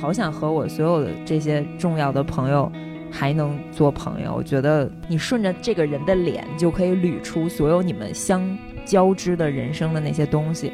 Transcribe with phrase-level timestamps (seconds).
[0.00, 2.70] 好想和我所有的这些重要的朋友
[3.10, 4.34] 还能做朋友。
[4.34, 10.72] 我觉得你顺着这个人的脸就可以捋出所有你们相交织的人生的那些东西。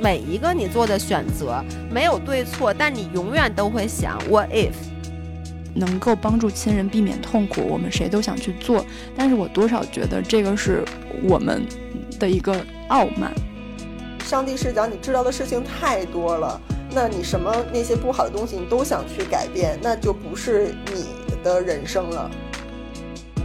[0.00, 4.72] 每一个你做的选择没有对错，但你永远都会想 What if？
[5.74, 8.84] 能够帮助亲人避免痛苦，我们谁都想去做。
[9.16, 10.84] 但是我多少觉得这个是
[11.22, 11.66] 我们
[12.18, 12.54] 的一个
[12.88, 13.32] 傲慢。
[14.20, 16.60] 上帝视角，你知道的事情太多了，
[16.96, 21.04] 那你什么那些不好的东西你都想去改变，那就不是你
[21.44, 22.30] 的人生了。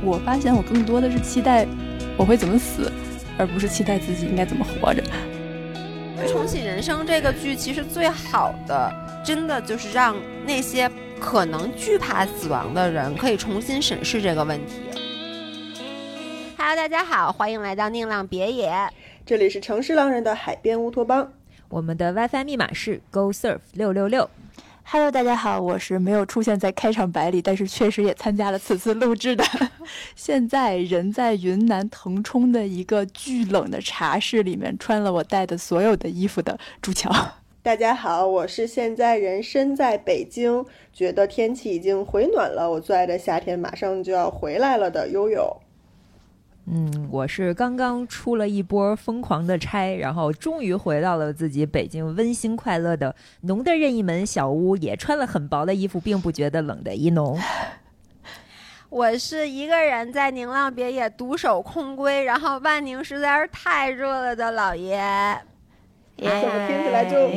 [0.02, 1.68] 我发现我更多的是期待
[2.16, 2.90] 我会怎么死，
[3.38, 5.04] 而不是期待自己应该怎么活着。
[6.30, 8.90] 重启人生这个剧其实最好的，
[9.22, 10.16] 真的就是让
[10.46, 10.90] 那些。
[11.20, 14.82] 可能惧怕死亡的人可以重新审视这个问题。
[16.58, 18.74] Hello，大家好，欢迎来到宁浪别野，
[19.24, 21.32] 这里是城市狼人的海边乌托邦。
[21.72, 24.30] 我们的 WiFi 密码是 GoSurf 六六六。
[24.84, 29.44] Hello，大家好，我是没有出现在开场白里，但是确实也参加了此次录制的。
[30.14, 37.10] 现在人在云南腾冲的一个巨冷的茶室里面，穿了我带的所有的衣服的朱乔。
[37.64, 45.56] 大家好，我是现在人身在北京，觉得天气已经回暖了，我最爱的夏天马上就要回来了的悠悠。
[46.68, 57.38] 嗯，我是刚刚出了一波疯狂的差，然后终于回到了自己北京温馨快乐的农的任意门小屋，也穿了很薄的衣服，并不觉得冷的一农。
[58.90, 65.42] 我是一个人在宁浪别野独守空闺，然后万宁实在是太热了的老爷。
[66.30, 67.30] 怎么听起来就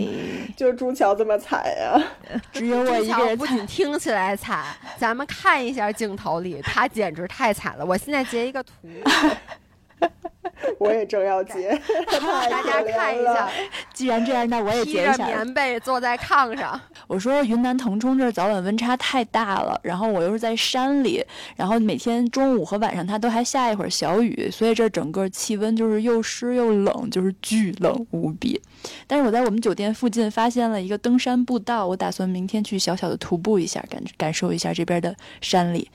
[0.56, 2.02] 就朱桥这么惨呀？
[2.52, 3.36] 只有我一个人。
[3.38, 4.64] 不仅听起来惨，
[4.98, 7.84] 咱们看一下镜头里，他简直太惨了。
[7.84, 8.72] 我现在截一个图。
[10.78, 13.48] 我也正要接， 大家看一下。
[13.92, 15.26] 既然这样，那我也接一下。
[15.26, 16.80] 棉被坐在炕上。
[17.06, 21.24] 我说云南腾冲这儿早晚温差太大了，然后我又是在山里，
[21.56, 28.60] 然后每天中午和晚上它都还下一会儿小雨，所以这整个气温就是又湿又冷，就是巨冷无比。
[29.06, 35.90] 但是我在我们酒店附近发现了一个登山步道，我打算明天去小小的徒步一下，感感受一下这边的山里。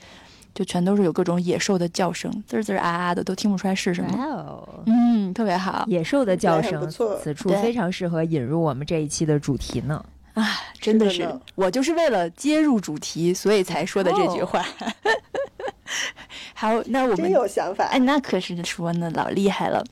[0.60, 4.68] 就全都是有各种野兽的叫声，滋滋啊啊的，都听不出来是什么。
[4.84, 10.04] 嗯，特别好，野兽的叫声，此处非常适合引入我们这一期的主题呢。
[10.34, 14.64] 啊，真的是，我就是为了接入主题，所以才说的这句话。
[16.54, 19.82] 好，那我们真有想法，哎，那可是说呢，老厉害了。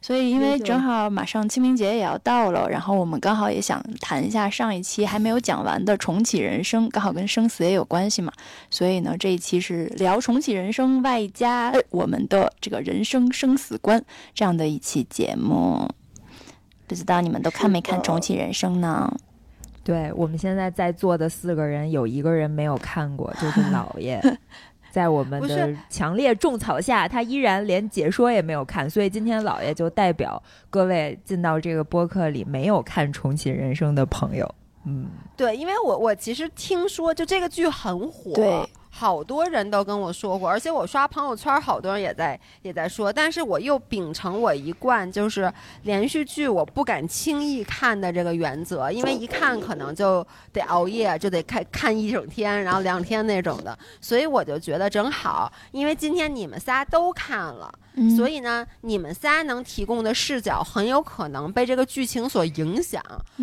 [0.00, 8.32] 所以，因为正好马上清明节也要到了，然后我们刚好也想谈一下上一期还没有讲完的重启人生，刚好跟生死也有关系嘛。
[8.70, 14.04] 所以呢，这一期是聊重启人生，外加我们的这个人生生死观
[14.34, 15.90] 这样的一期节目。
[16.86, 19.12] 不知道你们都看没看重启人生呢？
[19.88, 24.20] 对我们现在在座的四个人，有一个人没有看过，就是 姥爷。
[24.90, 34.54] 在我们的强烈种草下，他依然连解说也没有看，所以今天老爷就代表各位进到这个播客里没有看《重启人生》的朋友，
[34.84, 35.06] 嗯，
[35.36, 38.68] 对，因为我我其实听说就这个剧很火，对。
[38.98, 43.12] 好多人都跟我说过，而且我刷朋友圈，好多人也在也在说。
[43.12, 45.52] 但是我又秉承我一贯就是
[45.84, 53.78] 连续剧我不敢轻易看的这个原则，因为一看可能就得熬夜，就得看看一整天，然后两天那种的。
[54.00, 57.72] 所以我就觉得正好，因为今天你们仨都看了。
[58.16, 63.02] 所以呢，你们仨能提供的视角很有可能被这个剧情所影响，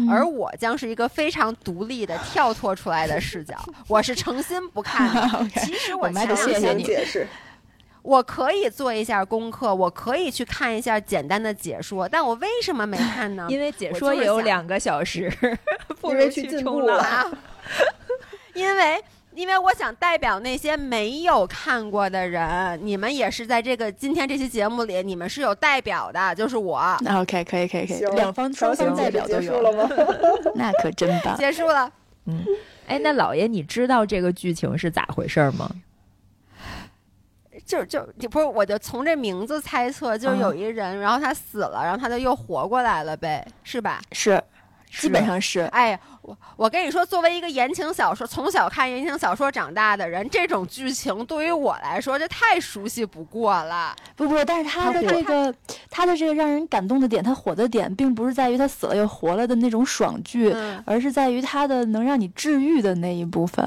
[0.10, 3.58] 而我将是一个非常独立的跳脱出来的视角。
[3.88, 5.45] 我是诚心不看的。
[5.50, 7.28] 其实我前两天解释，
[8.04, 13.48] 我可以做一下功课，我可以去看一下简单的解说，但我为什么没看呢？
[13.52, 15.32] 因为解说也有两个小时，
[16.02, 17.32] 不如去冲浪。
[18.54, 19.04] 因为。
[19.36, 26.80] 因为我想代表那些没有看过的人，你们也是在这个今天这期节目里，你们是有代表的，就是我。
[27.06, 29.90] OK，可以，可以，可以，两方双方代表都有了吗？
[30.56, 31.36] 那可真棒。
[31.36, 31.92] 结束了。
[32.28, 32.46] 嗯，
[32.88, 35.70] 哎，那老爷，你知道这个剧情是咋回事吗？
[37.66, 44.02] 就就你不是，我就从这名字猜测，就是有一人，然后他死了，然后他就又活过来了呗，是吧？
[44.12, 44.44] 是。
[44.98, 53.96] 基本上是，哎，我我跟你说，作为一个言情小说从小看言情小说长大的人，这种剧情对于我来说，这太熟悉不过了。
[54.16, 55.54] 不不，但是他的这个，
[55.92, 63.64] 他的这个让人感动的点，他火的点，并不是在于他死了又活了的那种爽剧，而是在于他的能让你治愈的那一部分。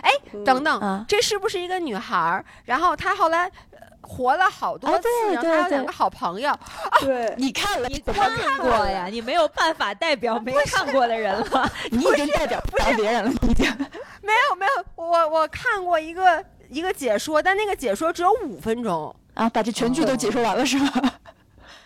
[0.00, 0.10] 哎，
[0.44, 2.44] 等等，啊这是不是一个女孩儿？
[2.64, 6.52] 然后她后来呃活了好多啊次，然后还有两个好朋友。
[7.00, 9.06] 对，你看了，你看过呀？
[9.10, 11.70] 你没有办法代表没看过的人了。
[11.90, 13.66] 你已经代表不了别人了，已经。
[14.22, 19.14] 没有没有，我我看过一个一个解说，但那个解说只有五分钟。
[19.34, 21.14] 啊，把这全剧都解说完了是吧？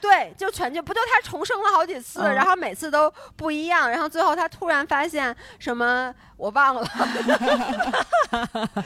[0.04, 6.86] 对，就全剧不就他重生了好几次，嗯然后每次都不一样，然后最后他突然发现什么我忘了，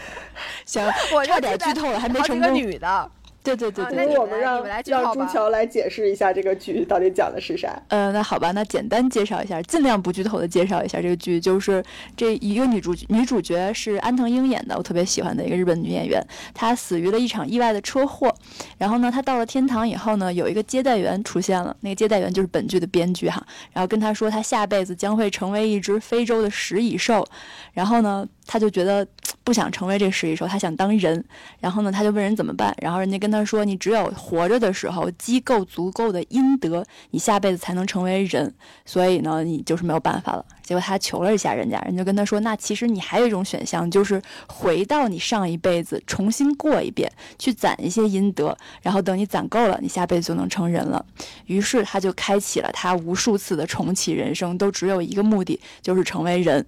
[0.64, 2.54] 行，我就差点记得剧透了，还没好几个成功。
[2.54, 3.10] 女的，
[3.56, 3.96] 对对对啊对。
[4.06, 5.30] 对那我们让你们让朱透吧。
[5.32, 7.80] 乔来解释一下这个剧到底讲的是啥。
[7.88, 11.82] 呃，那好吧，那简单介绍一下，尽量不剧透的介绍一下这个剧，就是
[12.16, 16.22] 这一个女主女主角是安藤英演的，我特别喜欢的一个日本女演员，
[16.54, 18.34] 她死于了一场意外的车祸，
[18.78, 27.26] 然后呢，她到了天堂以后呢，有一个接待员出现了，那个接待员就是本剧的编剧哈，然后跟她说她下辈子将会成为一只非洲的食蚁兽，
[27.72, 29.06] 然后呢，她就觉得
[29.48, 31.24] 不想成为这食蚁兽，他想当人，
[31.58, 38.52] 然后呢，他就问人怎么办，然后人家跟他说，你只有活着的时候积够足够的阴德，你下辈子才能成为人，
[38.84, 40.44] 所以呢，你就是没有办法了。
[40.62, 51.02] 结果他求了一下人家，人家跟他说，那其实你还有一种选项，就是回到你上一辈子，重新过一遍，去攒一些阴德，然后等你攒够了，你下辈子就能成人了。
[51.46, 56.66] 于是他就开启了他无数次的重启人生，都只有一个目的，就是成为人。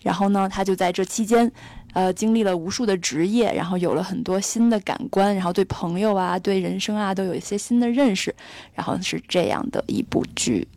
[0.00, 1.50] 然后呢，他就在这期间，
[1.98, 8.32] 呃，经历了无数的职业，然后有了很多新的感官，然后对朋友啊、对人生啊都有一些新的认识，
[8.72, 10.68] 然后是这样的一部剧。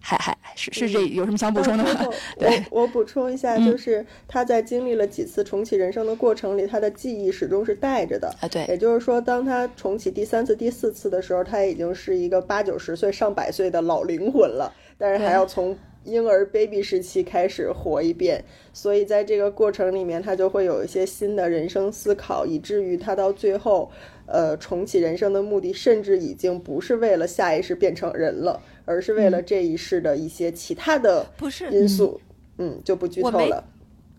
[0.00, 1.90] 还还是是这有什么想补充的吗？
[2.06, 8.28] 哦对我我补充一下，嗯就是他在经历了几次重启人生的过程里，他的记忆始终是带着的。
[8.40, 15.76] 啊，对，也就是说，当他重启第三次、第四次的时候，他已经是一个八九十岁、上百岁的老灵魂了，但是还要从
[16.10, 18.44] 婴儿 baby 时期开始活一遍。
[18.72, 23.90] 所以在这个过程里面，他就会有一些新的人生思考，以至于他到最后，
[24.26, 32.20] 呃，重启人生的目的，甚至已经不是为了下一世变成人了，而是为了这一世的一些其他的不是因素。
[32.58, 33.64] 嗯，就不剧我没透了。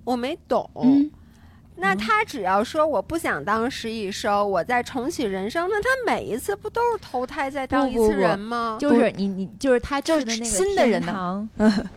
[0.06, 0.70] 我没懂。
[0.76, 1.12] 嗯，
[1.80, 8.78] 那他只要说我不想当食蚁兽，我再重启人生，那他每一次不都是投胎再当一次不不不人吗？
[8.80, 11.50] 就是你你就是他去就是的那个新的人天呢堂。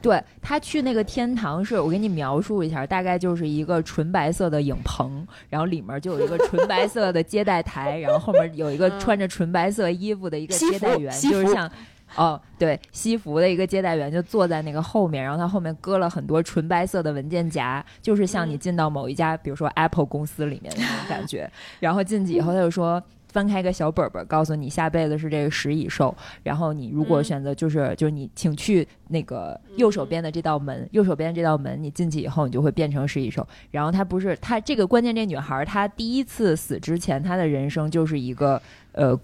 [0.00, 11.70] 对他去那个天堂是，我给你描述一下，大概就是一个纯白色的影棚，然后里面就有一个纯白色的接待台， 然后后面有一个嗯穿着纯白色衣服的一个接待员，就是像。
[12.16, 21.50] 哦，对，西服的一个接待员就坐在那个后面，然后他后面搁了很多纯白色的文件夹，就是像你进到某一家，比如说 Apple 公司里面的那种感觉。
[21.80, 23.02] 然后进去以后，他就说。
[23.32, 33.48] 翻开一个小本本，告诉你下辈子是这个食蚁兽，然后你如果嗯选择就是、就是你请去那个右手边的这道门，右手边这道门，你进去以后你就会变成食蚁兽。
[33.70, 38.60] 然后她不是她这个关键这女孩儿她第一次死之前，她的人生就是一个
[38.92, 39.18] 呃，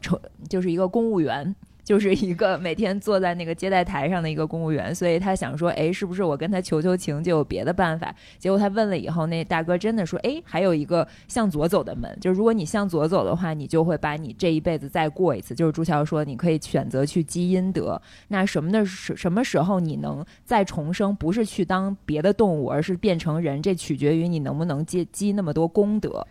[0.00, 0.16] 成
[0.48, 1.52] 就是一个公务员。
[1.90, 8.14] 就是一个每天坐在那个接待台上的一个公务员，所以他想说，哎，是不是我跟他求求情就有别的办法？
[8.38, 15.52] 结果他问了以后，那大哥真的说，哎，还有一个向左走的门，就是如果你向左走的话，你就会把你这一辈子再过一次。
[15.52, 18.00] 就是朱桥说，你可以选择去积阴德。
[18.28, 21.12] 那什么的什什么时候你能再重生？
[21.16, 26.24] 不是去当别的动物，而是变成人，这取决于你能不能积积那么多功德。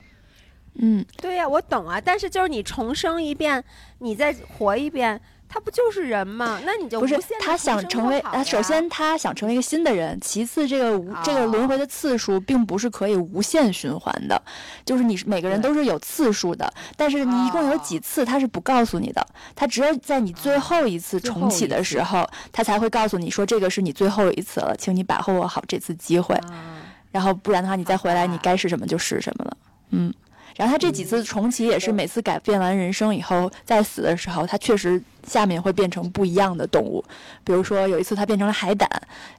[0.81, 3.61] 嗯，对呀、我懂啊，但是就是你重生一遍，
[3.97, 6.61] 你再活一遍，他不就是人吗？
[6.63, 14.41] 那你就不是他想成为首先他想成为一个新的人，其次这个无这个哦轮回的次数并不是可以无限循环的，
[14.85, 19.25] 就是你每个人都是有次数的，但是你一共有几哦次他是不告诉你的，
[19.55, 26.35] 他只有在你最后一次重启的时候，他才会告诉你说这个是你最后一次了，请你把握好这次机会。
[26.35, 26.75] 啊
[27.11, 29.57] 然后不然的话，你再回来，你该是什么就是什么了。
[29.89, 30.13] 嗯，
[30.59, 37.01] 然后他这几次重启也是每次改变完人生以后，在死的时候，他确实下面会变成不一样的动物。
[37.45, 38.89] 比如说有一次他变成了海胆，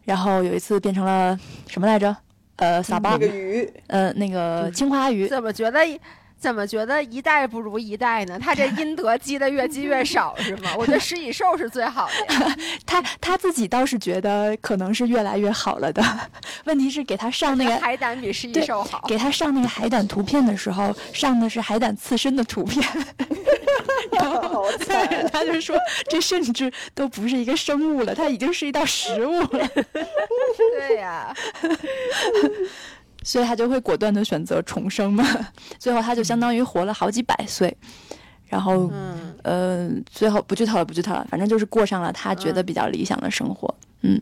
[0.04, 2.16] 然后有一次变成了什么来着？
[2.56, 5.28] 呃，撒巴那，个鱼，呃，那个青花鱼。
[5.28, 5.80] 怎么觉得
[6.40, 8.38] 怎么觉得一代不如一代呢？
[8.40, 10.70] 他这阴德积的越积越少是吗？
[10.78, 12.56] 我觉得食蚁兽是最好的呀。
[12.86, 16.02] 他他自己倒是觉得可能是越来越好了的，
[16.64, 19.04] 问题是给他上那个海胆比食蚁兽好。
[19.06, 22.82] 给他上那个海胆图片的时候，上的是海胆刺身的图片。
[24.12, 24.66] 然后。
[25.32, 25.76] 他就说
[26.08, 29.68] 这甚至都不是一个生物了，它已经是一道食物了，
[30.78, 31.34] 对呀、
[33.30, 35.24] 所以他就会果断的选择重生嘛。
[35.78, 37.72] 最后他就相当于活了好几百岁，
[38.48, 43.72] 然后嗯，呃，最后不剧透了，不剧透了，反正就是过上了他觉得比较理想的生活。
[44.00, 44.20] 嗯，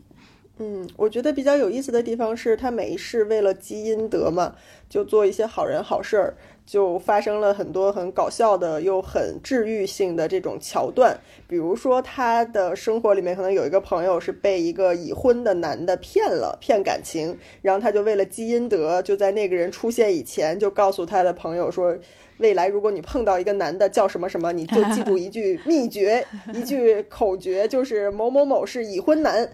[0.61, 4.53] 嗯，我觉得比较有意思的地方是，他每一世为了积阴德嘛，
[4.89, 6.33] 就做一些好人好事儿，
[6.65, 11.17] 就发生了很多很搞笑的又很治愈性的这种桥段。
[11.47, 21.97] 比如说，他的生活里面可能有一个朋友是被一个已婚的男的骗了，骗感情，然后他就为了积阴德，就在那个人出现以前，就告诉他的朋友说。
[22.39, 29.47] 未来，如果你碰到一个男的叫什么什么，你就记住一句秘诀， 一句口诀，就是某某某是已婚男，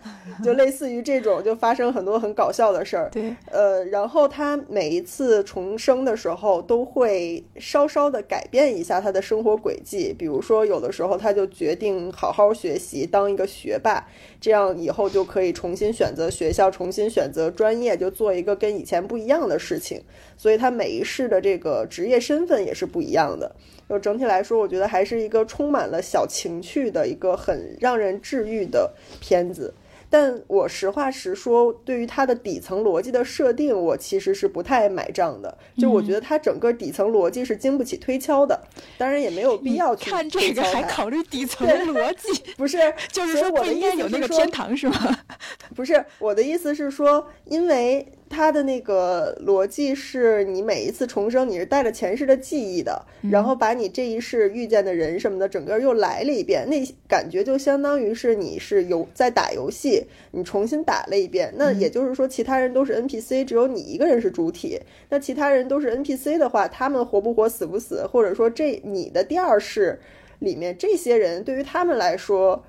[0.43, 3.09] 就类似于这种，就发生很多很搞笑的事儿。
[3.11, 14.05] 对，呃，然后他每一次重生的时候，都会稍稍的改变一下他的生活轨迹，比如说有的时候他就决定好好学习，当一个学霸，
[14.39, 20.03] 这样以后就可以重新选择学校，重新选择专业，就做一个跟以前不一样的事情。
[20.37, 23.55] 所以他每一世的这个职业身份也是不一样的。
[23.87, 29.73] 就整体来说，我觉得还是一个充满了小情趣的一个很让人治愈的片子。
[30.07, 35.57] 但我实话实说，对于它的底层逻辑的设定，我其实是不太买账的。
[35.77, 38.59] 就我觉得它整个底层逻辑是经不起推敲的，
[38.97, 42.77] 当然也没有必要去看这个还考虑底层逻辑，不是？
[43.11, 45.17] 就是说不应该有那个天堂是吗？
[45.75, 48.11] 不是，我的意思是说，因为。
[48.35, 61.53] 它的那个逻辑是你每一次重生，你是带着前世的记忆的，然后把你这一世遇见的人什么的，整个又来了一遍，那感觉就相当于是你是游在打游戏，你重新打了一遍。
[61.55, 64.81] 那也就是说，其他人都是 NPC，只有你一个人是主体。
[65.07, 69.97] 那其他人都是 NPC 的话，他们活不活、死不死，或者说这你的第二世
[70.39, 72.61] 里面这些人，对于他们来说。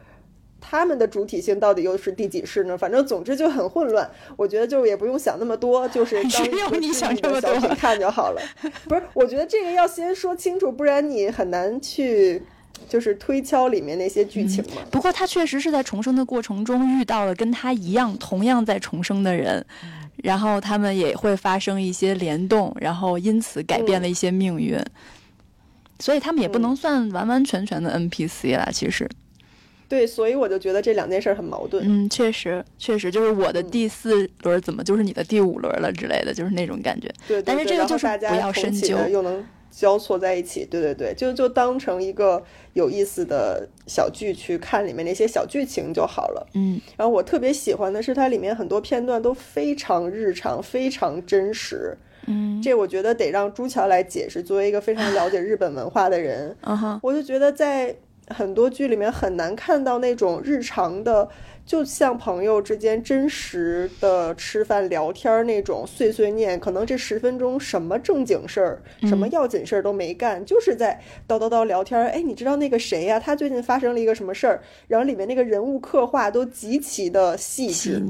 [0.60, 2.76] 他们的主体性到底又是第几世呢？
[2.76, 4.10] 反正总之就很混乱。
[4.36, 8.42] 我觉得就也不用想那么多，就是 当一个你想这么多看就好了。
[8.88, 12.42] 不是，我觉得这个要先说清楚，不然你很难去
[12.88, 14.82] 就是推敲里面那些剧情嘛。
[14.90, 19.64] 不过他确实是在重生的过程中遇到了跟他一样同样在重生的人，
[20.16, 24.78] 然后他们也会发生一些联动，然后因此改变了一些命运。
[25.98, 29.08] 所以他们也不能算完完全全的 NPC 啦，其实。
[29.88, 31.84] 对，所以我就觉得这两件事很矛盾。
[31.86, 37.08] 嗯，确实，确实就是我的第四轮怎么就是你的第五轮了之类的，就是那种感觉。
[37.28, 40.64] 对，但是这个就是不要深究，又能交错在一起。
[40.64, 46.46] 对对对，就就当成一个有意思的小剧去看里面那些小剧情就好了。
[46.54, 51.96] 嗯，然后我特别喜欢的是它里面很多片段都非常日常，非常真实。
[52.26, 54.42] 嗯，这我觉得得让朱桥来解释。
[54.42, 57.94] 作为一个非常了解日本文化的人，嗯哼，我就觉得在。
[58.28, 61.28] 很多剧里面很难看到那种日常的。
[61.66, 72.00] 就像朋友之间真实的吃饭聊天那种碎碎念，可能这十分钟什么正经事儿、什么要紧事儿都没干，就是在叨叨叨聊天。
[72.06, 73.18] 哎，你知道那个谁呀？
[73.18, 74.62] 他最近发生了一个什么事儿？
[74.86, 78.00] 然后里面那个人物刻画都极其的细致，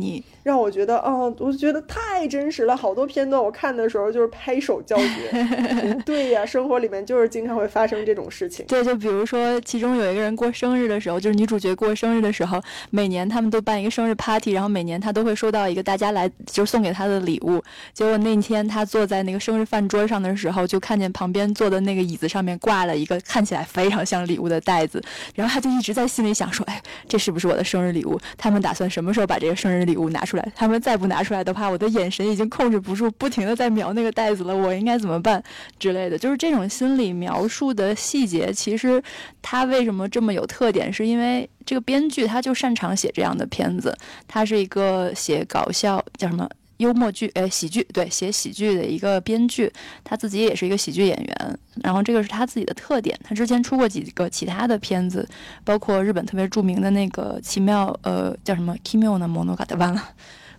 [0.42, 2.76] 让我觉得，哦，我觉得太真实了。
[2.76, 5.96] 好多片段我看的时候就是拍手叫绝。
[6.04, 8.66] 对呀，生活里面就是经常会发生这种事情。
[8.66, 12.60] 对，就比如说其中有一个人过生日的时候，就是女主角过生日的时候，
[12.90, 13.45] 每年他们。
[13.50, 17.62] 都办一个生日 party，然后每年他都会收到一个大家来就送给他的礼物。
[17.92, 25.02] 结果那天他坐在那个生日饭桌上的时候，就看见旁边坐的那个椅子上面挂了一个看起来非常像礼物的袋子。
[25.34, 28.18] 然后他就一直在心里想说：“哎，这是不是我的生日礼物？
[28.36, 30.52] 他们打算什么时候把这个生日礼物拿出来？
[30.54, 34.56] 他们再不拿出来的话，我的眼神已经控制不住，不停的在瞄那个袋子了。
[34.56, 35.42] 我应该怎么办
[35.78, 36.18] 之类的？
[36.18, 39.02] 就是这种心理描述的细节，其实
[39.42, 40.92] 他为什么这么有特点？
[40.92, 41.48] 是因为。
[41.66, 43.94] 这个编剧他就擅长写这样的片子，
[44.26, 49.72] 他是一个写搞笑叫什么幽默剧，哎，喜剧对，写喜剧的一个编剧，
[50.04, 53.18] 他自己也是一个喜剧演员，然后这个是他自己的特点。
[53.24, 55.28] 他之前出过几个其他的片子，
[55.64, 60.10] 包括日本特别著名的那个奇妙，呃，叫什么《奇妙的摩诺嘎》的完了，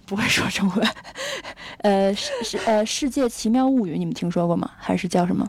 [0.05, 0.87] 不会说中文，
[1.83, 4.71] 呃，是呃，《世界奇妙物语》，你们听说过吗？
[4.77, 5.47] 还是叫什么？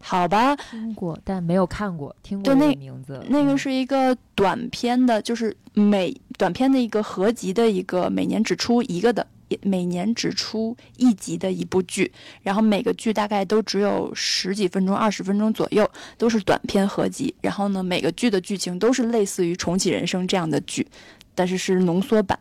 [0.00, 3.22] 好吧，听过但没有看过，听过那个名字。
[3.28, 9.26] 那个是一个短片的，就是每短片的一个合集的一个，每年只出一个的，
[9.62, 12.10] 每年只出一集的一部剧。
[12.42, 15.86] 然后每个剧大概都只有十几分钟、二十分钟左右，
[16.16, 17.34] 都是短片合集。
[17.40, 20.86] 然后呢，每个剧的剧情都是类似于《重启人生》这样的剧，
[21.34, 22.38] 但是是浓缩版。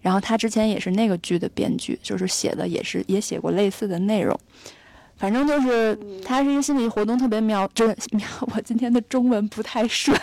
[0.00, 4.38] 然后他之前也是那个剧的编剧，就是写的也是也写过类似的内容。
[5.18, 7.68] 反正就是，他是一个心理活动，特别妙。
[7.74, 10.16] 就是 妙，我今天的中文不太顺。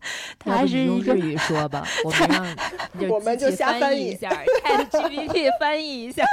[0.38, 4.28] 它是一个日语说吧 我们让我们就瞎翻译一下，
[4.62, 6.24] 看 GPT 翻译一下。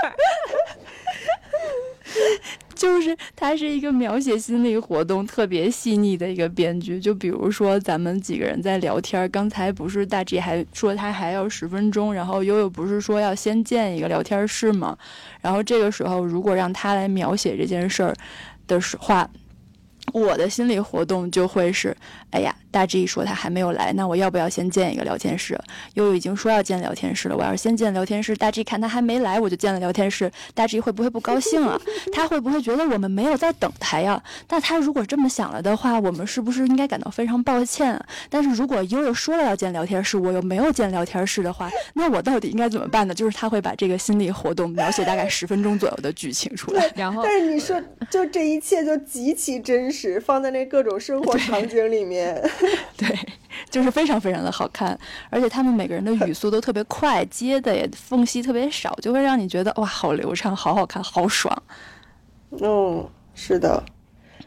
[2.75, 6.99] 就是他是一个描写心理活动特别细腻的一个编剧。
[6.99, 14.97] 就比如说咱们几个人在聊天，刚才不是大 G 还说他还要十分钟，然后悠悠不是说要先建一个聊天室吗？
[15.41, 18.13] 然后这个时候如果让他来描写这件事儿
[18.67, 19.29] 的话，
[20.21, 21.95] 我的心理活动就会是，
[22.31, 22.55] 哎呀。
[22.75, 25.57] 大 G 说他还没有来，那我要不要先建一个聊天室？
[25.93, 31.79] 悠悠已经说要建聊天室了，我要是先建聊天室，大 G 看他还没来，我就建了聊天室，大 G 会不会不高兴啊？
[32.11, 34.21] 他会不会觉得我们没有在等他呀？
[34.49, 37.97] 那他如果这么想了的话，我们是不是应该感到非常抱歉？
[38.29, 43.13] 但是如果悠悠说了要建聊天室，我又没有建聊天室的话， 那我到底应该怎么办呢？
[43.13, 52.41] 就是他会把这个心理活动描写大概十分钟左右的剧情出来，然后但是你说就这一切就极其真实，放在那各种生活场景里面。
[52.97, 53.07] 对，
[53.69, 54.97] 就是非常非常的好看，
[55.29, 61.63] 而且他们每个人的语速都特别快，接的也缝隙特别少，就会让你觉得哇，好流畅，好好看，好爽。
[62.61, 63.83] 嗯，是的，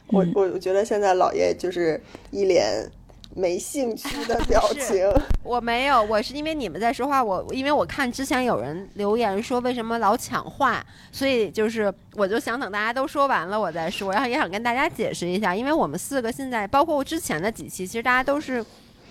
[0.07, 2.01] 我我我觉得现在老爷就是
[2.31, 2.91] 一脸
[3.35, 5.09] 没兴趣的 表情。
[5.43, 18.65] 我没有，我是因为你们在说话，我因为我看之前有人留言说为什么老抢话，所以就是我就想等大家都说完了我再说，然后也想跟大家解释一下，因为我们四个现在包括我之前的几期，其实大家都是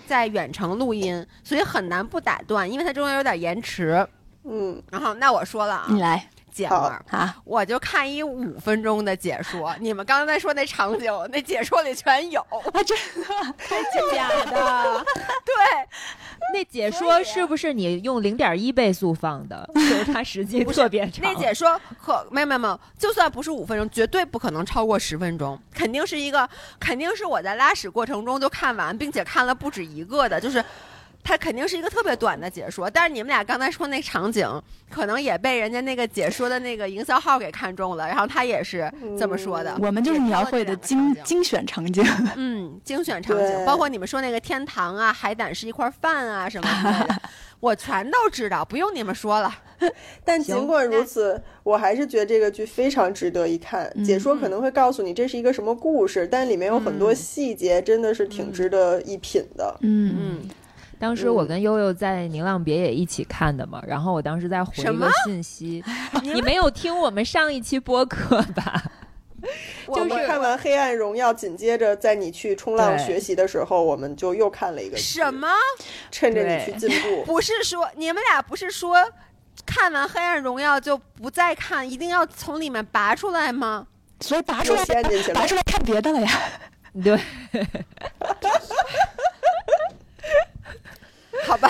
[0.06, 4.06] 在远程录音，所以很难不打断，因为它中间有点延迟。
[4.44, 6.28] 嗯，然后那我说了啊，你来。
[6.58, 13.80] 姐们儿啊，我就看一五分钟的解说，你们刚才说那场景，那解说里全有，啊，真的， 太
[14.12, 15.06] 假的。
[15.46, 15.54] 对，
[16.52, 19.70] 那解说是不是你用零点一倍速放的？
[19.72, 21.22] 就是它实际特别长。
[21.22, 26.48] 那解说可没有没有没有，就算不是五分钟，绝对不可能超过十分钟，肯定是一个，
[26.80, 30.64] 肯定是我在拉屎过程中就看完，并且看了不止一个的，就是。
[31.28, 34.48] 它肯定是一个特别短的解说，但是你们俩刚才说那场景，
[34.88, 39.76] 可能也被人家那个解说的那个营销号给看中了，然后他也是这么说的。
[39.78, 42.02] 我们就是描绘的精精选场景，
[42.34, 47.20] 嗯，精选场景，包括你们说那个天堂啊，海胆是一块饭啊什么的，
[47.60, 49.54] 我全都知道，不用你们说了。
[50.24, 53.92] 但尽管如此，我还是觉得这个剧非常值得一看。
[54.02, 59.76] 解说可能会告诉你这是一个什么故事，但里面有很多细节，真的是挺值得一品的。
[59.82, 60.50] 嗯嗯。
[60.98, 65.82] 当时我跟悠悠在宁浪别野一起看的嘛，然后我当时在回一个信息，
[66.22, 68.82] 你没有听我们上一期播客吧？
[69.86, 75.48] 就是看完《黑暗荣耀》，紧接着在你去冲浪学习的时候，我们就又看了一个什么？
[76.10, 78.96] 趁着你去进步， 不是说你们俩不是说
[79.64, 83.86] 看完《黑暗荣耀》就不再看，一定要从里面拔出来吗？
[84.20, 84.84] 所以拔出来，
[85.32, 86.30] 拔出来看别的了呀？
[87.04, 87.16] 对。
[91.46, 91.68] 好吧，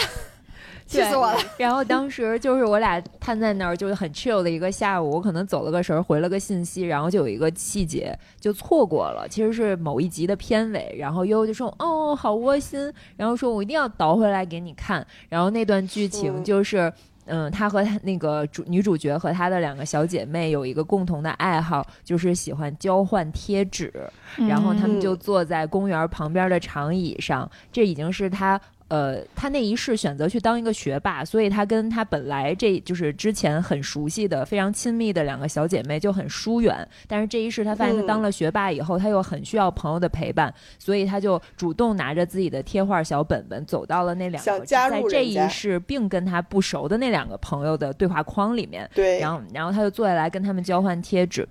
[0.87, 1.39] 气死我了。
[1.59, 5.11] 然后当时就是我俩瘫在那儿，就是很 chill 的一个下午。
[5.11, 9.27] 我可能走了个神，回了个信息，然后就有一个细节就错过了。
[9.29, 16.91] 其实是某一集的片尾，然后悠悠就说：“哦，好窝心。”然后说：“我一定要倒回来给你看。”然后那段剧情就是，
[17.27, 23.93] 嗯，他和他那个主女主角和他的两个小姐妹有一个共同的爱好，就是喜欢交换贴纸。
[24.37, 28.59] 然后他们就坐在公园旁边的长椅上，这已经是他。
[28.89, 36.89] 呃，他那一世选择去当一个学霸，所以他跟他本来这就是之前很熟悉的、非常亲密的两个小姐妹就很疏远。
[37.07, 48.89] 但是这一世他发现他当了学霸以后，他又很需要朋友的陪伴，所以他就主动拿着自己的贴画小本本，走到了那两个在这一世并跟他不熟的那两个朋友的对话框里面。
[48.95, 51.47] 对，然后然后他就坐下来跟他们交换贴纸。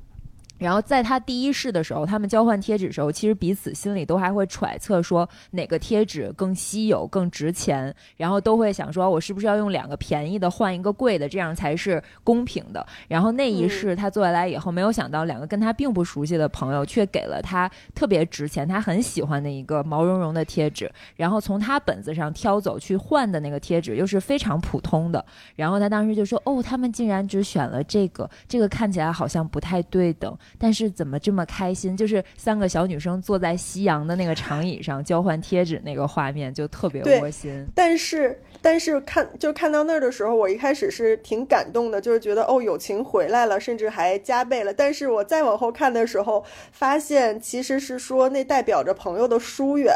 [0.58, 12.86] 然后在他第一世的时候，他们交换贴纸的时候，其实彼此心里都还会揣测说哪个贴纸更稀有、更值钱，然后都会想说，我是不是要用两个便宜的换一个贵的，这样才是公平的。
[13.08, 25.24] 然后那一世他坐下来以后，没有想到两个跟他并不熟悉的朋友却给了他特别值钱、他很喜欢的一个毛茸茸的贴纸，然后从他本子上挑走去换的那个贴纸又是非常普通的。
[25.56, 31.96] 然后他当时就说：“哦，他们竟然只选了这个，这个看起来好像不太对等。”但是怎么这么开心？
[31.96, 37.66] 就是三个小女生坐在夕阳的那个长椅上交换贴纸那个画面，就特别窝心。
[37.76, 44.74] 但是，但是看就看到那儿的时候，我一开始是挺感动的，就是觉得哦，友情回来了，甚至还加倍了。
[44.74, 49.96] 但是我再往后看的时候，发现其实是说那代表着朋友的疏远。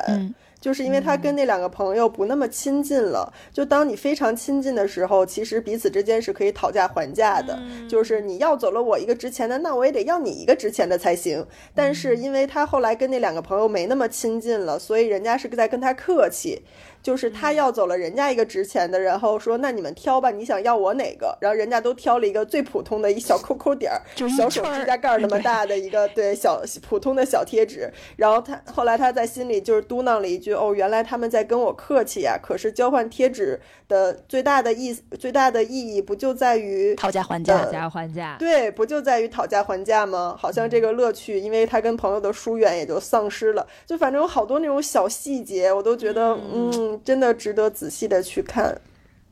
[0.61, 3.33] 就是因为他跟那两个朋友不那么亲近了。
[3.51, 7.59] 就当你非常亲近的时候，其实彼此之间是可以讨价还价的。
[7.89, 11.45] 就是你要走了我一个值钱的，那我也得要你一个值钱的才行。
[11.73, 16.61] 但是因为他后来跟那两个朋友没那么亲近了，所以人家是在跟他客气。
[17.01, 21.35] 就是他要走了人家一个值钱的，然后说那你们挑吧，你想要我哪个？
[21.41, 27.91] 然后人家都挑了一个最普通的一小扣扣点儿，小手指甲盖那么大的一个对小普通的小贴纸。
[28.15, 37.57] 然后他后来他在心里就是嘟囔了一句：“哦，原来他们在跟我客气呀。”可是交换贴纸的最大的意最大的意义不就在于讨价还价？
[37.57, 40.35] 讨价还价，对，不就在于讨价还价吗？
[40.37, 43.65] 好像这个乐趣，因为他跟朋友的疏远也就丧失了。
[43.87, 46.90] 就反正有好多那种小细节，我都觉得嗯。
[47.03, 48.79] 真的值得仔细的去看，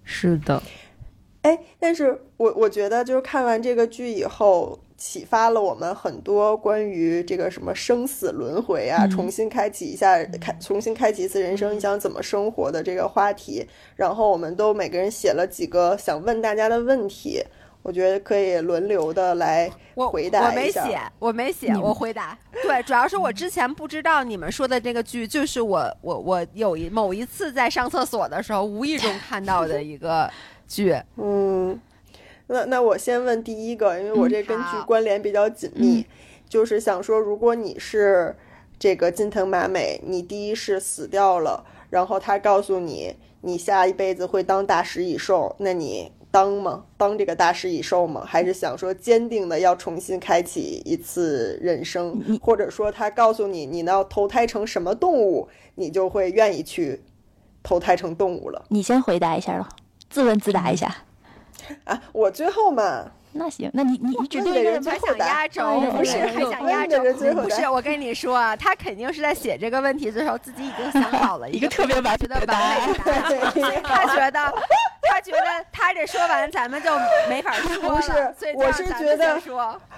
[0.03, 0.61] 是的，
[1.41, 17.43] 哎，但是我我觉得就是看完这个剧以后，启发了我们很多关于这个什么生死轮回啊，重新开启一下，开重新开启一次人生，你想怎么生活的这个话题，然后我们都每个人写了几个想问大家的问题。
[17.81, 22.37] 我觉得可以轮流的来回答我没写，我没写，我回答。
[22.61, 30.29] 对，主要是我之前不知道你们说的这个剧，就是我我我有一某一次在上厕所的时候无意中看到的一个
[30.67, 30.93] 剧。
[31.15, 31.79] 嗯，
[32.47, 36.05] 那那我先问第一个，因为我这跟剧关联比较紧密，
[36.49, 38.35] 就是想说，如果你是
[38.77, 46.11] 这个金藤麻美，你第一是死掉了，然后他告诉你你下一辈子会当大食蚁兽，那你？
[46.31, 46.83] 当吗？
[46.95, 48.23] 当这个大食蚁兽吗？
[48.25, 52.21] 还是想说坚定的要重新开启一次人生？
[52.41, 57.01] 或者说他告诉你，你要投胎成什么动物，你就会愿意去
[57.63, 58.63] 投胎成动物了？
[58.69, 59.67] 你先回答一下了，
[60.09, 60.95] 自问自答一下。
[61.85, 63.11] 啊，我最后嘛。
[63.31, 67.03] 那行，那你你你指定人还想压轴，不是还想压轴？
[67.35, 72.79] 不是，我跟你说啊，他肯定是在写这个问题的时候，自己已经想好了 一个特别完美的答案。
[73.83, 74.53] 他觉得，
[75.09, 76.91] 他觉得他这说完，咱们就
[77.27, 77.89] 没法说了。
[77.95, 78.11] 不是，
[78.55, 79.41] 我是觉得，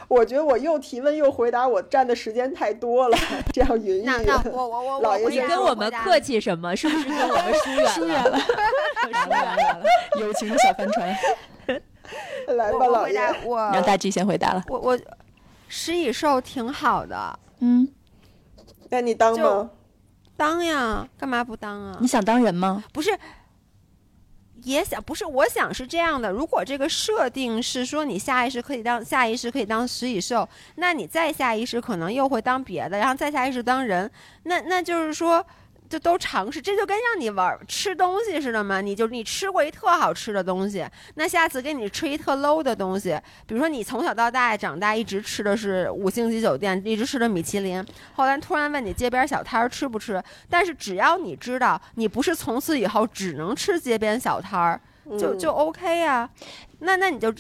[0.08, 3.18] 我觉得我又提问又回答，我占的时间太多了，
[3.54, 4.06] 这样云云。
[4.06, 6.76] 那那我我我老爷跟我们客气什么？
[6.76, 8.40] 是不是跟我们疏远 疏远了？
[8.40, 9.84] 疏远了，
[10.20, 11.16] 友情的小帆船。
[12.48, 14.64] 来吧，老爷，我让大 G 先回答了。
[14.68, 15.00] 我我
[15.68, 17.88] 食蚁兽挺好的，嗯，
[18.90, 19.70] 那你当吗？
[20.36, 21.98] 当呀，干嘛不当啊？
[22.02, 22.84] 你想当人吗？
[22.92, 23.18] 不是，
[24.64, 25.26] 也想不是。
[25.26, 34.10] 我想是这样的，如果这个设定是说你下意识可以当下意识可以当食蚁兽，那你再下意识可能又会当别的，然后再下意识当人，
[34.44, 35.46] 那那就是说。
[35.92, 38.80] 就都尝试，这就跟让你玩吃东西似的嘛。
[38.80, 43.20] 你就你吃过一特好吃的东西，那下次给你吃一特 low 的东西。
[43.46, 50.24] 比如说你从小到大长大一直吃的是五星级酒店，一直吃的米其林，后来突然问你街边小摊儿吃不吃？
[50.50, 54.80] 但是只要你知道你不是从此以后只能吃街边小摊儿，
[55.20, 56.30] 就就 OK 呀。
[56.80, 57.34] 那那你就。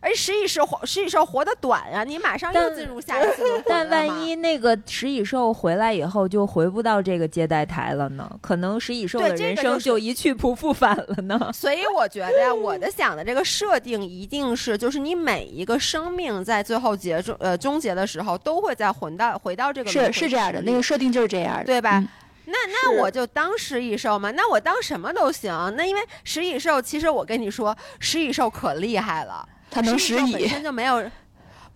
[0.00, 8.30] 而食蚁兽活食蚁兽活得短呀，你马上又进入下一次但万一那个食蚁兽回来以后就回不到这个接待台了呢？
[8.40, 11.50] 可能食蚁兽的人生就一去不复返了呢。
[11.52, 22.04] 所以我觉得呀，我的想的这个设定一定是，就是你每一个生命在最后结终呃终结的时候，都会再回到回到这个是是这样的，那个设定就是这样的，对吧？
[22.44, 25.52] 那那我就当食蚁兽嘛，那我当什么都行。
[25.76, 29.44] 那因为食蚁兽，其实我跟你说，食蚁兽可厉害了。
[29.76, 31.02] 它能食蚁，本身就没有。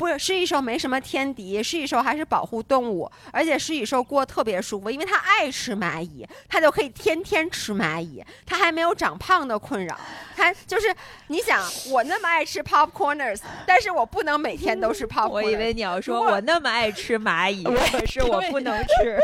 [0.00, 9.94] 不是食蚁兽没什么天敌，食蚁兽还是保护动物，而且食蚁兽过特别舒服，因为它爱吃蚂蚁，它就可以天天吃蚂蚁，它还没有长胖的困扰。
[10.34, 10.90] 它就是
[11.26, 15.28] 你想，我那么爱吃 popcorners，但是我不能每天都是 pop。
[15.28, 19.20] 我以为你要说我那么爱吃蚂蚁，可是我不能吃。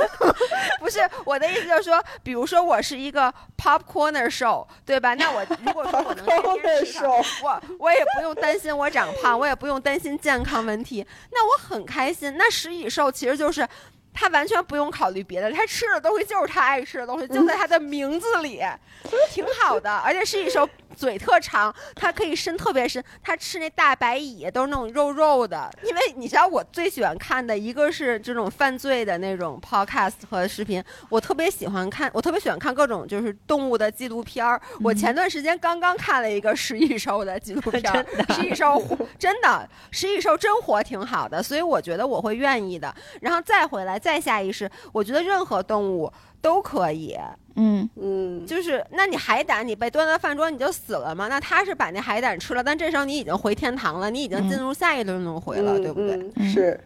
[0.78, 5.14] 不是我的意思，就是说，比如说我是一个 popcorner 兽，对吧？
[5.14, 7.08] 那我如果说我能天天吃它，
[7.42, 9.82] 我我也不用担心我长胖，我也不用。
[9.86, 12.34] 担心健康问题，那我很开心。
[12.36, 13.64] 那食蚁兽其实就是，
[14.12, 18.60] 他完全不用考虑别的，他吃的东西就是他爱吃的东西，就在他的名字里，
[19.30, 19.88] 挺好的。
[19.98, 20.68] 而且食蚁兽。
[20.96, 23.02] 嘴特长，它可以伸特别深。
[23.22, 25.70] 它吃那大白蚁都是那种肉肉的。
[25.84, 30.82] 因为你知道，我最喜欢看的一个是这种犯罪的那种 podcast 和视频。
[31.10, 34.60] 我特别喜欢看，我特别喜欢看各种就是动物的纪录片儿。
[34.82, 38.82] 我前段时间刚刚看了一个食蚁兽的纪录 片儿，食蚁兽
[39.18, 42.94] 真的，食蚁兽真活挺好的，所以我觉得我会愿意的。
[43.20, 46.10] 然后再回来，再下意识，我觉得任何动物。
[46.40, 47.16] 都可以，
[47.56, 51.28] 嗯嗯，就是那你海胆，你被端到饭桌你就死了吗？
[51.28, 56.48] 那他是把那海胆吃了，但这时候你已经回天堂了，你已经进入下一轮轮回了，对不对？
[56.52, 56.78] 是，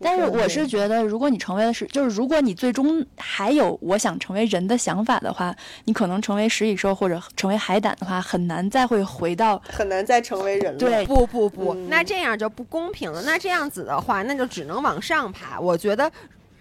[0.00, 5.54] 但是我是觉得，如果你成为的是，就是如果你最终还有我想成为人的想法的话，
[5.84, 10.78] 你可能成为食蚁兽或者成为海胆的话，很难再会回到很难再成为人了。
[10.78, 13.22] 对不不不，嗯那这样就不公平了。
[13.22, 15.60] 那这样子的话，那就只能往上爬。
[15.60, 16.10] 我觉得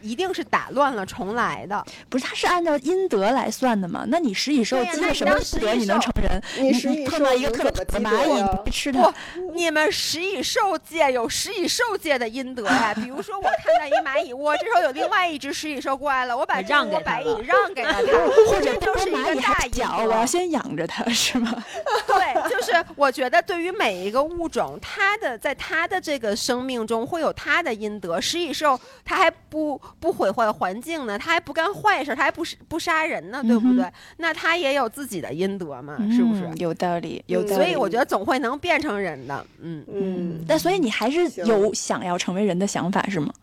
[0.06, 1.84] 一定是打乱了重来的。
[2.10, 4.06] 不是，它是按照阴德来算的嘛？
[4.08, 6.42] 那你食蚁兽积了什么你当食蚁德你能成人？
[6.60, 9.14] 你食蚁兽碰到一个你特别蚂蚁，你别吃不它。，
[9.54, 12.94] 你们食蚁兽界有食蚁兽界的阴德呀。
[12.94, 21.52] 比如说，我看到一蚂蚁窝，这时候有另外一只食蚁兽过来了，我把这让给白蚁让给了它，或者这就是一蚂蚁个大阴还小，我要先养着它，是吗？
[22.06, 28.20] 对，就是我觉得对于每一个物种，它的在它的这个生命中会有它的阴德。
[28.20, 33.86] 食蚁兽它还不不毁坏环境呢，他还不干坏事，他还不是不杀人呢，对不对？
[34.18, 36.44] 那他也有自己的阴德嘛，是不是？
[36.46, 37.56] 嗯有道理，有嗯道理。
[37.56, 39.84] 所以我觉得总会能变成人的，嗯。
[39.92, 43.34] 嗯，但所以你还是有想要成为人的想法，是吗？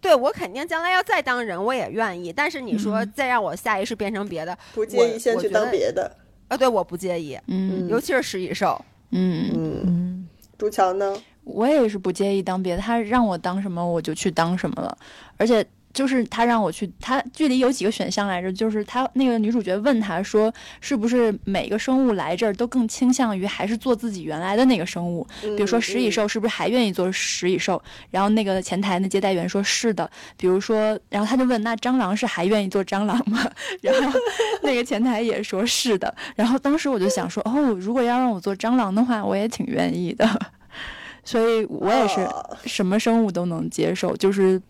[0.00, 2.30] 对我肯定将来要再当人，我也愿意。
[2.32, 6.14] 但是你说嗯再让我下意识变成别的，不介意先去当别的。
[6.48, 8.84] 啊，对，我不介意，嗯尤其是食蚁兽。
[9.12, 11.16] 嗯，嗯，嗯，朱乔呢？
[11.44, 14.98] 我也是不介意当别的，他让我当什么我就去当什么了，
[15.38, 15.66] 而且。
[15.96, 25.26] 就是他让我去，他剧里有几个选项来着，就是他那个女主角问他说，是不是每个生物来这儿都更倾向于还是做自己原来的那个生物？
[25.40, 27.82] 比比如说食蚁兽是不是还愿意做食蚁兽？
[28.10, 30.08] 然后那个前台的接待员说是的。
[30.36, 33.50] 比如说，然后他就问那蟑螂是还愿意做蟑螂吗？
[33.80, 34.20] 然后
[34.62, 36.14] 那个前台也说是的。
[36.34, 40.28] 然后当时我就想说，哦，如果要让我做蟑螂的话，我也挺愿意的。
[41.24, 44.60] 所以我也是哦什么生物都能接受，就是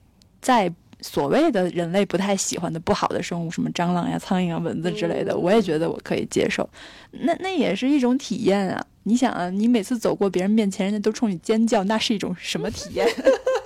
[0.41, 0.73] 在。
[1.07, 6.69] 所谓的人类不太喜欢的不好的生物，什么蟑螂呀、苍蝇啊、蚊子之类的，嗯我也觉得我可以接受。
[7.13, 8.85] 那那也是一种体验啊！
[9.05, 13.07] 你想啊，你每次走过别人面前，人家都冲你尖叫，那是一种什么体验？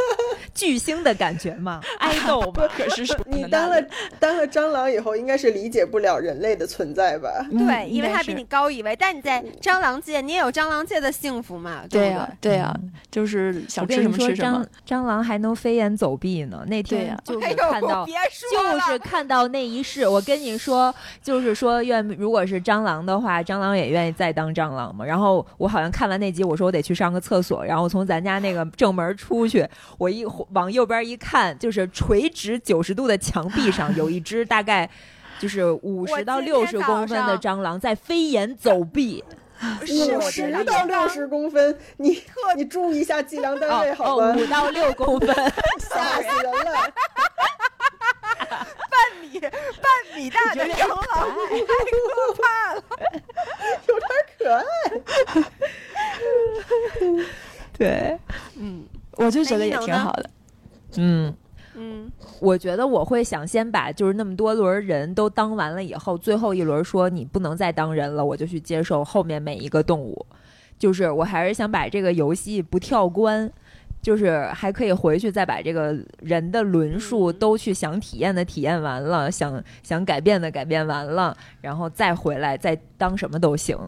[0.54, 3.82] 巨星的感觉嘛， 爱豆嘛，可是你当了
[4.18, 7.46] 当了蟑螂以后，应该是理解不了人类的存在吧？
[7.50, 12.74] 嗯对，因为应该是它比你高一位，但你在蟑螂界，你也有蟑螂界的幸福嘛，对呀、对呀、
[13.10, 14.98] 就是我想吃什么吃什么蟑。
[15.00, 16.64] 蟑螂还能飞檐走壁呢。
[16.66, 25.04] 那天就是看到，就是看到那一世，我跟你说，就是说愿如果是蟑螂的话，蟑螂也愿意再当蟑螂嘛。
[25.04, 29.66] 然后我好像看完那集，我说我得去上个厕所，然后从咱家那个正门出去，
[29.98, 34.88] 我一往右边一看，就是垂直九十度的墙壁上 有一只大概。
[35.38, 39.24] 就是五十到六十公分的蟑螂在飞檐走壁，
[39.88, 42.22] 五十到六十公分，你
[42.58, 44.36] 你注意一下计量单位好吗哦，？
[44.36, 45.34] 五到六公分，
[45.80, 46.92] 吓死人了！
[48.90, 49.48] 半米半
[50.14, 50.98] 米大的蟑螂，
[51.48, 52.82] 太可怕了。
[53.88, 54.06] 有点
[54.38, 54.62] 可爱。
[57.78, 58.18] 对，
[58.56, 58.84] 嗯
[59.24, 60.30] 我就觉得也挺好的。
[60.96, 61.34] 嗯。
[61.76, 70.26] 嗯，我觉得我会想先把就是那么多轮人都当完了以后，最后一轮说你不能再当人了，我就去接受后面每一个动物。
[70.76, 73.50] 就是我还是想把这个游戏不跳关，
[74.02, 83.78] 就是还可以回去再把这个人的轮数嗯都去想体验的体验完了，想想改变的改变完了，然后再回来再当什么都行。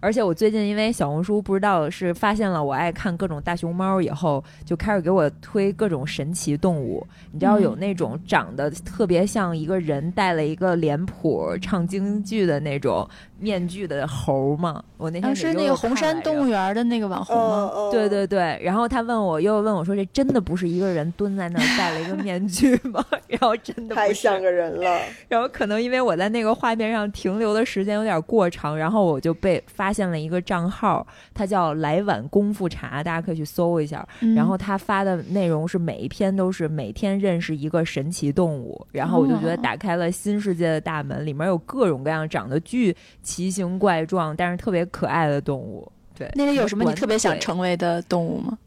[0.00, 7.06] 而且我最近因为小红书不知道是发现了我爱看各种大熊猫以后，就开始给我推各种神奇动物。
[7.32, 13.08] 你知道有那种长得特别像一个人戴了一个脸谱唱京剧的那种
[13.40, 14.82] 面具的猴吗？
[14.96, 16.46] 我那天啊，是那个红山动物物。
[16.46, 17.70] 园的那个网红吗？
[17.74, 25.00] 嗯对对对，然后他问我，又问我说：“这真的不是一个人蹲在那儿戴了一个面具吗？” 然后真的太像个人了。
[25.28, 34.06] 然后可能因为我在那个画面上停留的时间有点过长，然后我就被发现了一个账号，它叫“来碗功夫茶”，大家可以去搜一下。
[34.20, 42.94] 嗯然后他发的内容是每一篇都是每天认识一个神奇动物，然后我就觉得哦打开了新世界的大门，里面有各种各样长得巨
[43.30, 45.90] 奇形怪状，但是特别可爱的动物。
[46.18, 47.38] 对，那里有什么你特别想？
[47.38, 48.58] 成为的动物吗？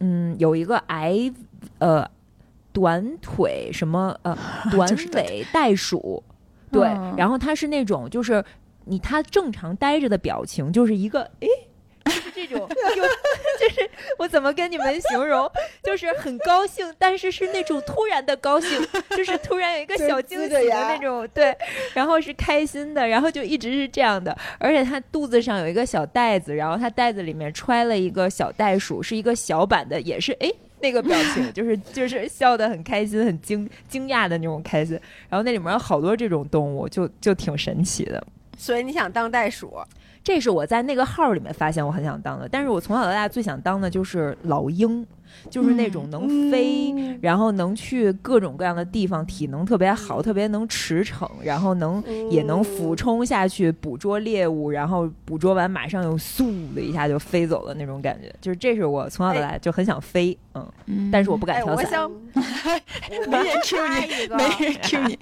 [0.00, 1.32] 嗯，有一个矮
[1.78, 2.08] 呃
[2.72, 4.36] 短腿什么呃
[4.70, 6.22] 短尾袋鼠，
[6.70, 8.44] 对，嗯然后它是那种就是
[8.84, 11.48] 你它正常呆着的表情就是一个诶。
[12.38, 15.50] 就是这种，有就是我怎么跟你们形容？
[15.82, 21.56] 就是很高兴，但是是那种突然的高兴，就是突然有一个小惊喜的那种，对，
[21.94, 30.54] 然后是开心的，然后就一直是这样的，而且它肚子上有一个小袋子，然后它袋子里面揣了一个小袋鼠，是一个小版的，也是诶。
[30.80, 34.92] 那个表情就是就是笑得很开心、很惊惊讶的那种开心，
[35.28, 38.24] 然后那里面有好多这种动物，就就挺神奇的。
[38.56, 39.76] 所以你想当袋鼠？
[40.22, 45.06] 这是我在那个号里面发现我很想当的，但是我从小到大最想当的就是老鹰，
[45.48, 61.84] 就是那种能飞，嗯然后能去各种各样的地方，体能特别好，特别能驰骋，然后能也能俯冲下去捕捉猎物，然后捕捉完马上又嗖的一下就飞走的那种感觉，就是这是我从小到大就很想飞，嗯，嗯但是我不敢哎，跳伞。
[61.84, 62.10] 我想
[63.28, 65.18] 没人 Q 你没人 Q 你。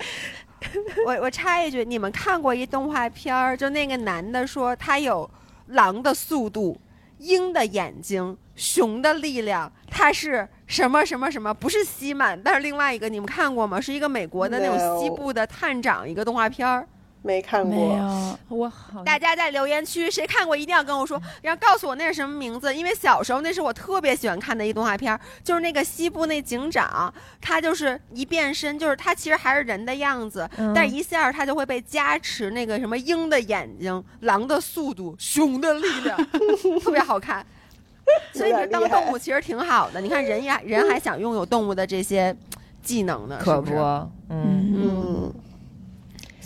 [1.06, 3.56] 我我插一句，你们看过一动画片儿？
[3.56, 5.28] 就那个男的说他有
[5.68, 6.80] 狼的速度、
[7.18, 11.52] 鹰的眼睛、熊的力量，他是什么什么什么？
[11.52, 13.80] 不是西满，但是另外一个你们看过吗？
[13.80, 16.88] 是一个美国的那种西部的探长一个动画片儿。
[17.26, 30.72] 没看没过，有，我好大家在留言区谁看过一定要跟我说，然后告诉我那是什么名字，因为小时候那是我特别喜欢看的一动画片儿，就是那个西部那警长，他就是一变身，就是他其实还是人的样子，嗯。
[30.72, 36.16] 但是一下他就会被加持那个什么鹰的眼睛、狼的速度、熊的力量，
[36.80, 37.44] 特别好看。
[38.32, 42.34] 所以你当动物其实挺好的，你看人呀，人还想拥有动物的这些
[42.80, 43.74] 技能呢，可不？
[43.74, 45.34] 嗯，嗯，嗯，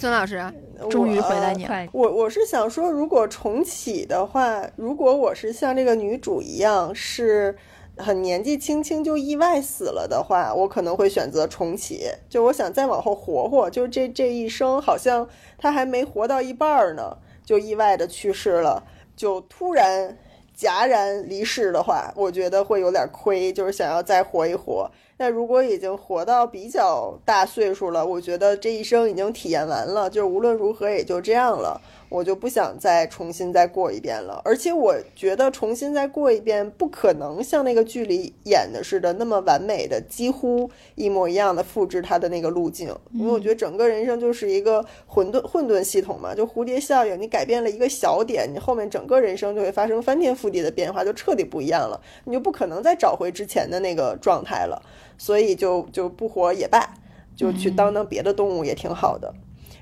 [0.00, 0.42] 孙老师，
[0.88, 1.86] 终于我回来你了。
[1.92, 7.54] 我我是想说，如果重启的话，如果我是像这个女主一样，是
[7.98, 12.06] 很年纪轻轻就意外死了的话，我可能会选择重启。
[12.30, 18.82] 就我想再往后活活，就这这一生好像她还没活到一半儿呢，就意外的去世了，
[19.14, 20.16] 就突然
[20.56, 24.90] 戛然离世的话，我觉得会有点亏，就是想要再活一活。
[25.20, 31.78] 但如果已经活到比较大岁数了，我觉得这一生已经体验完了，就是无论如何也就这样了，
[32.10, 34.42] 我就不想再重新再过一遍了。
[34.44, 54.82] 而且我觉得重新再过一遍，不可能像那个剧里演的似的那么完美的，几乎一模一样的复制它的那个路径，因为我觉得整个人生就是一个混沌混沌系统嘛，就蝴蝶效应，你改变了一个小点，你后面整个人生就会发生翻天覆地的变化，就彻底不一样了，你就不可能再找回之前的那个状态了。
[55.16, 56.94] 所以就就不活也罢，
[57.36, 59.34] 就去当当别的动物也挺好的。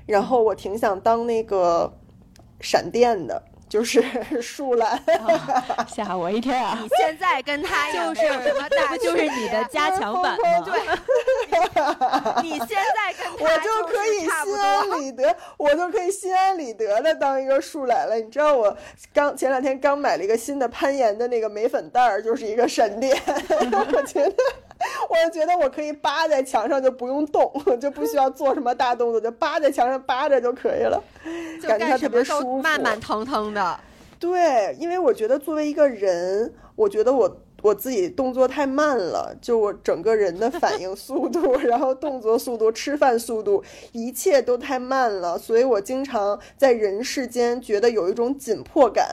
[0.05, 1.93] 然后我挺想当那个
[2.59, 4.03] 闪电的，就是
[4.41, 5.01] 树懒。
[5.87, 6.77] 吓我一跳啊！
[6.81, 10.97] 你现在跟他就是什么大 就是你的加强版吗？
[12.43, 14.97] 你现在跟他我就可以心安多。
[14.99, 18.15] 理得，我就可以心安理得的当一个树懒了。
[18.15, 18.75] 你知道我
[19.13, 23.17] 刚前两天刚买了一个新的攀岩的那个眉粉袋儿，就是一个闪电。
[23.27, 24.35] 我觉得，
[25.09, 31.01] 我觉得我可以扒在墙上就不用动，就不需要做什么大动作，就扒在墙上扒着就可以了。
[31.63, 33.79] 感觉它特别舒服慢慢腾腾的。
[34.19, 49.07] 对，因为我觉得作为一个人，我觉得我我自己动作太慢了，就我整个人的反应速度， 然后动作速度、吃饭速度，一切都太慢了，所以我经常在人世间觉得有一种紧迫感，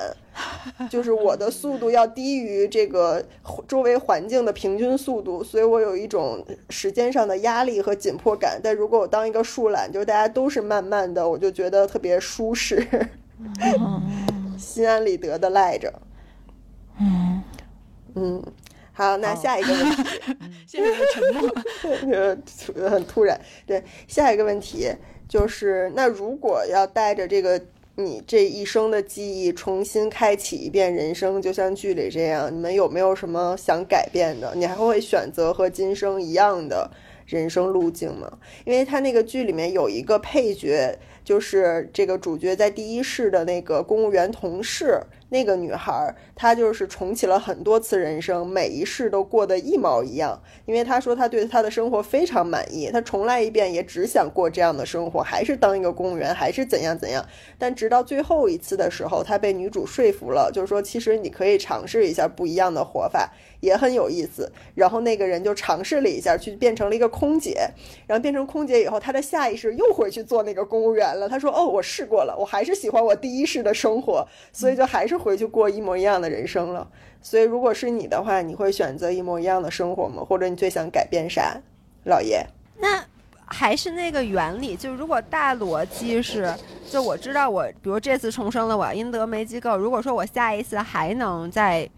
[0.90, 3.24] 就是我的速度要低于这个
[3.66, 8.61] 周围环境的平均速度，所以我有一种时间上的压力和紧迫感。
[8.62, 12.87] 但如果我当一个树懒，就是大家都是慢慢的，我就觉得特别舒适。
[14.59, 15.92] 心安理得的赖着。
[18.16, 18.52] 嗯，嗯，
[18.92, 20.02] 好，那下一个问题，
[20.66, 21.50] 现在沉默。
[22.12, 23.38] 呃，突很突然。
[23.66, 24.88] 对，下一个问题
[25.29, 27.61] 就是，那如果要带着这个
[27.96, 34.52] 你这一生的记忆重新开启一遍人生，就像剧里这样，你们有没有什么想改变的？
[34.55, 36.90] 你还会选择和今生一样的
[37.26, 38.38] 人生路径吗？
[38.64, 45.02] 因为他那个剧里面有一个配角，就是这个主角在第一世的那个公务员同事。
[45.29, 50.41] 那个女孩儿，她就是重启了很多次人生，每一世都过得一毛一样。
[50.65, 57.27] 因为她说她对她的生活非常满意，她重来一遍也只想过这样的生活，还是当一个公务员，还是怎样怎样。
[57.59, 64.51] 但直到最后一次的时候，她被女主说服了，就是说其实你可以尝试一下不一样的活法，也很有意思。
[64.75, 67.69] 然后那个人就尝试了一下，去变成了一个空姐。
[68.07, 71.29] 然后变成空姐以后，她的下意识又回去做那个公务员了。
[71.29, 76.88] 她说：“哦，我试过了，我还是喜欢我第一世的生活，所以就还是回去过一模一样的人生了。”
[77.23, 80.23] 所以如果是你的话，你会选择一模一样的生活吗？
[80.25, 81.61] 或者你最想改变啥？
[82.05, 82.47] 老爷，
[82.79, 83.05] 那
[83.47, 86.55] 还是那个原理，就如果大逻辑是，
[86.88, 89.77] 就我知道我，比如这次重生了，我要阴德没机构。
[89.77, 91.88] 如果说我下一次还能再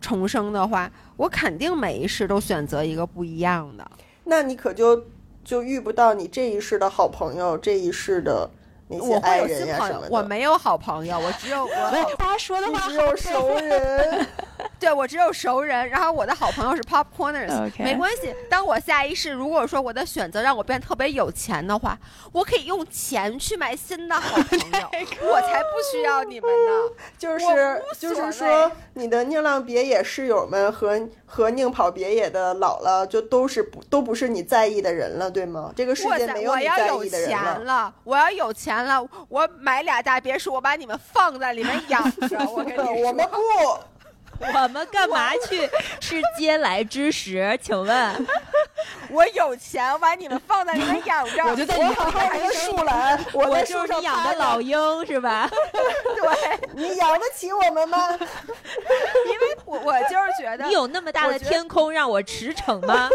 [0.00, 3.90] 重生的话，我肯定每一世都选择一个不一样的。
[4.24, 5.04] 那你可就
[5.44, 8.50] 就遇不到你这一世的好朋友，这一世的
[8.98, 10.04] 我会有新朋友。
[10.10, 14.26] 我没有好朋友，我只有我大家说的话你只有熟人。
[14.78, 18.34] 对我只有熟人，然后我的好朋友是 popcorners，没关系。
[18.48, 21.98] 当我下一世如果说我的选择让我变得特别有钱的话，
[22.32, 24.88] 我可以用钱去买新的好朋友，
[25.30, 26.72] 我才不需要你们呢。
[27.18, 27.44] 就是
[27.98, 30.98] 就是说，你的宁浪别野室友们和
[31.32, 35.72] 和宁跑别野的姥姥，就都是不都不是你在意的人了，对吗？
[35.76, 42.36] 这个世界没有我你在要有意的人钱了，我要有钱了，我买俩大别墅，我把你们放在里面养着。
[42.50, 43.38] 我跟你 说，我们不，
[44.54, 45.68] 我们干嘛去
[46.00, 47.56] 吃嗟来之食？
[47.62, 48.26] 请问，
[49.10, 51.44] 我有钱，我把你们放在里面养着。
[51.44, 55.48] 我就在我好好一个树懒，我我在树就是养上趴着的老鹰是吧？
[55.72, 58.08] 对，你养得起我们吗？
[58.10, 63.08] 因为我我就是觉得你有那么大的天空让我驰骋吗？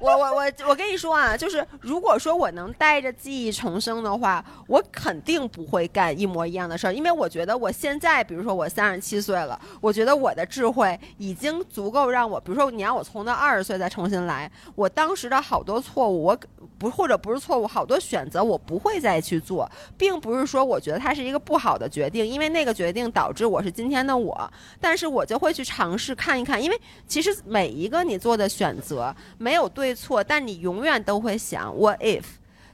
[0.00, 16.38] 我我我我跟你说啊，就是如果说我能带着记忆重生的话，我肯定不会干一模一样的事儿，因为我觉得我现在，比如说我三十七岁了，我觉得我的智慧已经足够让我，比如说你让我从那二十岁再重新来，我当时的好多错误，我
[16.78, 24.50] 不或者不是错误，好多选择我不会再去做，并不是说我觉得它是一个不好的决定，因为那个决定导致我是今天的我，
[24.80, 32.24] 但是我就会去尝试看一看，因为其实每一个你做的选择没有对错，但你永远都会想 what if。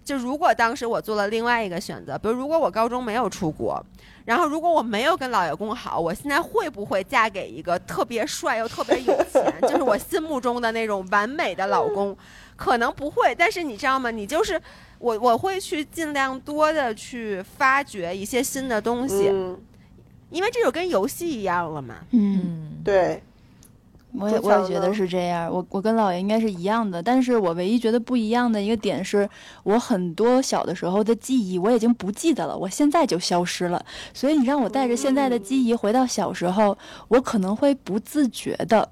[0.05, 3.85] 就如果当时我做了另外一个选择，比如如果我高中没有出国，
[4.25, 12.17] 然后如果我没有跟老爷公好，我现在会不会嫁给一个特别帅又特别有钱，就是我心目中的那种完美的老公？
[12.55, 14.11] 可能不会，但是你知道吗？
[14.11, 14.61] 你就是
[14.99, 19.59] 我，我会去尽量多的去发掘一些新的东西，嗯，
[20.31, 21.97] 因为这就跟游戏一样了嘛。
[22.11, 23.21] 嗯，嗯，对，
[24.19, 29.29] 我也我也觉得是这样，我我跟姥爷应该是一样的，但是我唯一觉得不一样的一个点是，
[29.63, 36.77] 我很多小的时候的记忆我已经不记得了，我现在就消失了，所以你让我带着现在的记忆回到小时候，
[37.09, 38.89] 我可能会不自觉的。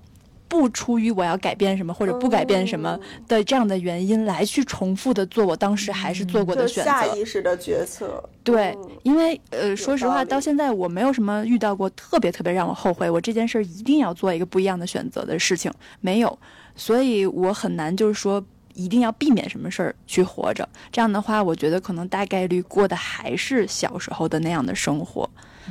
[0.50, 2.98] 不出于我要改变什么或者不改变什么
[3.28, 8.22] 的这样的原因来去重复的做我当时还是做过的选择，下意识的决策。
[8.42, 16.36] 对嗯，因为呃，说实话，到现在我没有什么遇到过特别特别让我后悔，我这件事儿一定要做一个不一样的选择的事情，没有，
[16.74, 18.44] 所以我很难就是说
[18.74, 20.68] 一定要避免什么事儿去活着。
[20.90, 25.28] 这样的话，我觉得可能大概率过的还是小时候的那样的生活，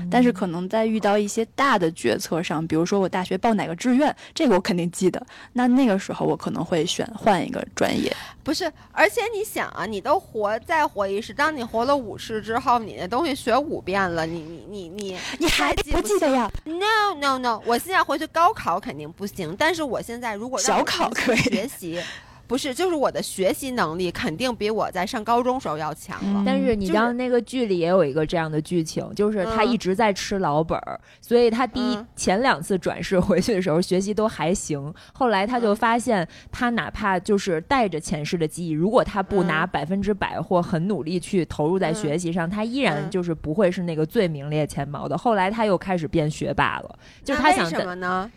[0.10, 8.16] 但是可能在遇到一些大的决策上，比如说我大学报哪个志愿，这个我肯定记得，那那个时候我可能会选换一个专业。
[8.44, 22.00] 不是，而且你想啊，你都活再活一世，当你活了五世之后，你那东西学五遍了，你你你 你你还记不记得呀？？No No No，我现在回去高考肯定不行，但是我现在如果让小考可以学习。
[22.50, 26.42] 不是，就是我的学习能力肯定比我在上高中时候要强了。
[26.42, 45.16] 嗯但是你知道那个剧里也有一个这样的剧情，就是他嗯一直在吃老本儿，所以他第一、嗯前两次转世回去的时候学习都还行，后来他就发现他哪怕就是带着前世的记忆，如果他不拿嗯百分之百或很努力去投入在学习上，他依然嗯就是不会是那个最名列前茅的。
[45.16, 48.30] 后来他又开始变学霸了，就是他想什么呢？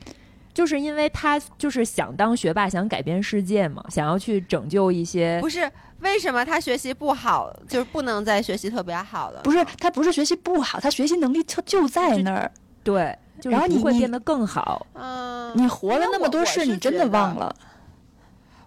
[0.54, 9.40] 就是因为他就是想当学霸，想改变世界嘛，想要去拯救一些不是为什么他学习不好，就是不能再学习特别好了？
[9.42, 12.50] 不是，他不是学习不好，他学习能力就就在那儿。
[12.82, 14.86] 对，就是然后你会变得更好。
[14.94, 17.54] 嗯，你活了那么多事，你真的忘了。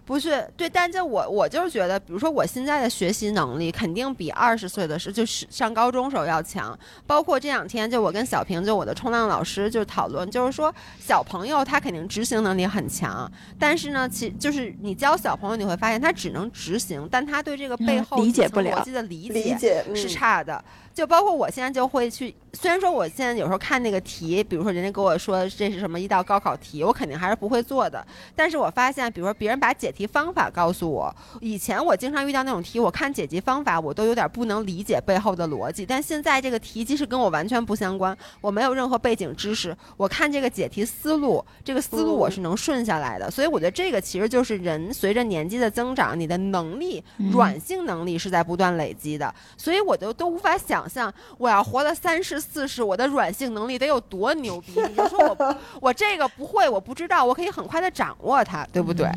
[0.06, 0.16] 了。
[0.16, 6.78] 不是对，但这我我就是觉得，比如说我现在的学习能力肯定比二十岁的时候就是上高中时候要强。
[7.06, 20.64] 包括这两天，就我跟小平，就我的冲浪老师就讨论，就是说小朋友他肯定执行能力很强，但是呢，其就是你教小朋友，你会发现他只能执行，但他对这个背嗯后底层理解不了逻辑的理理解嗯是差的。
[20.96, 28.02] 就包括我现在就会去，虽然说我现在有时候看那个题，比如说人家给我说这是什么一道高考题，我肯定还是不会做的。
[28.34, 35.84] 但是我发现，比如说别人把解题方法告诉我，以前我经常遇到那种题，我看解题方法我都有点不能理解背后的逻辑。
[35.84, 43.30] 但现在这个题即使跟我完全不相关，我没有任何背景知识，我看这个解题思路，这个思路我是能顺下来的。
[43.30, 49.34] 所以我觉得这个其实就是人随着年纪的增长，你的能力、嗯软性能力是在不断累积的。
[49.58, 54.72] 所以我就都无法想象，我要活到三十四世，我的软性能力得有多牛逼。
[54.88, 59.10] 你就说我 我这个不会，我不知道，我可以很快的掌握它，对不对？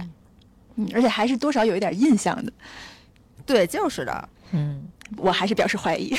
[0.76, 2.52] 嗯，而且还是多少有一点印象的。
[3.46, 4.30] 对，就是的。
[4.52, 6.16] 嗯，我还是表示怀疑。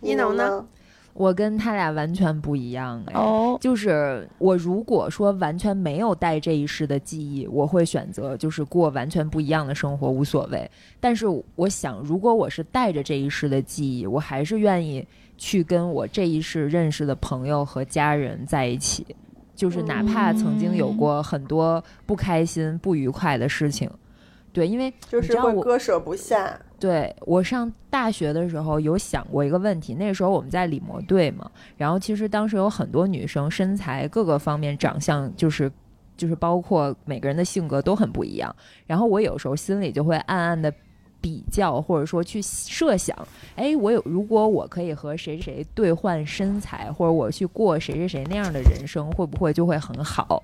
[0.00, 0.66] 一农呢？
[1.14, 3.12] 我跟他俩完全不一样哎。
[3.14, 10.70] 哦，就是我如果说完全没有带这一世的记忆，我会选择就是过完全不一样的生活，无所谓。
[11.00, 15.06] 但是我想，如果我是带着这一世的记忆，我还是愿意
[15.36, 19.04] 去跟我这一世认识的朋友和家人在一起，
[19.54, 23.90] 就是哪怕曾经有过很多不开心、不愉快的事情。
[24.52, 26.58] 对，因为就是会割舍不下。
[26.78, 35.70] 对我上大学的时候有想过一个问题，那个时候我们在理模队嘛，然后其实当时有很多女生身材各个方面长相就是
[36.16, 38.54] 就是包括每个人的性格都很不一样，
[38.86, 40.72] 然后我有时候心里就会暗暗的
[41.20, 43.16] 比较或者说去设想，
[43.54, 50.42] 哎，我有如果我可以和谁谁兑换身材，或者我去过谁谁谁那样的人生，会不会就会很好？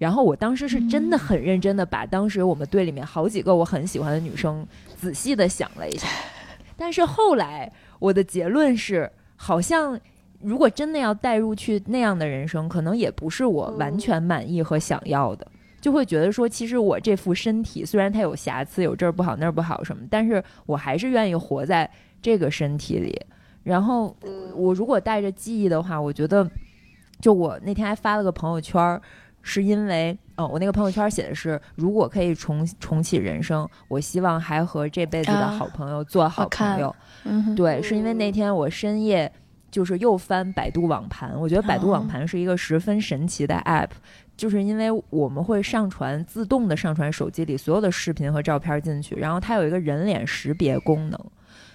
[0.00, 6.08] 然后我当时是真的很认真的把当时我们队里面好几个我很喜欢的女生仔细的想了一下，
[6.74, 10.00] 但是后来我的结论是，好像
[10.40, 15.46] 如果真的要带入去那样的人生，可能也不是我完全满意和想要的，
[15.82, 21.88] 就会觉得说，其实我这副身体虽然它有瑕疵，有这儿不好那儿不好什么，但是我还是愿意活在
[22.22, 23.20] 这个身体里。
[23.62, 24.16] 然后
[24.54, 26.50] 我如果带着记忆的话，我觉得，
[27.20, 29.02] 就我那天还发了个朋友圈儿。
[29.42, 36.94] 是因为哦，我那个朋友圈写的是，如果可以重重启人生，我希望还和这辈子的好朋友做好朋友。
[37.24, 39.30] 嗯，对，是因为那天我深夜
[39.70, 43.90] 就是又翻百度网盘，我觉得百度网盘是一个十分神奇的 app，
[44.36, 51.18] 就是因为我们会上传自动的上传手机里所有的视频和照片进去，然后它有一个人脸识别功能，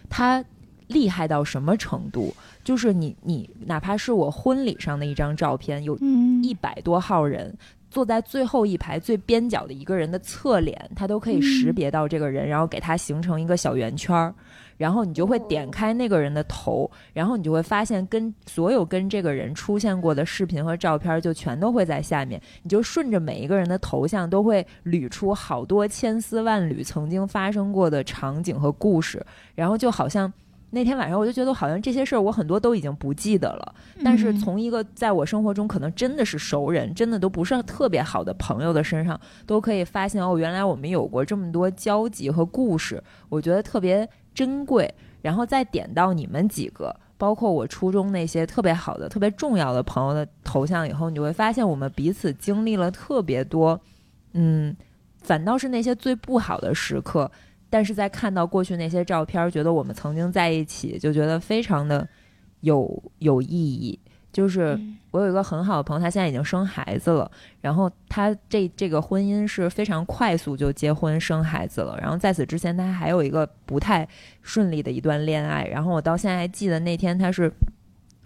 [0.09, 0.43] 它
[0.87, 2.33] 厉害到什么程度？
[2.63, 5.97] 就是你，你哪怕是我婚礼上的一张照片，有
[6.41, 7.55] 一百多号人
[7.89, 14.33] 坐在最后一排最边角的一个人的侧脸，他都可以识别到这个人，然后给他形成一个小圆圈儿，
[14.77, 29.23] 然后你就会点开那个人的头，然后你就会发现跟所有跟这个人出现过的视频和照片就全都会在下面，你就顺着每一个人的头像都会捋出好多千丝万缕曾经发生过的场景和故事，
[29.53, 30.33] 然后就好像。
[30.71, 44.93] 那天晚上我就觉得好像这些事儿我很多都已经不记得了，但是从一个在我生活中可能真的是熟人，真的都不是特别好的朋友的身上，都可以发现哦，原来我们有过这么多交集和故事，我觉得特别珍贵。
[45.21, 53.81] 然后再点到你们几个，包括我初中那些特别好的、特别重要的朋友的头像以后，你会发现我们彼此经历了特别多，
[54.33, 54.77] 嗯，
[55.23, 57.31] 反倒是那些最不好的时刻。
[57.75, 62.07] 但是在看到过去那些照片，觉得我们曾经在一起，就觉得非常的
[62.61, 63.99] 有有意义。
[64.31, 64.79] 就是
[65.11, 71.99] 我有一个很好的朋友，他现在已经生孩子了，然后他这这个婚姻是非常快速就结婚生孩子了。
[71.99, 74.07] 然后在此之前，他还有一个不太
[74.41, 75.65] 顺利的一段恋爱。
[75.65, 77.51] 然后我到现在还记得那天他是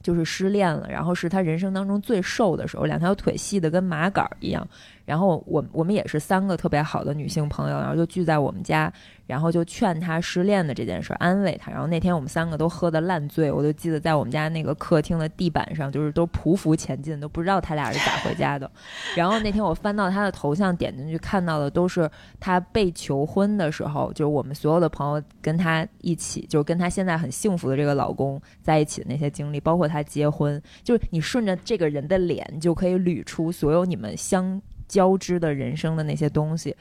[0.04, 4.68] 就是失恋了，然后是他人生当中最瘦的时候，两条腿细的跟麻杆一样。
[5.10, 8.94] 然后我我们也是三个特别好的女性朋友，然后就聚在我们家。
[9.30, 11.70] 然后就劝她失恋的这件事，安慰她。
[11.72, 18.70] 然后那天我们三个都喝得烂醉，我就记得在我们家那个客厅的地板上，就是都匍匐前进，都不知道他俩是咋回家的。
[19.16, 34.60] 然后那天我翻到他的头像，点进去看到的都是他被求婚的时候，就是我们所有的朋友跟他一起，就是跟他现在很幸福的这个老公在一起的那些经历，包括他结婚，就是你顺着这个人的脸就可以捋出所有你们相
[34.90, 36.76] 交织的人生的那些东西。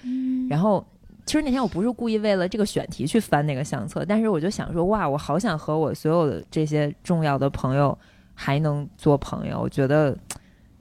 [0.50, 0.84] 然后。
[1.26, 7.98] 其实那天我不是故意为了这个选题去翻那个相册，但是我就想说，哇，我好想和我所有的这些重要的朋友
[8.34, 9.60] 还能做朋友。
[9.60, 10.16] 我觉得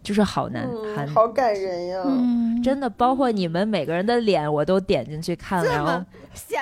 [0.01, 0.65] 就是好难，
[1.13, 2.01] 好感人呀！
[2.63, 5.69] 真的，包括你们每个人的脸，我都点进去看了。
[5.69, 6.01] 然后，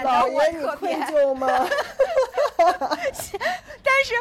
[0.04, 1.48] 老爷，你愧疚吗？
[2.58, 4.16] 但是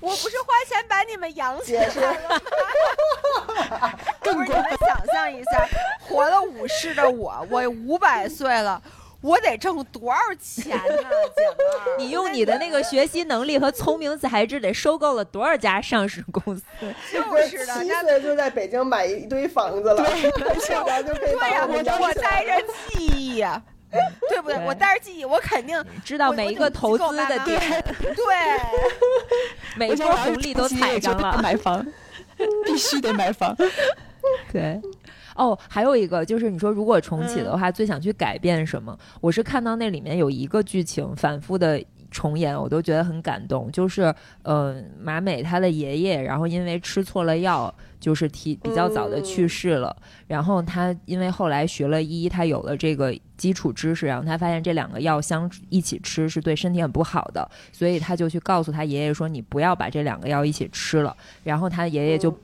[0.00, 3.92] 我不是花钱把你们养起来了吗？
[4.20, 5.68] 不是你们想象一下，
[6.00, 8.80] 活了五世的我，我五百岁了。
[9.22, 12.04] 我得挣多少钱呢，姐妹？
[12.04, 16.62] 你用你的那个学习能力和聪明才智，得收购了多少家上市公司？
[17.12, 20.02] 就是的，七岁就在北京买一堆房子了，
[20.58, 23.44] 现在 就可以对呀，我我带着记忆，
[24.28, 24.64] 对不对？
[24.66, 27.60] 我带着记忆，我肯定知道每一个投资的点，
[28.00, 28.24] 对，
[29.76, 31.84] 每一波红利都踩上了，买房
[32.64, 33.56] 必须得买房，
[34.52, 34.80] 对。
[35.36, 38.94] 哦，还有一个就是，你说如果重启的话，最想去改变什么？
[39.22, 43.70] 我是看到那里面有一个剧情反复的重演，我都觉得很感动。
[43.72, 49.96] 就是呃，马美她的爷爷，然后因为吃错了药，就是提比较早的去世了。
[50.26, 62.36] 然后他因为后来学了医，他有了这个基础知识，然后他发现这两个药相一起吃是对身体很不好的，所以他就去告诉他爷爷说：“你不要把这两个药一起吃了。”然后他爷爷就。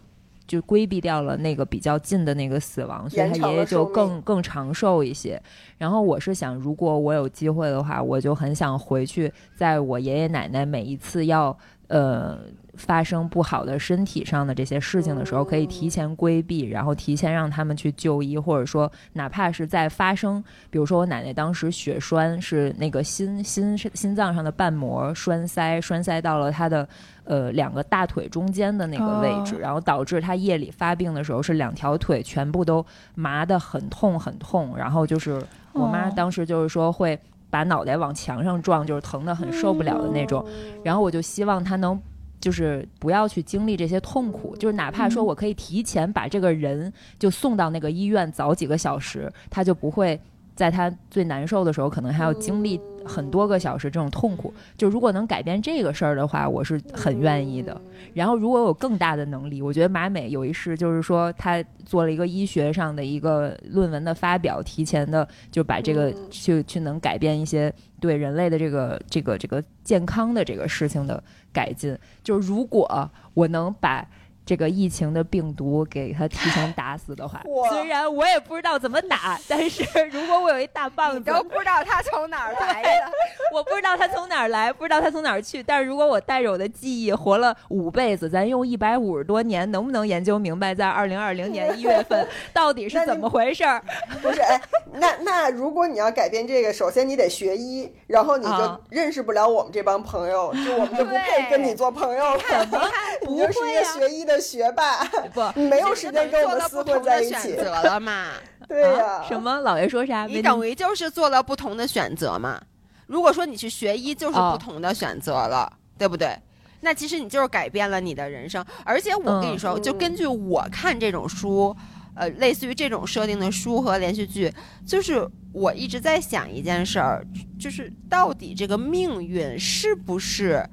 [0.47, 5.41] 就规避掉了那个比较近的那个死亡，所以他爷爷就更更长寿一些。
[5.79, 11.57] 然后我是想，如果我有机会的话，我就很想回去，在我爷爷奶奶每一次要
[11.89, 12.39] 呃。
[12.77, 26.87] 发生不好的身体上的这些事情的时候，可以提前规避，然后提前让他们去就医，或者说哪怕是在发生，比如说我奶奶当时血栓是那个心心心脏上的瓣膜栓塞，栓塞到了她的
[27.25, 32.85] 呃两个大腿中间的那个位置，然后导致她夜里发病的时候是两条腿全部都
[33.15, 37.19] 麻的很痛很痛，然后就是我妈当时就是说会
[37.51, 40.45] 把脑袋往墙上撞，就是疼的很受不了的那种，
[40.85, 42.01] 然后我就希望他能。
[42.39, 50.21] 就是不要去经历这些痛苦，就是哪怕说我可以提前把这个人就送到那个医院早几个小时，他就不会
[50.57, 54.53] 在他最难受的时候，可能还要经历很多个小时这种痛苦。
[54.77, 57.79] 就如果能改变这个事儿的话，我是很愿意的。
[58.15, 71.23] 然后如果有更大的能力，我觉得马美有一事，就是说他做了一个医学上的一个论文的发表，提前的就把这个去去能改变一些对人类的这个这个这个健康的这个事情的。
[71.53, 74.07] 改进就是，如果我能把。
[74.47, 79.83] 这个疫情的病毒给他提前打死的话，虽然我也不知道怎么打，但是
[80.13, 82.91] 如果我有一大棒子，都不知道他从哪儿来的，
[83.53, 85.61] 我不知道他从哪儿来，不知道他从哪儿去。
[85.61, 92.25] 但是如果我带着我的记忆活了五辈子，咱用一百五十多年，能不能研究明白，在二零二零年一月份
[92.55, 93.83] 到底是怎么回事儿？
[94.23, 102.41] 不是，哎，那那如果你要改变这个，首先你得学医，然后你就认识不了我们这帮朋友，就我们就不配跟你做朋友了。
[103.27, 104.36] 你就是一个学医的。
[104.41, 108.33] 学霸 不，你没有时间跟我们厮混在一起了嘛？
[108.69, 110.27] 对呀，什么老爷说啥？
[110.27, 112.61] 你等于就是做了不同的选择嘛？
[113.07, 116.37] 如果说你去学医，就是不同的选择了，对不对？
[116.81, 118.65] 那其实你就是改变了你的人生。
[118.85, 121.75] 而且我跟你说，就根据我看这种书，
[122.17, 124.53] 呃，类似于这种设定的书和连续剧，
[124.85, 127.25] 就是我一直在想一件事儿，
[127.59, 130.65] 就是到底这个命运是不是？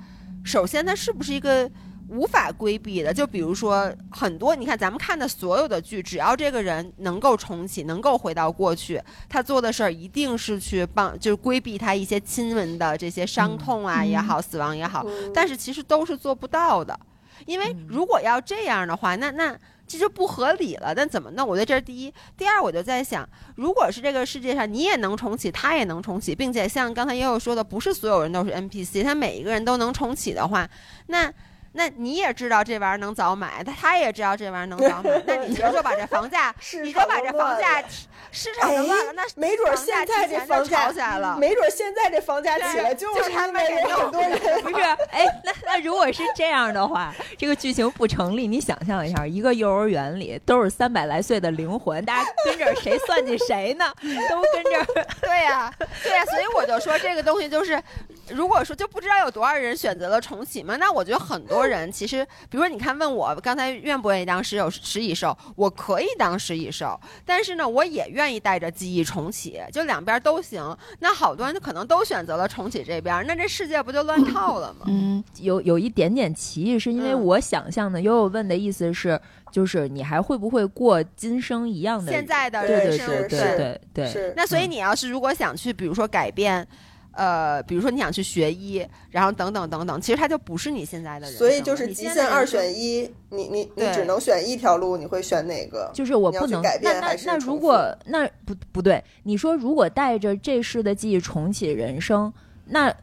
[0.43, 1.69] 首先，它是不是一个？
[2.09, 16.99] 无法规避的，就比如说很多，你看咱们看的所有的剧，只要这个人能够重启，能够回到过去，他做的事儿一定是去帮，就是规避他一些亲人的这些伤痛啊也好，死亡也好，但是其实都是做不到的，
[17.45, 20.93] 因为如果要这样的话，那那这就不合理了。
[20.95, 21.47] 那怎么弄？
[21.47, 30.69] 我觉得这是第一，第二，我就在想，如果是这个世界上你也能重启，他也能重启，并且像刚才悠悠说的，不是所有人都是 NPC，他每一个人都能重启的话，
[31.07, 31.33] 那。
[31.73, 37.83] 那你也知道这玩意儿能早买，他他也知道这玩意儿能早买，那你就说把这房价， 你就把这房价
[38.31, 44.83] 市场乱了，那没准现在这房价起来了，没准现在这房价起来就是他们有很多人 不是？
[45.11, 48.47] 哎，那那如果是这样的话，这个剧情不成立。
[48.47, 53.91] 你想象一下，一个幼儿园里都是三百来岁的灵魂，大家跟着谁算计谁呢？
[54.29, 55.05] 都跟着。
[55.21, 57.81] 对呀，对呀，所以我就说这个东西就是。
[58.29, 70.77] 如果说就不知道有多少人选择了重启嘛，那我觉得很多人其实，比如说你看问我刚才愿不愿意当食有食蚁兽，我可以当食蚁兽，但是呢，我也愿意带着记忆重启，就两边都行。
[70.99, 74.85] 那好多人可能都选择了重启这边，那这世界不就乱套了吗？
[74.87, 79.19] 嗯，有有一点点歧义，是因为我想象的悠悠问的意思是，
[79.51, 83.07] 就是你还会不会过今生一样的现在的人生？
[83.07, 84.33] 对对对对。
[84.35, 86.65] 那所以你要是如果想去，比如说改变。
[87.13, 91.37] 呃，比如说你想去学医，然后等等等等，其实他就不是你现在的人。
[91.37, 95.89] 所以就是极限二选一，你你你只能选一条路，你会选哪个？
[95.93, 102.33] 就是我不能改变那那那如果那不不对，你说如果带着这世的记忆重启人生，
[102.65, 102.93] 那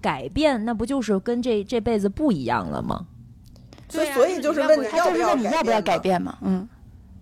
[0.00, 3.06] 改变那不就是跟这这辈子不一样了吗？
[3.88, 6.36] 所以所以就是问你要不要你要不要改变嘛？
[6.42, 6.68] 嗯。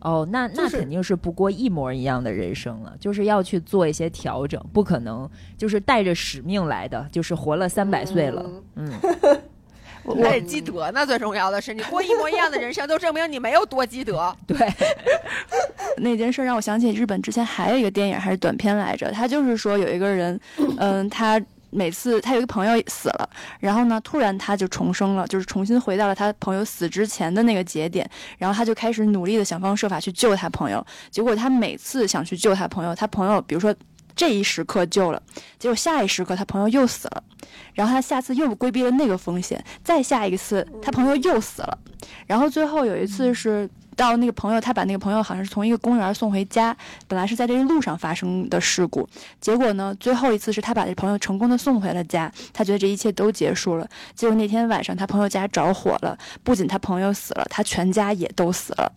[0.03, 8.45] 哦，那那肯定是不过一模一样的人生了，就是要去做一些调整，不可能就是带着使命来的，就是活了三百岁了，
[8.77, 8.91] 嗯，
[10.23, 14.35] 还得积德呢，最重要的是你过一模一样的人生，都证明你没有多积德。
[14.47, 14.57] 对，
[15.99, 20.41] 那件事让我想起日本之前还有一个电影还是短片来着，他就是说有一个人，
[20.79, 21.41] 嗯，他。
[21.73, 30.85] 每次他有一个朋友死了，然后呢，突然他就重生了，就是重新回到了他朋友死之前的那个节点，然后他就开始努力的想方设法去救他朋友。
[31.11, 33.75] 结果他每次想去救他朋友，他朋友比如说
[34.15, 35.23] 这一时刻救了，
[35.59, 37.25] 结果下一时刻他朋友又死了，
[37.73, 41.79] 然后他下次又规避了那个风险，再下一次他朋友又死了，
[42.27, 46.77] 然后最后有一次是到那个朋友，他把那个朋友好像是从一个公园送回家，
[47.07, 49.09] 本来是在这个路上发生的事故，
[49.41, 58.93] 结果呢，最后一次是他把这朋友成功的送回了家，他觉得这一切都结束了，结果那天晚上他朋友家着火了，不仅他朋友死了，他全家也都死了。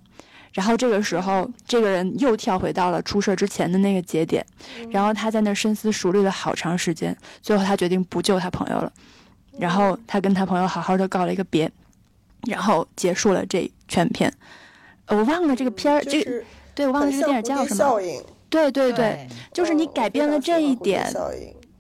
[0.54, 4.46] 然后这个时候，这个人又跳回到了出事之前的那个节点，
[4.90, 8.90] 然后他在那深思熟虑了好长时间，最后他决定不救他朋友了，
[9.60, 11.70] 然后他跟他朋友好好的告了一个别，
[12.48, 14.34] 然后结束了这全片。
[15.08, 16.44] 我忘了这个片儿，这个
[16.74, 18.02] 对我忘了这个电影叫什么？
[18.50, 21.12] 对对对，就是你改变了这一点。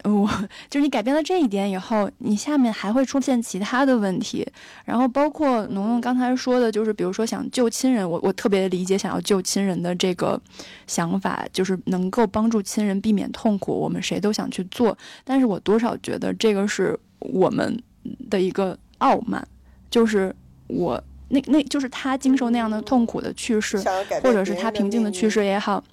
[0.03, 0.29] 我
[0.69, 4.47] 就是你改变了这一点以后，你下面还会出现其他的问题，
[4.85, 10.39] 然后包括农农刚才说的，就是比如说想救亲人，我我特别理解想要救亲人的这个
[10.85, 14.95] 想法，就是能够帮助亲人避免痛苦，我们谁都想去做。
[15.23, 17.81] 但是我多少觉得这个是我们
[18.29, 19.47] 的一个傲慢，
[19.89, 20.31] 就是
[20.67, 23.77] 我那那就是他经受那样的痛苦的去世，
[24.23, 25.83] 或者是他平静的去世也好，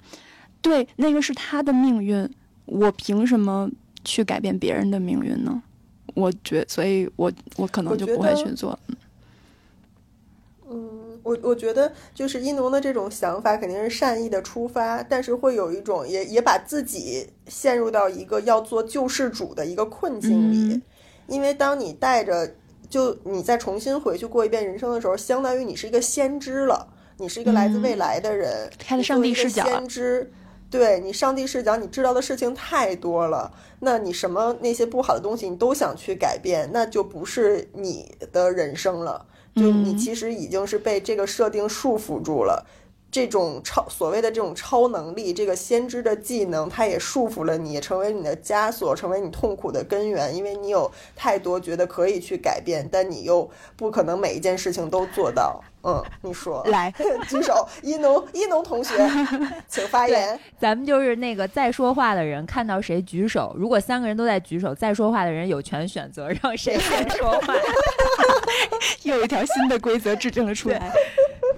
[0.60, 2.28] 对，那个是他的命运，
[2.66, 3.70] 我凭什么？
[4.04, 5.62] 去改变别人的命运呢？
[6.14, 8.76] 我觉，所以我我可能就不会去做。
[10.68, 20.82] 嗯，我我觉得就是一农的这种想法肯定是善意的出发，但是会有一种也也把自己陷入到一个要做救世主的一个困境里。
[21.28, 22.56] 因为当你带着
[22.92, 26.86] 就你再重新回去过一遍人生的时候，相当于你是一个先知了，
[27.16, 30.30] 你是一个来自未来的人，开了上帝视角，先知。
[30.68, 33.50] 对你，上帝视角，你知道的事情太多了。
[33.80, 39.24] 那你什么那些不好的东西，你都想去改变，那就不是你的人生了。
[39.56, 42.66] 就你其实已经是被这个设定束缚住了。
[43.12, 50.34] 这种超所谓的这种超能力，这个先知的技能，它也束缚了你，成为你的枷锁，成为你痛苦的根源。
[50.34, 55.62] 因为你有太多觉得可以去改变，但你又不可能每一件事情都做到。
[55.84, 56.90] 嗯，你说来
[57.28, 58.94] 举手，一农一农同学，
[59.68, 60.40] 请发言。
[60.58, 67.54] 咱们就是那个在说话的人，看到谁举手，如果三个人都在举手，在说话的人有权选择让谁先说话。
[69.02, 70.90] 又一条新的规则制定了出来。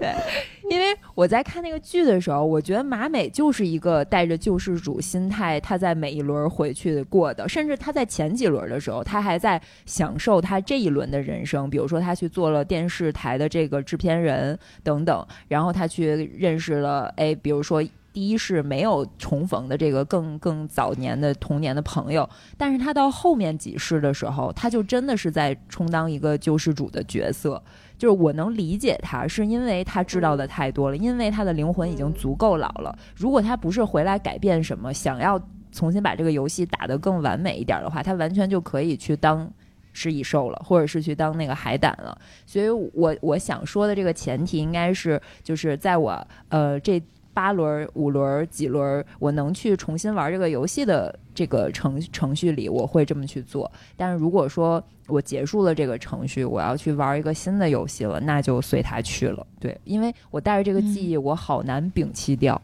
[0.05, 11.71] 对，因为我在看那个剧的时候，我觉得马美就是一个带着救世主心态，他在每一轮回去过的，甚至他在前几轮的时候，他还在享受他这一轮的人生。
[11.71, 17.83] 比如说，他去做了电视台的这个制片人等等，然后他去认识了，哎，比如说
[18.13, 27.63] 第一是没有重逢的这个更更早年的童年的朋友，但是他到后面几世的时候，他就真的是在充当一个救世主的角色。
[28.05, 32.95] 就是我能理解他，是因为他知道的太多了，因为他的灵魂已经足够老了。
[33.17, 35.41] 如果他不是回来改变什么，想要
[35.73, 39.51] 重新把这个游戏打得更完美一点的话，他完全就可以去当
[39.95, 42.15] 食蚁兽了，或者是去当那个海胆了。
[42.45, 47.03] 所以，我我想说的这个前提应该是，就是在我呃这。
[47.35, 53.71] 八轮、五轮、几轮，我能去重新玩这个游戏的这个程程序里，我会这么去做。
[53.97, 59.47] 但是如果说我结束了这个程序，我要去玩一个新的游戏了，那就随他去了。
[59.61, 62.61] 对，因为我带着这个记忆，我好难摒弃掉，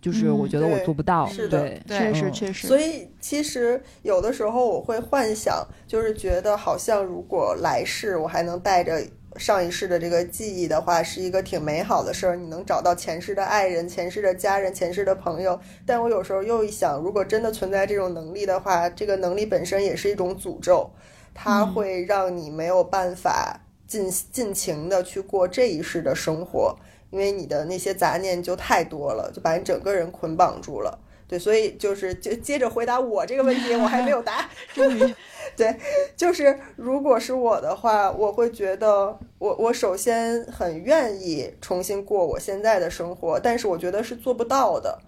[0.00, 1.26] 就是我觉得我做不到。
[1.28, 2.66] 是的，确实确实。
[2.66, 9.00] 所以其实有的时候我会幻想，就是觉得好像如果来世我还能带着。
[9.38, 12.36] 上一世的这个记忆的话，是一个挺美好的事儿。
[12.36, 15.58] 你能找到前世的爱人、前世的家人、前世的朋友。
[15.86, 20.90] 但我有时候又一想，如果真的存在这种能力的话，这个能力本身也是一种诅咒，
[21.32, 26.76] 它会让你没有办法尽尽情的去过这一世的生活，
[27.10, 30.98] 因为你的那些杂念就太多了，就把你整个人捆绑住了。
[31.28, 34.48] 对，所以就是就接着回答我这个问题，我还没有答。
[35.56, 35.76] 对，
[36.16, 44.98] 就是如果是我的话，我会觉得我我首先很愿意重新过我现在的生活，但是我觉得是做不到的。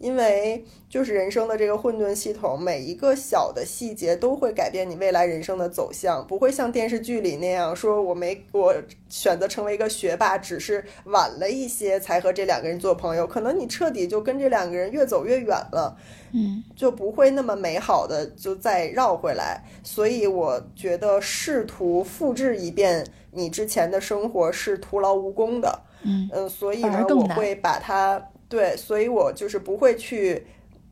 [0.00, 8.74] 因为就是人生的这个混沌系统，每一个小的细节都会改变你未来人生的走向，不会像电视剧里那样说，我没我
[9.10, 15.94] 选择成为一个学霸，只是晚了一些才和这两个人做朋友，可能你彻底就跟这两个人越走越远了，
[16.32, 19.62] 嗯，就不会那么美好的就再绕回来。
[19.84, 28.29] 所以我觉得试图复制一遍你之前的生活是徒劳无功的，嗯嗯，所以呢，我会把它。
[28.50, 30.44] 对，所以我就是不会去，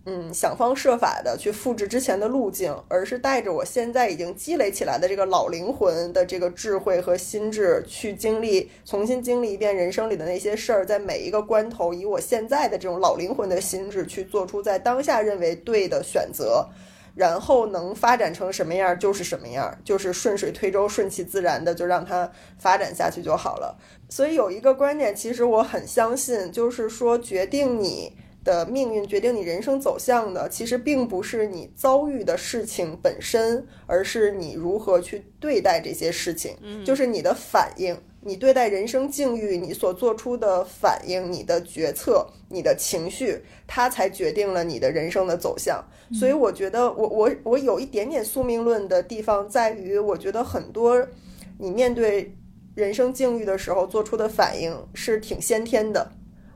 [0.07, 16.65] 嗯，想方设法的去复制之前的路径，而是带着我现在已经积累起来的这个老灵魂的这个智慧和心智，去经历，重新经历一遍人生里的那些事儿，在每一个关头，以我现在的这种老灵魂的心智去做出在当下认为对的选择，
[17.19, 23.77] 然后能发展成什么样就是什么样，就是顺水推舟、顺其自然的就让它发展下去就好了。
[24.09, 28.17] 所以有一个观点，其实我很相信，就是说决定你。
[28.45, 45.83] 的命运决定你人生走向的，其实并不是你遭遇的事情本身，而是你如何去对待这些事情，就是你的反应，你对待人生境遇，你所做出的反应，你的决策，你的情绪，它才决定了你的人生的走向。
[46.13, 51.07] 所以，我觉得，我我我有一点点宿命论的地方在于，我觉得很多
[51.59, 52.35] 你面对
[52.75, 56.11] 人生境遇的时候做出的反应是挺先天的。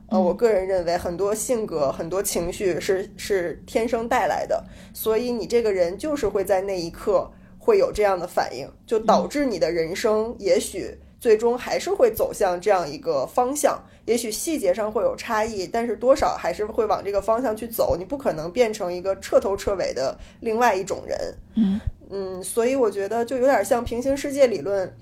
[0.07, 13.81] 呃，我个人认为，很多性格、很多情绪是是天生带来的，所以你这个人就是会在那一刻会有这样的反应，就导致你的人生也许最终还是会走向这样一个方向。
[14.03, 17.95] 也许细节上会有差异，但是多少还是会往这个方向去走。
[17.97, 21.17] 你不可能变成一个彻头彻尾的另外一种人。
[21.55, 24.93] 嗯嗯，所以我觉得就有点像平行世界理论。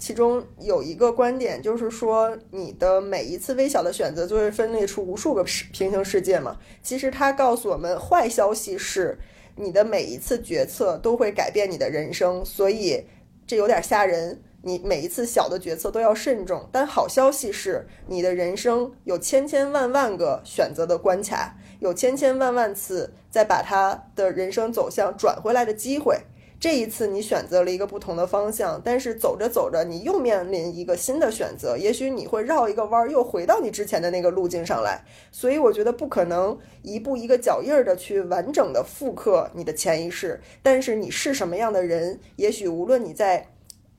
[0.00, 6.56] 其中有一个观点，就是说你的每一次微小的选择，就会分裂出无数个平行世界嘛。
[6.82, 9.16] 其实它告诉我们，坏消息是
[9.54, 13.04] 你的每一次决策都会改变你的人生，所以
[13.46, 14.42] 这有点吓人。
[14.62, 16.68] 你每一次小的决策都要慎重。
[16.72, 26.18] 但好消息是，你的人生有千千万万个选择的关卡，有千千万万次再把他的人生走向转回来的机会。
[26.60, 35.04] 这一次你选择了一个不同的方向，但是走着走着你又面临一个新的选择，也许你会绕一个弯儿又回到你之前的那个路径上来。
[35.30, 43.46] 所以我觉得不可能一步一个脚印儿的去完整的复刻你的前一世，但是你是什么样的人，也许无论你在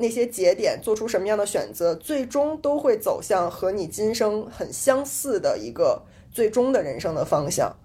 [0.01, 7.75] 那些节点做出什么样的选择，最终都会走向和你今生很相似的一个最终的人生的方向。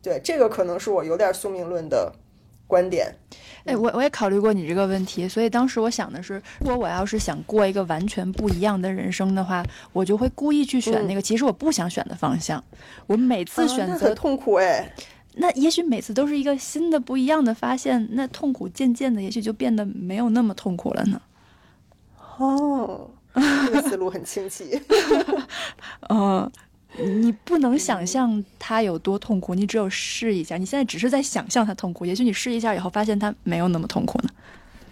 [0.00, 2.12] 对，这个可能是我有点宿命论的
[2.68, 3.12] 观点。
[3.64, 12.62] 哎，我我也考虑过你这个问题，所以当时我想的是，如果我要是想过一个完全不一样的人生的话，我就会故意去选那个其实我不想选的方向。
[13.08, 14.94] 我每次选择痛苦哎，
[15.34, 21.20] 那也许每次都是一个新的不一样的发现，那痛苦渐渐的也许就变得没有那么痛苦了呢。
[22.38, 24.80] 哦，这个思路很清晰。
[26.08, 26.50] 嗯。
[26.98, 30.56] 你不能想象他有多痛苦，你只有试一下。
[30.56, 34.30] 你现在只是在想象他痛苦，也许你试一下以后发现他没有那么痛苦呢。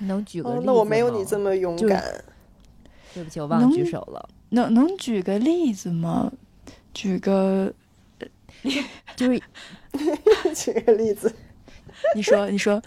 [0.01, 0.65] 能举个例子吗？
[0.67, 2.05] 那我没有你这么勇敢。
[3.15, 4.29] 对不起，我忘了举手了。
[4.51, 6.31] 能能举个例子吗？
[6.93, 7.73] 举个，
[9.17, 9.41] 就是
[10.55, 11.35] 举个例子。
[12.15, 12.83] 你说，你说，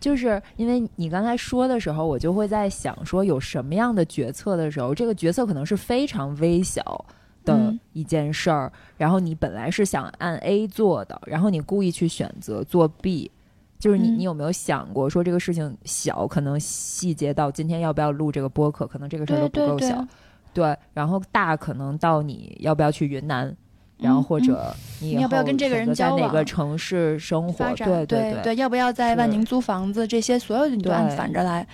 [0.00, 7.04] 就是因为你刚才说的时候，我就会在想说，有什么样的决策的时候，这个决策可能是非常微小。
[7.44, 13.30] 的一件事儿，然后你本来是想按 A 做的，然后你故意去选择做 B，
[13.78, 20.06] 就是你你有没有想过说这个事情小，可能细节到今天要不要录这个播客，可能这个事儿都不够小，
[20.52, 23.56] 对，然后大可能到你要不要去云南，
[23.98, 31.66] 然后或者你要不要跟这个人在哪个城市生活，对对对，要不要在万宁租房子，这些所有的你都按反着来，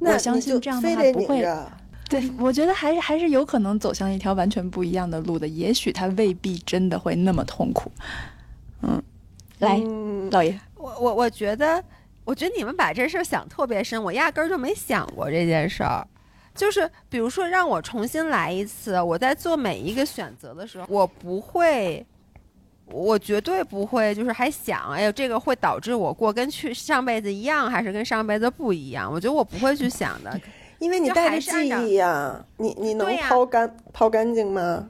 [0.00, 1.46] 我相信这样的话不会。
[2.08, 5.48] 对，我觉得还是还是有可能走向一条完全不一样的路的。
[5.48, 7.90] 也许他未必真的会那么痛苦。
[8.82, 9.02] 嗯，
[9.58, 9.76] 来，
[10.30, 11.82] 老爷，我我我觉得，
[12.24, 16.06] 我觉得你们把这事儿想特别深，我压根儿就没想过这件事儿。
[16.56, 22.04] 就是比如说，让我重新来一次，我在做每一个选择的时候，我不会，
[22.86, 29.12] 我绝对不会，就是还想，哎呦，这个会导致我过跟去上辈子一样，还是跟上辈子不一样？
[29.12, 30.40] 我觉得我不会去想的。
[30.80, 34.88] 因为你带着记忆呀，你你能抛干抛干净吗？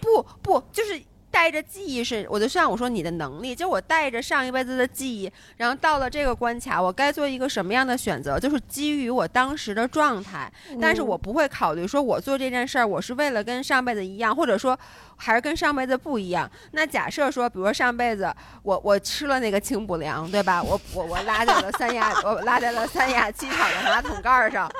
[0.00, 1.00] 不不，就是
[1.36, 8.38] 带着记忆是，我就像我说你的能力，就我带着上一辈子的记忆，然后到了这个关卡，我该做一个什么样的选择？
[8.40, 14.76] 就是基于我当时的状态，但是我不会考虑说我做这件事儿，我是为了跟上辈子一样，或者说
[15.14, 16.50] 还是跟上辈子不一样。
[16.70, 20.62] 那假设说，比如说上辈子我我吃了那个清补凉，对吧？
[20.62, 24.72] 我我我拉在了三亚，我拉在了三亚机场的马桶盖上。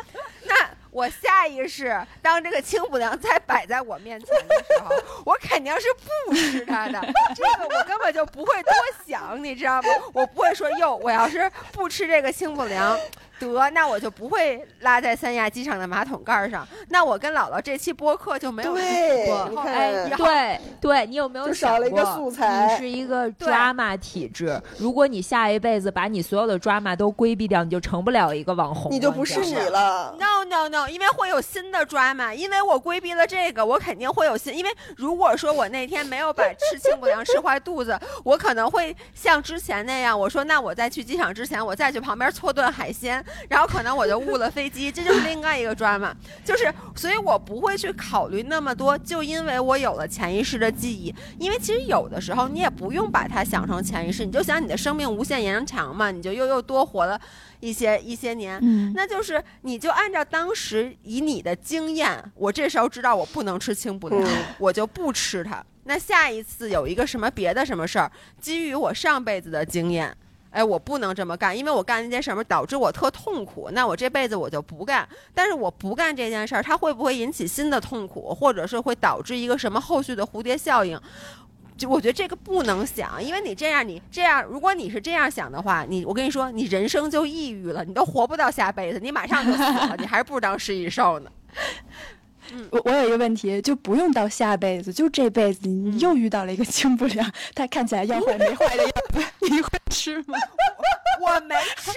[0.47, 0.55] 那
[0.97, 4.89] 我下意识，当这个清补凉菜摆在我面前的时候，
[5.27, 5.89] 我肯定是
[6.27, 6.99] 不吃它的。
[7.37, 8.73] 这个我根本就不会多
[9.07, 9.89] 想，你知道吗？
[10.15, 12.99] 我不会说哟，我要是不吃这个清补凉，
[13.39, 16.67] 得，那我就不会拉在三亚机场的马桶盖上。
[16.89, 22.67] 那我跟姥姥这期播客就没有对，你看，哎， 对对，你有没有少了一个素材？
[22.73, 30.15] 你是一个 drama 体质，如果你下一辈子把你所有的 drama 都规避掉，你就成不了一个网红，你就不是你了。
[30.19, 34.57] No No No，因为会有新的 drama，因为我规避了这个，我肯定会有新。
[34.57, 46.13] 因为如果说我那天没有把吃清补凉吃坏肚子，我可能会像之前那样，我说那我在去机场之前，我再去旁边搓顿海鲜，然后可能我就误了飞机，这就是另外一个 drama。
[46.45, 51.15] 就是，所以我不会去考虑那么多，就因为我有了潜意识的记忆。
[51.39, 57.21] 因为其实有的时候你也不用把它想成潜意识，你就想你的生命无限延长嘛，你就又又多活了
[57.61, 58.59] 一些一些年。
[58.63, 65.65] 嗯，那就是你就按照当时以你的经验，我这时候知道我不能吃清补凉，我就不吃它。
[65.85, 68.11] 那下一次有一个什么别的什么事儿，
[68.41, 70.17] 基于我上辈子的经验。
[70.57, 75.07] 哎，我不能这么干，因为我干那件事儿导致我特痛苦，那我这辈子我就不干。
[75.35, 80.99] 但是我不干这件事儿，它会不会引起新的痛苦，或者是会导致一个什么后续的蝴蝶效应？
[81.77, 91.31] 就我觉得这个不能想，因为你这样，你这样，如果你是这样想的话，你我跟你说，你人生就抑郁了，你都活不到下辈子，你马上就死了，你还是不如当食蚁兽呢。
[92.71, 100.39] 我我有一个问题，就不用到下辈子，就这辈子你又遇到了一个清不凉，他看起来要坏没坏的样子，你会吃吗？
[101.19, 101.93] 我没吃，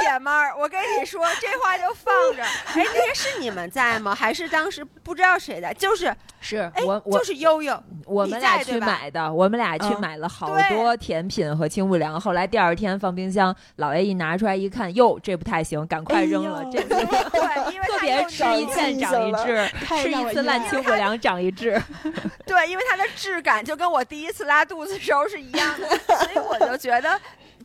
[0.00, 2.42] 姐们儿，我跟你说这话就放着。
[2.42, 4.14] 哎，那天是你们在吗？
[4.14, 5.72] 还是当时不知道谁在？
[5.74, 12.18] 就是是我，我就是悠悠，我们俩去买的，我们俩去买了好多甜品和清补凉。
[12.18, 16.64] 后来第二天放冰箱，姥爷一拿出来一看，哟，这不太行，赶快扔了。
[16.72, 19.67] 这对，因为特别吃一堑长一智，
[20.02, 21.80] 吃一次烂秋不良长一智。
[22.46, 27.20] 对，因为它的质感就跟我第一次拉肚子时候是一样的，所以我就觉得。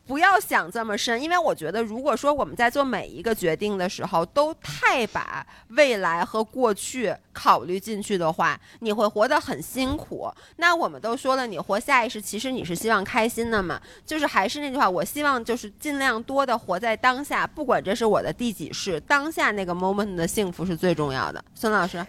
[0.06, 10.30] 不要想这么深，因为我觉得，如果说我们在做每一个决定的时候，都太把未来和过去考虑进去的话，你会活得很辛苦。
[10.58, 13.82] 那我们都说了，你活下意识，其实你是希望开心的嘛？
[14.06, 21.44] 就是还是那句话，我希望就是尽量多的活在当下，不管这是我的第几世，当下那个 moment 的幸福是最重要的。
[21.56, 22.06] 孙老师。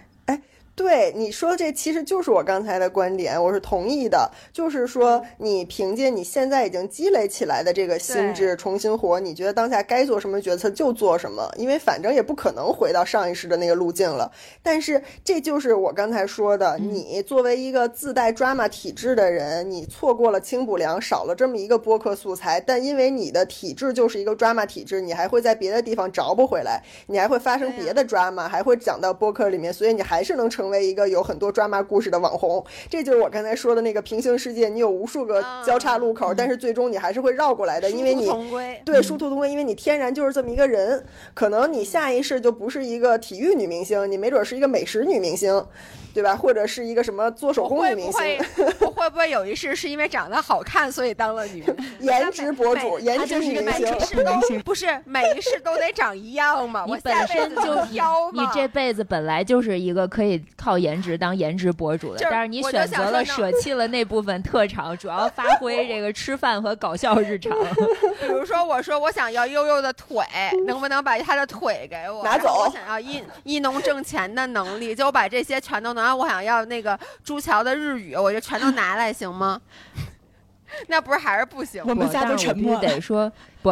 [0.77, 4.29] 对你说这其实就是我刚才的观点，我是同意的。
[4.53, 14.33] 就是说，你凭借你现在已经积累起来的这个心智重新活，你觉得当下该做什么决策就做什么，因为反正也不可能回到上一世的那个路径了。
[14.65, 22.59] 但是这就是我刚才说的，你作为一个自带 drama 体质的人，你错过了清补凉，少了这么一个播客素材。
[22.59, 30.64] 但因为你的体质就是一个 drama 体质，你还会在别的地方找不回来，你还会发生别的 drama，还会讲到播客里面，所以你还是能成。
[30.65, 34.67] 成为一个有很多 drama 故事的网红，这就是我刚才说的那个平行世界。
[34.71, 38.27] 你有无数个交叉路口，但是最终你还是会绕过来的，因为你
[38.83, 41.05] 对殊途同归，因为你天然就是这么一个人。
[41.35, 45.63] 可能你下一世就不是一个体育女明星，你没准是一个美食女明星。
[46.15, 46.37] 对吧？
[46.37, 48.39] 或者是一个什么做手工女明星？
[48.83, 51.65] 我会不会有一世是因为长得好看，所以当了女
[51.99, 53.01] 颜值博主？
[53.01, 54.63] 颜值女明星？
[54.65, 56.85] 不是每一世都得长一样吗？
[56.87, 67.53] 你本身就挑你这辈子本来就是一个可以靠颜值当颜值博主的，但是你选择了舍弃了那部分特长，主要发挥这个吃饭和搞笑日常。
[68.21, 70.25] 比如说，我说我想要悠悠的腿，
[70.67, 72.61] 能不能把他的腿给我拿走？
[72.61, 76.05] 我想要一一农挣钱的能力，就把这些全都能。
[76.05, 79.61] 啊，我想要那个朱桥的日语，我就全都拿来，行吗？
[80.89, 81.83] 那不是还是不行？
[81.87, 82.79] 我们家都沉默。
[82.81, 83.31] 得 说
[83.63, 83.71] 不，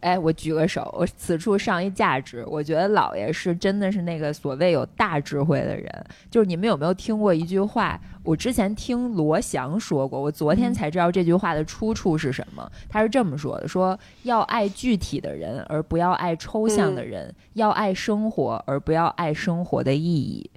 [0.00, 2.44] 哎，我举个手，我此处上一价值。
[2.46, 6.06] 我觉得老爷是真的是那个所谓有大智慧的人。
[6.30, 8.00] 就是你们有没有听过一句话？
[8.22, 12.70] 我之前听罗翔说过，我昨天才知道这句话的出处是什么。
[12.88, 20.48] 他是这么说的：说要爱具体的人，而不要爱抽象的人；要爱生活，而不要爱生活的意义。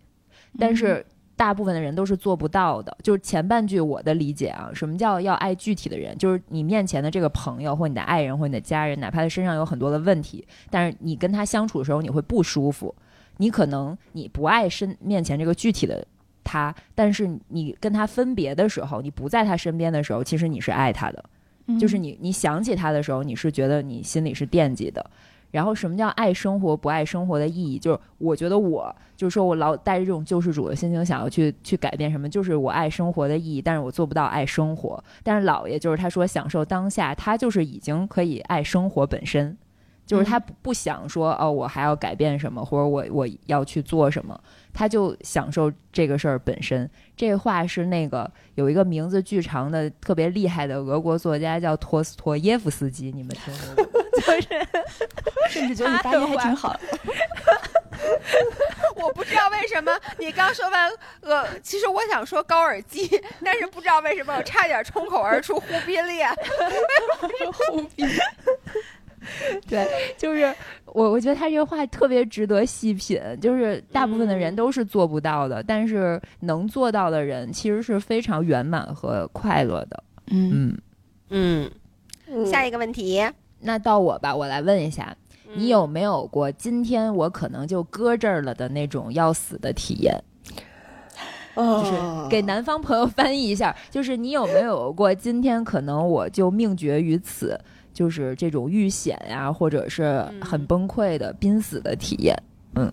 [0.59, 1.05] 但是
[1.41, 2.95] 大部分的人都是做不到的。
[3.01, 6.15] 就是前半句我的理解啊，什么叫要爱具体的人？
[6.19, 12.93] 就是你面前的这个朋友或你的爱人或你的家人，哪怕他身上有很多的问题，但是你跟他相处的时候你会不舒服。
[13.37, 16.05] 你可能你不爱身面前这个具体的
[16.43, 21.25] 他，但是你跟他分别的时候，你不在他身边的时候，其实你是爱他的。
[21.79, 25.03] 就是你你想起他的时候，你是觉得你心里是惦记的。
[25.51, 27.77] 然后什么叫爱生活不爱生活的意义？
[27.77, 35.03] 就是我觉得我就是说我老带着这种救世主的心情，想要去去改变什么，就是我爱生活的意义，但是我做不到爱生活。
[35.23, 39.55] 但是姥爷就是他说享受当下，他就是已经可以爱生活本身，
[40.11, 44.37] 就是他不不想说哦我还要改变什么，或者我我要去做什么，
[44.73, 46.89] 他就享受这个事儿本身。
[47.15, 53.89] 这话是那个有一个名字巨长的特别厉害的俄国作家叫托斯托耶夫斯基，你们听过吗？
[54.13, 54.47] 就是
[55.49, 56.77] 甚至觉得你发音还挺好。
[58.95, 60.91] 我不知道为什么你刚说完
[61.21, 63.07] 呃，其实我想说高尔基，
[63.43, 66.27] 但是不知道为什么我差点冲口而出忽必烈。
[67.69, 68.03] 忽必，
[69.69, 70.53] 对，就是
[70.85, 73.19] 我，我觉得他这个话特别值得细品。
[73.39, 80.03] 就是大部分的人都是做不到的，但是能做到的人其实是非常圆满和快乐的。
[80.27, 80.77] 嗯
[81.29, 81.71] 嗯，
[82.27, 83.23] 嗯，下一个问题，
[83.59, 85.15] 那到我吧，我来问一下，
[85.53, 90.21] 你有没有过今天我可能就搁这儿了的那种要死的体验？
[91.53, 97.59] 就是啊，给南方朋友 翻译一下，就是你有没有过今天可能我就命绝于此，
[97.93, 102.35] 就是这种遇险呀、或者是很崩溃的濒死的体验？
[102.75, 102.91] 嗯，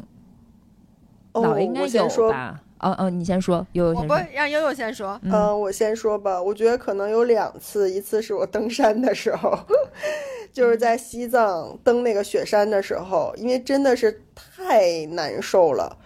[1.32, 2.60] 哦老应该先说吧？
[2.80, 4.32] 哦哦，你先说，悠悠我不先。
[4.32, 5.18] 让悠悠先说。
[5.22, 9.58] 嗯嗯，我先说吧，我觉得可能有两次，一次是我登山的时候，
[10.52, 15.98] 就是在西藏登那个雪山的时候，因为真的是太难受了。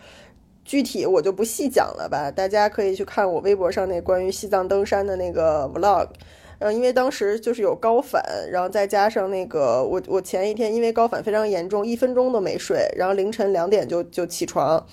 [0.64, 6.08] 具体我就不细讲了吧，大家可以去看我微博上那关于西藏登山的那个 vlog。
[6.62, 14.86] 嗯，因为当时就是有高反，然后再加上那个我我前一天因为高反非常严重，一分钟都没睡，然后凌晨两点就就起床，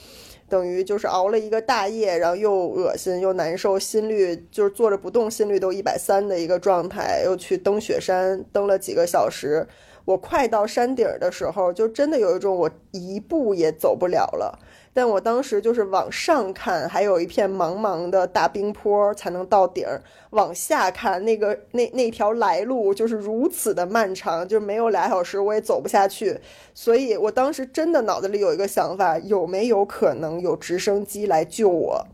[0.50, 9.68] 等于就是熬了一个大夜，然后又恶心又难受，心率就是坐着不动，心率都一百三的一个状态，又去登雪山，登了几个小时。
[10.06, 14.58] 我快到山顶的时候，就真的有一种我一步也走不了了。
[14.94, 26.40] 但我当时就是往上看，还有一片茫茫的大冰坡才能到顶儿；往下看，那个那那条来路就是如此的漫长，就是没有俩小时我也走不下去。
[26.74, 32.06] 所以我当时真的脑子里有一个想法：有没有可能有直升机来救我？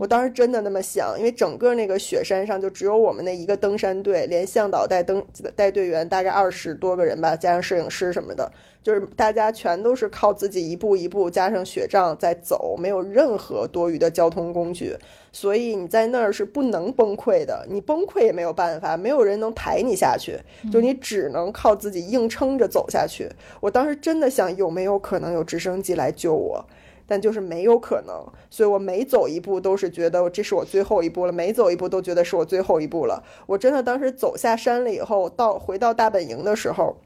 [0.00, 8.50] 我当时真的那么想，因为整个那个雪山上就只有我们那一个登山队，连向导带登带队员大概二十多个人吧，加上摄影师什么的，
[8.82, 14.96] 就是大家全都是靠自己一步一步加上雪杖在走，没有任何多余的交通工具，
[15.32, 20.40] 所以你在那儿是不能崩溃的，你崩溃也没有办法，没有人能抬你下去，
[20.72, 23.30] 就你只能靠自己硬撑着走下去。
[23.60, 26.64] 我当时真的想，有没有可能有直升机来救我？
[27.04, 33.22] 但就是没有可能，所以我每走一步都是觉得这是我最后一步了，每走一步都觉得是我最后一步了。
[33.46, 36.96] 我真的当时走下山了以后，到回到大本营的时候，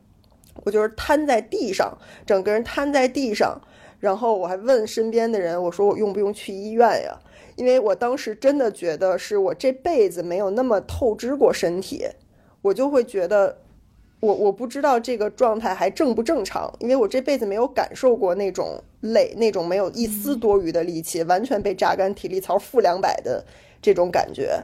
[0.65, 1.97] 我就是瘫在地上，
[2.27, 3.61] 整个人瘫在地上，
[4.01, 7.19] 然后我还问身边的人，我说我用不用去医院呀？
[7.57, 12.07] 因为我当时真的觉得是我这辈子没有那么透支过身体，
[12.63, 13.59] 我就会觉得。
[14.21, 23.45] 我我不知道这个状态还正不正常，因为我这辈子没有感受过那种累，那种没有一丝多余的力气，完全被榨干体力槽负两百的
[23.83, 24.59] 这种感觉，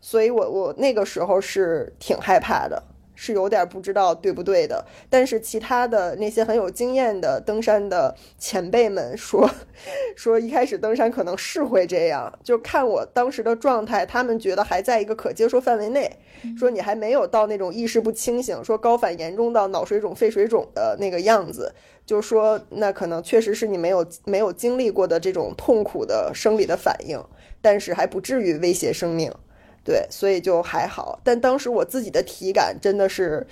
[0.00, 2.82] 所以我我那个时候是挺害怕的，
[3.16, 4.86] 是有点不知道对不对的。
[5.10, 9.50] 但是其他的那些很有经验的登山的前辈们说，
[10.14, 16.08] 说一开始登山可能是会这样，就看我当时的状态，他们觉得还在一个可接受范围内。
[16.56, 27.18] 说你还没有到那种意识不清醒，说高反严重到脑水肿、肺水肿的那个样子，就说那可能确实是你没有没有经历过的这种痛苦的生理的反应，
[27.62, 29.32] 但是还不至于威胁生命，
[29.86, 31.20] 对，所以就还好。
[31.22, 33.46] 但当时我自己的体感真的是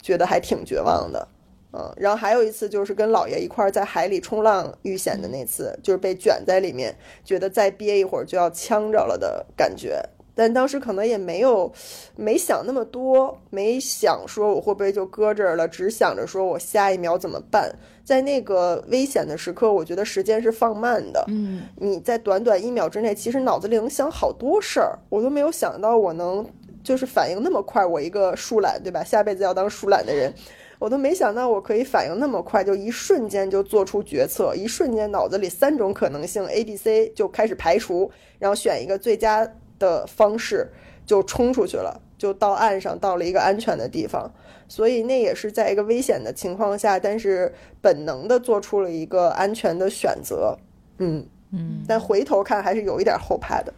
[0.00, 1.26] 觉得还挺绝望的，
[1.72, 10.00] 嗯，然后还有一次就是跟姥爷一块儿在海里冲浪遇险的那次，就是被卷在里面，觉得再憋一会儿就要呛着了的感觉。
[10.40, 11.70] 但当时可能也没有
[12.16, 17.70] 没想那么多，没想说我会不会就搁这儿了，只想着说我下一秒怎么办。
[18.02, 21.22] 在那个危险的时刻，我觉得时间是放慢的。
[21.28, 26.42] 嗯，你在短短一秒之内，其实脑子里能想好多事儿，我都没有想到我能
[26.82, 27.84] 就是反应那么快。
[27.84, 29.04] 我一个疏懒，对吧？
[29.04, 30.32] 下辈子要当疏懒的人，
[30.78, 39.46] 我都没想到我可以反应那么快，就一瞬间就做出决策，一瞬间脑子里三种可能性 A、B、C 就开始排除，然后选一个最佳
[39.80, 40.70] 的方式
[41.04, 44.32] 就冲出去了，就到岸上，到了一个安全的地方。
[44.68, 50.56] 所以那也是在一个危险的情况下，但是本能的做出了一个安全的选择。
[50.98, 53.74] 嗯，嗯，但回头看还是有一点后怕的。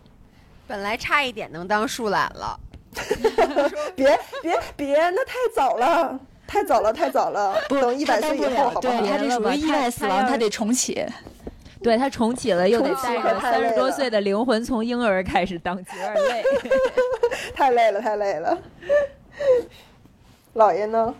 [0.67, 2.61] 本来差一点能当树懒了，
[3.97, 7.57] 别别别，那太早了，太早了，太早了。
[7.69, 9.07] 等一百岁以后，好不对好？
[9.07, 11.03] 他这属于意外死亡，他得重启。
[11.85, 16.45] 对他重启了，又得带着三十多岁的灵魂从婴儿开始当，有点累。
[17.55, 18.59] 太累了，太累了。
[20.55, 21.15] 老爷呢？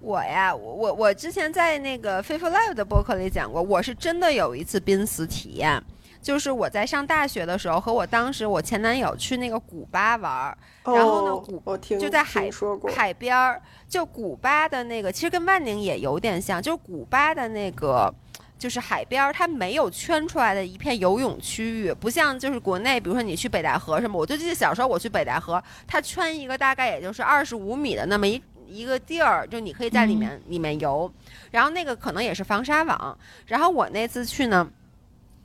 [0.00, 5.82] 我呀，我我我之前在那个 f i f Live 的播客里讲过，我是真的有一次濒死体验。
[6.22, 12.48] 就是我在上大学的时候，和我当时我前男友去那个古巴玩儿，然后呢哦古我听就在海
[12.94, 18.14] 海边儿，就古巴的那个，其实跟万宁也有点像，就是古巴的那个。
[18.60, 31.10] 就是海边儿，它没有圈出来的一片游泳区域，不像就是国内，比如说你去北戴河什么，我就记得小时候我去北戴河，它圈一个大概也就是二十五米的那么一一个地儿，就你可以在里面、里面游，
[31.50, 34.70] 然后那个可能也是防沙网，然后我那次去呢。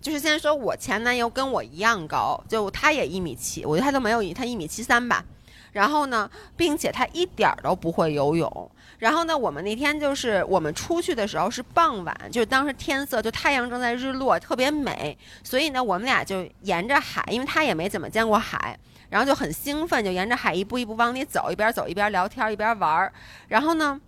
[0.02, 5.26] 就是先说，我前男友跟我一样高，就他也一米七，我觉得他都没有一，他一米七三吧。
[5.72, 8.72] 然后呢，并且他一点儿都不会游泳。
[9.00, 15.18] 然后呢，我们那天就是我们出去的时候是傍晚，就是当时天色就太阳正在日落，特别美。
[15.44, 18.78] 所以呢，我们俩就沿着海，因为他也没怎么见过海，
[19.10, 23.14] 然后就很兴奋，就沿着海一步一步往里走，一边走一边聊天，一边玩儿。
[23.48, 24.00] 然后呢。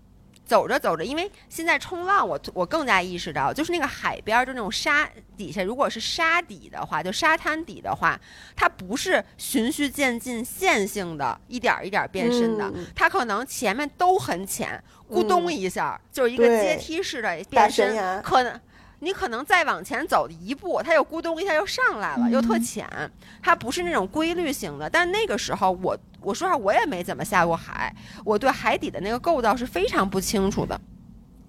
[0.48, 8.20] 走着走着，因为现在冲浪我，我更加意识到，就是那个海边儿，就那种沙底下，如果是沙底的话，就沙滩底的话，
[8.56, 12.88] 它不是循序渐进、线性的，一点儿一点儿变深的，嗯。
[12.96, 18.60] 它可能前面都很浅，咕咚一下、就是一个阶梯式的变深，可能。
[19.00, 23.12] 你可能再往前走一步，它又咕咚一下又上来了，又特嗯浅，
[23.42, 24.90] 它不是那种规律型的。
[24.90, 27.94] 但那个时候我，我说实话，我也没怎么下过海，
[28.26, 30.80] 我对海底的那个构造是非常不清楚的。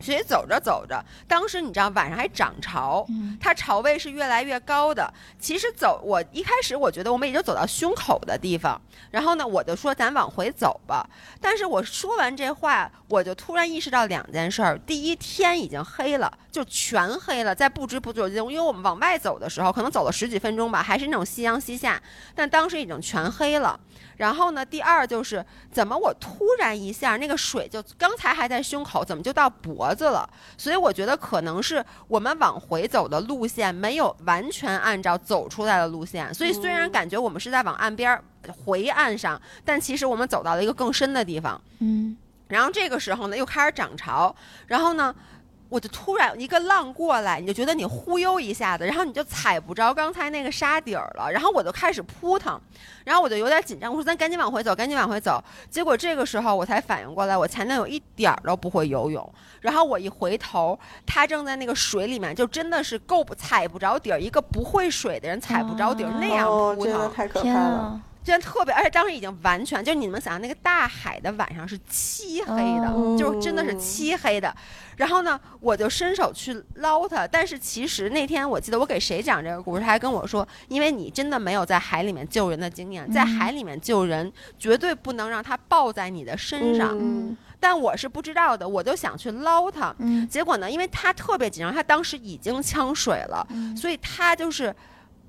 [0.01, 5.13] 所以走着走着，当时你知道晚上还涨潮，嗯它潮位是越来越高的。
[5.41, 8.81] 其实走，我一开始我觉得我们也就走到胸口的地方，
[9.11, 11.05] 然后呢，我就说咱往回走吧。
[11.41, 22.01] 但是我说完这话，我就突然意识到两件事儿：第一，天已经黑了，就全黑了，在不知不觉中，因为我们往外走的时候，可能走了十几分钟吧，还是那种夕阳西下，
[22.35, 23.81] 但当时已经全黑了。
[24.19, 30.29] 然后呢，第二就是怎么我突然一下那个水就刚才还在胸口，怎么就到脖子了？
[30.59, 38.21] 所以我觉得可能是我们往回走的路线没有完全按照走出来的路线，所以虽然感觉我们是在往岸边
[38.65, 41.59] 回岸上，但其实我们走到了一个更深的地方。
[41.79, 42.15] 嗯
[42.49, 44.35] 然后这个时候呢，又开始涨潮，
[44.67, 45.15] 然后呢，
[45.69, 52.59] 我就突然一个浪过来，你就觉得你忽悠一下子，然后你就踩不着刚才那个沙底儿了，然后我就开始扑腾，
[53.05, 55.45] 然后我就有点紧张，我说咱赶紧往回走，赶紧往回走。
[55.69, 66.95] 结果这个时候我才反应过来，我前男友一点儿都不会游泳，然后我一回头，他正在那个水里面，就真的是够不踩不着底儿，一个不会水的人踩不着底儿、哦那样哦，扑腾。
[66.95, 68.01] 真的太可怕天了。
[68.37, 74.53] 特别，而且当时已经完全就是你们想象那个大海的晚上是漆黑的，哦就是真的是漆黑的。
[74.97, 86.99] 然后呢，我就伸手去捞它，但是其实那天我记得我给谁讲这个故事，他还跟我说，因为你真的没有在海里面救人的经验，在嗯海里面救人绝对不能让它抱在你的身上。
[86.99, 89.93] 嗯但我是不知道的，我就想去捞他。
[89.99, 94.75] 嗯结果呢，因为他特别紧张，他当时已经呛水了，嗯所以他就是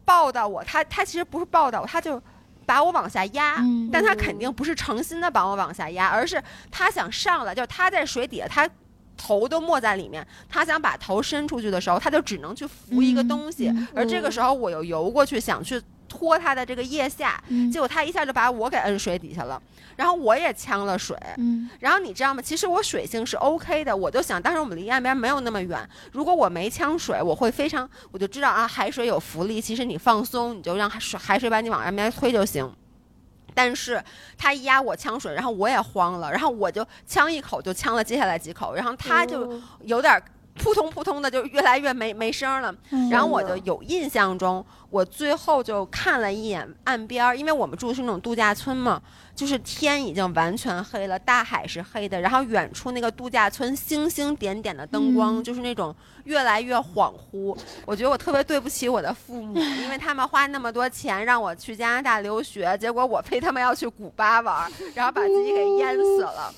[0.05, 2.21] 抱到我，他他其实不是抱到我，他就
[2.69, 3.89] 把我往下压，嗯。
[3.91, 8.69] 但他肯定不是诚心的把我往下压，而是他想上来，就是他在水底下，他
[9.17, 17.71] 头都没在里面，他想把头伸出去的时候，他就只能去扶一个东西，嗯而这个时候我又游过去想去拖他的这个腋下，嗯。
[17.71, 19.61] 结果他一下就把我给摁水底下了，
[19.95, 21.69] 然后我也呛了水，嗯。
[21.79, 22.41] 然后你知道吗？
[22.41, 32.69] 其实我水性是 OK 的，我就想，当时我们离岸边没有那么远，如果我没呛水，我会非常，我就知道啊，海水有浮力，其实你放松，你就让海水海水把你往岸边推就行。
[33.55, 34.01] 但是
[34.37, 40.21] 他一压我呛水，然后我也慌了，然后我就呛一口就呛了接下来几口，然后他就嗯有点
[40.59, 42.73] 扑通扑通的，就越来越没没声了。
[42.91, 49.01] 嗯然后我就有印象中，我最后就看了一眼岸边儿，因为我们住的是那种度假村嘛，
[49.35, 55.95] 就是天已经完全黑了，大海是黑的，然后远处那个度假村星星点点的灯光，嗯就是那种
[56.25, 57.57] 越来越恍惚。
[57.85, 66.53] 我觉得我特别对不起我的父母， 因为他们花那么多钱让我去加拿大留学，结果我非他们要去古巴玩儿，然后把自己给淹死了。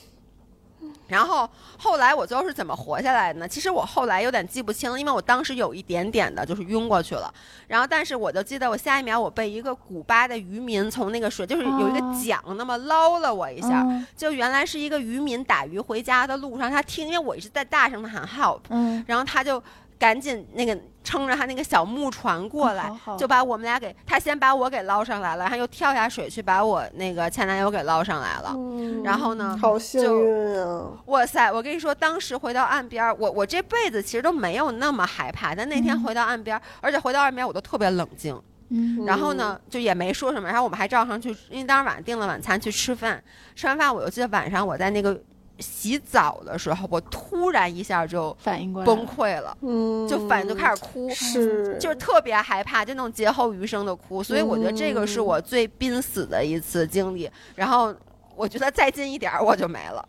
[1.12, 1.48] 然后
[1.78, 3.46] 后来我最后是怎么活下来的呢？
[3.46, 7.32] 其实我后来有点记不清了，因为我当时有一点点的就是晕过去了。
[7.68, 13.82] 然后但是我就记得我下一秒我被一个古巴的渔民从那个水，就是有一个哦桨那么捞了我一下。
[13.84, 19.62] 嗯就原来是一个渔民打鱼回家的路上，他听，因为我一直在大声的喊 help，嗯然后他就
[20.02, 28.52] 赶紧那个撑着他那个小木船过来，好好就把我们俩给他先把我给捞上来了，然后又跳下水去把我那个前男友给捞上来了。
[28.56, 30.88] 嗯然后呢，好幸就运啊！
[31.06, 31.52] 哇塞！
[31.52, 38.36] 我跟你说，当时回到岸边儿，我我这辈子其实都没有那么害怕，但那天嗯回到岸边儿，而且回到岸边我都特别冷静。
[38.70, 43.22] 嗯然后呢，就也没说什么，然后我们还照常去，因为当时晚上订了晚餐去吃饭，
[43.54, 45.20] 吃完饭我就记得晚上我在那个
[45.62, 54.24] 洗澡的时候，我突然一下就反应过来崩溃了，嗯，就反应就开始哭，是，就是特别害怕，就那种劫后余生的哭。
[54.24, 57.30] 所以我觉得这个是我最濒死的一次经历。
[57.56, 57.94] 然后
[58.36, 60.04] 我觉得再近一点儿我就没了。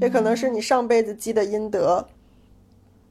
[0.00, 2.04] 这可能是你上辈子积的阴德。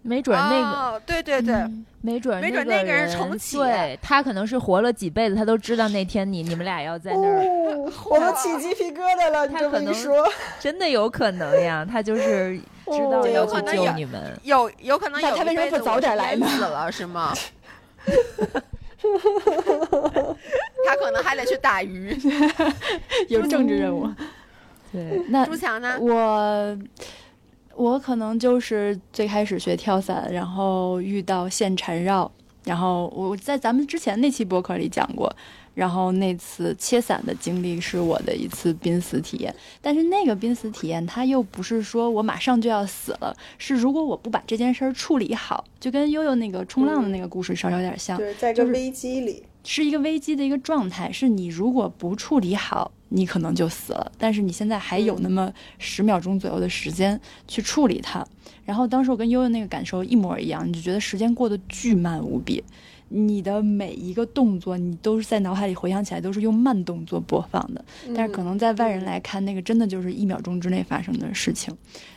[0.04, 9.48] 没准那个，哦、对对对，嗯没准没准那那个人人重启对他可能是活了几辈子，他都知道那天你 你们俩要在那儿，哦， 我都起鸡皮疙瘩了。
[9.48, 10.28] 你这么一他可能说，
[10.60, 12.58] 真的有可能呀， 他就是
[12.92, 14.40] 知道哦要去有可能有救你们。
[14.44, 17.34] 有有可能他为什么一辈子不早点来呢死了是吗？
[20.88, 22.18] 他可能还得去打鱼。
[23.30, 24.10] 有政治任务。
[24.92, 25.98] 对，那朱强呢？
[26.00, 26.78] 我
[27.76, 32.32] 我可能就是最开始学跳伞，然后遇到线缠绕，
[32.66, 35.34] 然后我在咱们之前那期博客里讲过，
[35.74, 49.44] 然后那次切伞的经历是我的一次濒死体验，但是那个濒死体验它又不是说我马上就要死了，是如果我不把这件事儿处理好，就跟悠悠那个冲浪的那个故事稍稍有点像，对，在一就是个危机里，是
[49.86, 54.12] 一个危机的一个状态，是你如果不处理好，你可能就死了。
[54.18, 58.26] 但是你现在还有那么十秒钟左右的时间去处理它。
[58.66, 62.64] 然后当时我跟悠悠那个感受一模一样，你就觉得时间过得巨慢无比，
[63.16, 67.86] 你的每一个动作你都是在脑海里回想起来都是用慢动作播放的，
[68.16, 71.72] 但是可能在外人来看，那个真的就是一秒钟之内发生的事情。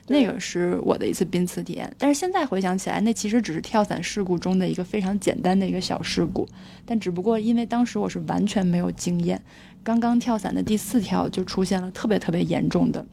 [0.07, 6.49] 那个是我的一次濒死体验，但是现在回想起来，那其实只是跳伞事故中的一个非常简单的一个小事故，
[6.87, 9.43] 但只不过因为当时我是完全没有经验，
[9.83, 13.05] 刚刚跳伞的第四跳就出现了特别特别严重的。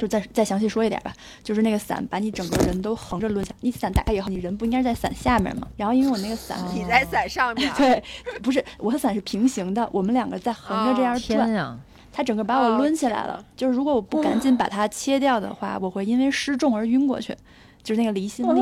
[0.00, 1.12] 就再再详细说一点吧，
[1.44, 5.68] 就是那个伞把你整个人都横着抡下，你伞打开以后，你人不应该是在伞下面吗？
[5.76, 8.02] 然后因为我那个伞，你在伞上面， 对，
[8.42, 11.78] 不是我和伞是平行的，我们两个在横着这样转，天呀，
[12.10, 13.44] 它整个把我抡起来了。
[13.54, 17.36] 就是如果我不赶紧把它切掉的话，我会因为失重而晕过去。
[17.82, 18.60] 就是那个离心力，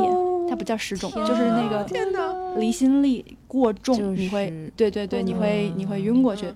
[0.48, 2.54] 它不叫失重，就是那个！
[2.56, 6.46] 离心力过重，就是你会，对对对，你会你会晕过去。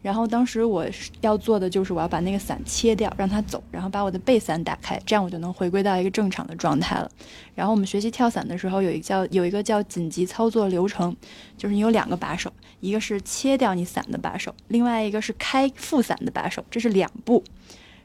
[0.00, 0.86] 然后当时我
[1.20, 7.10] 要做的就是我要把那个伞切掉，让它走，然后把我的背伞打开，这样我就能回归到一个正常的状态了。
[7.54, 11.14] 然后我们学习跳伞的时候，有一个叫有一个叫紧急操作流程，
[11.56, 17.42] 就是你有两个把手，一个是切掉你伞的把手，另外一个是开副伞的把手，这是两步。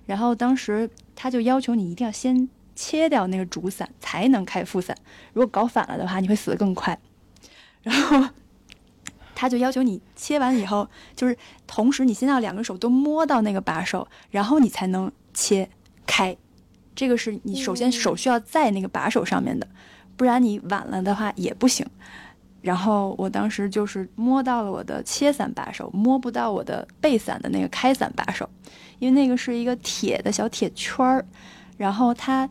[0.06, 4.98] 然后当时他就要求你一定要先切掉那个主伞，才能开副伞。
[5.34, 6.98] 如果搞反了的话，你会死得更快。
[7.84, 8.30] 然后
[9.44, 10.88] 他就要求你切完以后，
[11.18, 11.38] 就是
[11.68, 15.70] 同时你先要两个手都摸到那个把手，然后你才能切
[16.07, 16.34] 开。
[16.95, 19.68] 这个是你首先手需要在那个把手上面的，
[20.15, 21.86] 不然你晚了的话也不行。
[22.61, 28.49] 然后我当时就是摸到了我的切伞把手，摸不到我的背伞的那个开伞把手，
[28.99, 31.26] 因为那个是一个铁的小铁圈儿，
[31.76, 32.49] 然后它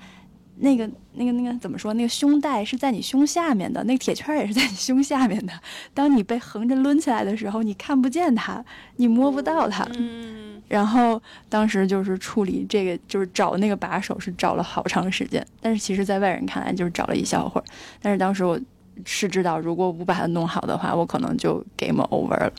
[0.56, 1.94] 那个那个那个怎么说？
[1.94, 5.52] 那个胸带是在你胸下面的，那个铁圈也是在你胸下面的。
[5.94, 8.64] 当你被横着抡起来的时候，你看不见它，
[8.96, 9.86] 你摸不到它。
[9.96, 17.64] 嗯，然后当时就是处理这个，就是找那个把手是找了好长时间，但是其实在外人看来就是找了一小会儿。
[18.00, 18.60] 但是当时我
[19.04, 22.52] 是知道，如果我不把它弄好的话，我可能就 game over 了。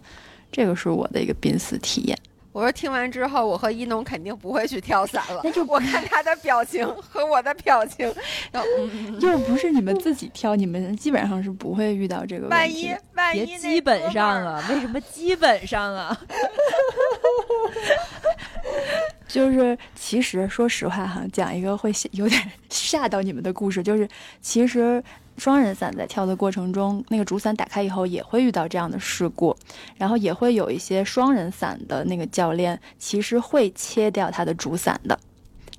[0.51, 2.17] 这个是我的一个濒死体验。
[2.53, 5.41] 我说听完之后，我和一农肯定不会去跳伞了。
[5.43, 8.05] 那就我看他的表情 和我的表情，
[8.51, 12.95] 然后嗯，又不是你们自己挑，你们基本上是不会遇到这个问万题一。
[13.15, 16.17] 万一别基本上啊，为什么基本上啊？
[19.27, 22.39] 就是其实说实话哈，讲一个会吓有点
[22.69, 24.07] 吓到你们的故事，就是
[24.41, 25.03] 其实
[25.37, 29.55] 双人伞在跳的过程中，那个主伞打开以后也会遇到这样的事故，
[29.97, 35.19] 然后也会有一些双人伞的那个教练其实会切掉他的主伞的。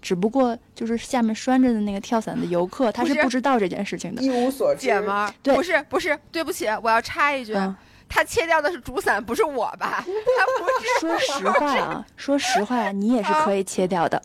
[0.03, 4.23] 只不过就是下面拴着的那个跳伞的游客，他是是不知道这件事情的。
[4.23, 4.83] 一无所知。
[4.83, 7.75] 姐们儿，对不是不是，对不起，我要插一句，嗯，
[8.07, 10.05] 他切掉的是主伞，不是我吧？
[10.05, 11.19] 他不是。
[11.19, 14.21] 说实话啊，说实话，你也是可以切掉的。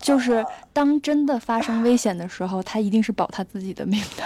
[0.00, 4.24] 就是当真的发生危险的时候，他一定是保他自己的命的。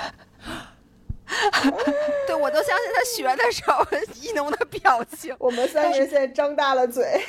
[2.27, 3.85] 对，我都相信他学的时候
[4.23, 5.35] 一农的表情。
[5.39, 7.21] 我们三个人现在张大了嘴，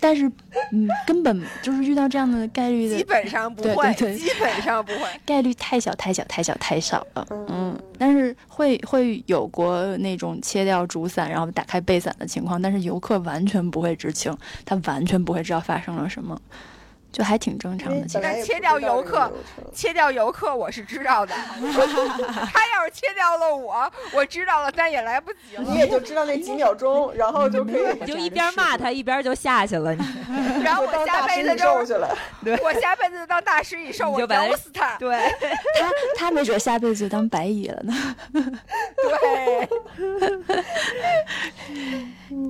[0.00, 0.26] 但是，
[0.72, 5.00] 嗯，根本就是遇到这样的概率的基本上不会，对对基本上不会。
[5.24, 7.26] 概率太小太小太小太小了。
[7.30, 16.40] 嗯嗯，但是会会有过那种切掉主伞然后打开背伞的情况，但是游客完全不会知情，他完全不会知道发生了什么。
[17.12, 18.06] 就还挺正常的。
[18.06, 19.30] 其实切掉游客，
[19.72, 21.34] 切掉游客我是知道的。
[22.52, 25.62] 他要是切掉了我，我知道了，但也来不及了。
[25.62, 29.94] 你也就知道那几秒钟，然后就可以你就一边骂他一边就下去了。
[29.94, 30.02] 你
[30.64, 31.72] 然后我下辈子就
[32.64, 34.96] 我下辈子当大师蚁兽，我咬死他。
[34.96, 35.16] 对
[35.78, 38.16] 他，他没准下辈子就当白蚁了呢。
[38.32, 39.68] 对，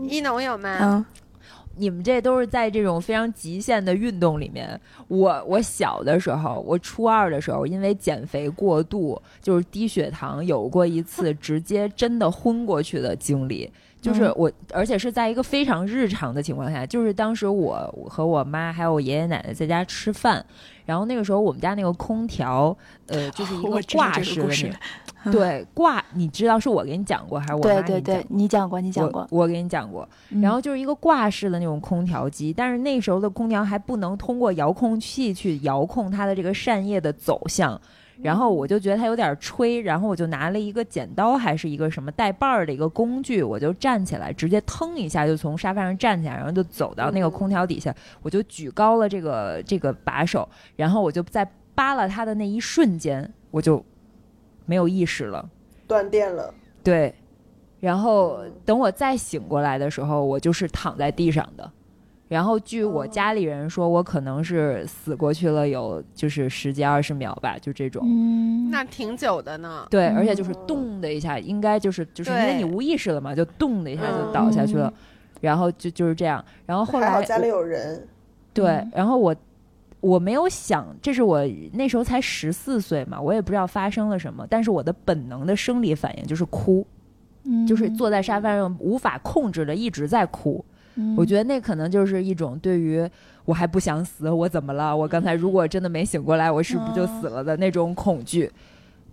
[0.08, 1.04] 一农有吗？
[1.76, 4.80] 你们这都是在这种非常极限的运动里面。
[5.08, 13.70] 我我小的时候，我初二的时候，因为减肥过度，就是低血糖，有过一次直接真的昏过去的经历。
[14.02, 20.44] 就是我，而且是在一个非常日常的情况下，就是当时我和我妈还有我爷爷奶奶在家吃饭，
[20.84, 22.76] 然后那个时候我们家那个空调，
[23.06, 24.76] 呃，就是一个挂式的那个。
[25.30, 30.08] 对挂，你知道是我给你讲过还是我对对对，你讲过，你讲过，我给你讲过。
[30.40, 37.80] 然后就是一个挂式的那种空调机，但是那时候的空调还不能通过遥控器去遥控它的这个扇叶的走向。
[38.22, 53.84] 然后我就觉得它有点吹，然后我就拿了一个剪刀还是一个什么带把儿的一个工具，我就站起来，直接腾一下就从沙发上站起来，然后就走到那个空调底下，我就举高了这个这个把手，然后我就在扒拉它的那一瞬间，我就。
[54.64, 55.50] 没有意识了，
[55.88, 56.54] 断电了。
[56.84, 57.12] 对，
[57.80, 61.68] 然后等我再醒过来的时候，我就是躺在地上的。
[62.32, 68.02] 然后据我家里人说，我可能是死过去了，有就是十几二十秒吧，就这种。
[68.06, 69.86] 嗯，那挺久的呢。
[69.90, 74.92] 对，而且就是咚的一下，应该就是就是因为你无意识了嘛，就咚的一下就倒下去了。
[75.40, 76.42] 然后就就是这样。
[76.64, 78.08] 然后后来家里有人。
[78.54, 79.36] 对，然后我。
[80.00, 86.84] 我没有想，这是我那时候才十四岁嘛，我也不知道发生了什么，但是我的本能的生理反应就是哭，
[87.68, 90.64] 就是坐在沙发上无法控制的一直在哭。
[91.16, 93.08] 我觉得那可能就是一种对于
[93.44, 94.96] 我还不想死，我怎么了？
[94.96, 98.50] 我刚才如果真的没醒过来，我是不是就死了的那种恐惧？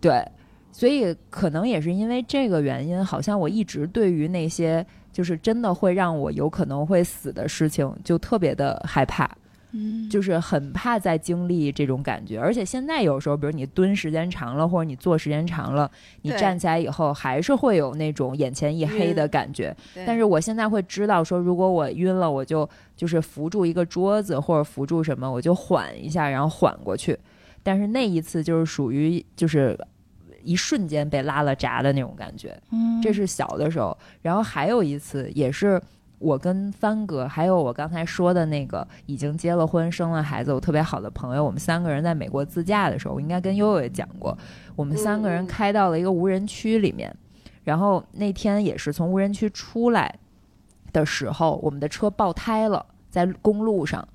[0.02, 0.24] 对，
[0.72, 9.30] 所以可能也是因为这个原因，好像我一直对于那些就是真的会让我有可能会死的事情，就特别的害怕。
[9.72, 15.90] 嗯，就是很怕再经历这种感觉，而且现在有时候，比如你蹲时间长了，或者你坐时间长了，
[16.24, 19.76] 你站起来以后还是会有那种眼前一黑的感觉。
[20.06, 27.18] 但是我现在会知道，说如果我晕了，我就就是扶住一个桌子或者扶住什么，我就缓一下，然后缓过去。
[27.62, 29.78] 但是那一次就是属于就是
[30.44, 32.60] 一瞬间被拉了闸的那种感觉。
[32.72, 35.80] 嗯，这是小的时候，然后还有一次也是。
[36.20, 44.38] 我跟帆哥，还有我刚才说的那个已经结了婚、生了孩子、我特别好的朋友，我们三个人在美国自驾的时候，我应该跟悠悠也讲过，
[44.76, 47.16] 我们三个人开到了一个无人区里面，
[47.64, 50.14] 然后那天也是从无人区出来
[50.92, 54.08] 的时候，我们的车爆胎了，在公路上，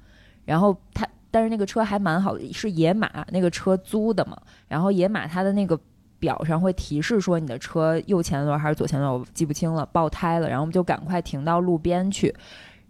[0.44, 4.36] 然后他，但是那个车还蛮好的，是野马那个车租的嘛，
[4.68, 5.78] 然后野马它的那个。
[6.24, 10.48] 表上会提示说你的车右前轮还是左前轮，我记不清了，爆胎了。
[10.48, 12.34] 然后我们就赶快停到路边去，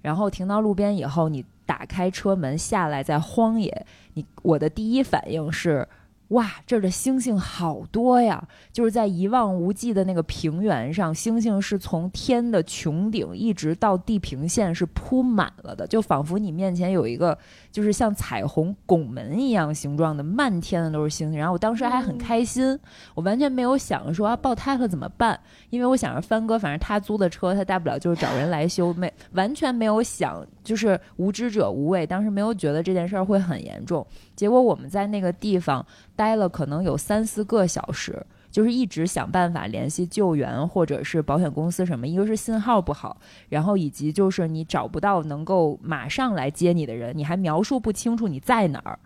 [0.03, 5.89] 然后停到路边以后，你打开车门下来，在荒野，你我的第一反应是。
[6.29, 8.43] 哇，这儿的星星好多呀！
[8.73, 17.39] 就是在一望无际的那个平原上，星星是从天的穹顶一直到地平线是铺满了的，就仿佛你面前有一个
[17.75, 21.37] 就是像彩虹拱门一样形状的漫天的都是星星。
[21.41, 22.79] 然后我当时还很开心，
[23.17, 25.37] 我完全没有想着说啊爆胎了怎么办，
[25.71, 34.07] 因为我想着帆哥反正他租的车，他大不了就是找人来修，没完全没有想就是无知者无畏，当时没有觉得这件事儿会很严重。
[34.37, 35.85] 结果我们在那个地方
[36.15, 38.25] 待了可能有三四个小时，
[38.55, 42.07] 就是一直想办法联系救援或者是保险公司什么。
[42.07, 43.17] 一个是信号不好，
[43.49, 48.97] 然后以及就是你找不到能够马上来接你的人，你还描述不清楚你在哪儿，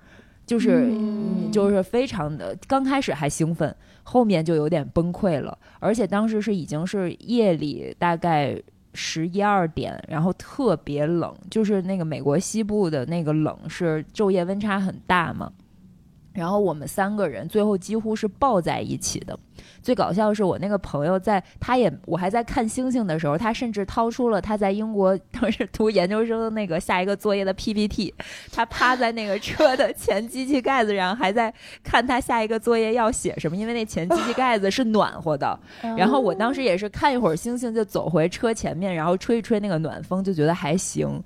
[0.44, 0.92] 就是
[1.50, 5.56] 就是非常的刚开始还兴奋，后面就有点崩溃了。
[5.78, 8.60] 而且当时是已经是夜里大概。
[8.94, 15.52] 十一二点，然后特别冷，就是那个美国西部的那个冷是昼夜温差很大嘛。
[16.38, 19.38] 然后我们三个人最后几乎是抱在一起的。
[19.82, 28.14] 最搞笑的是，我那个朋友在，他也我还在看星星的时候，他甚至掏出了他在英国当时读研究生的那个下一个作业的 PPT，
[28.52, 31.52] 他趴在那个车的前机器盖子上，还在
[31.82, 35.58] 看他下一个作业要写什么，因为那前机器盖子是暖和的。
[35.96, 41.22] 然后我当时也是看一会儿星星，就走回车前面，然后吹一吹那个暖风，就觉得还行。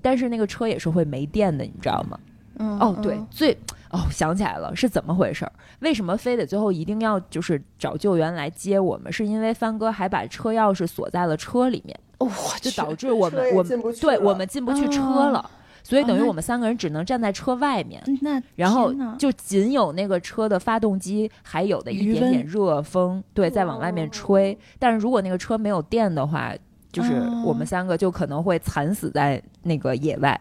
[0.00, 2.18] 但是那个车也是会没电的，你知道吗？
[2.58, 3.56] 哦，对，最。
[3.90, 5.52] 哦，想起来了，是怎么回事儿？
[5.80, 9.12] 为什么非得最后一定要就是找救援来接我们？
[9.12, 12.26] 是因为帆哥还把车钥匙锁在了车里面，哦，
[12.62, 15.50] 就导致我们我们对我们进不去车了。
[15.82, 18.02] 所以等于我们三个人只能站在车外面。
[18.06, 24.58] 嗯那然后就仅有那个车的发动机还有的一点点热风，对，在往外面吹。
[24.78, 26.54] 但是如果那个车没有电的话，
[26.90, 30.40] 就是哦我们三个就可能会惨死在那个野外。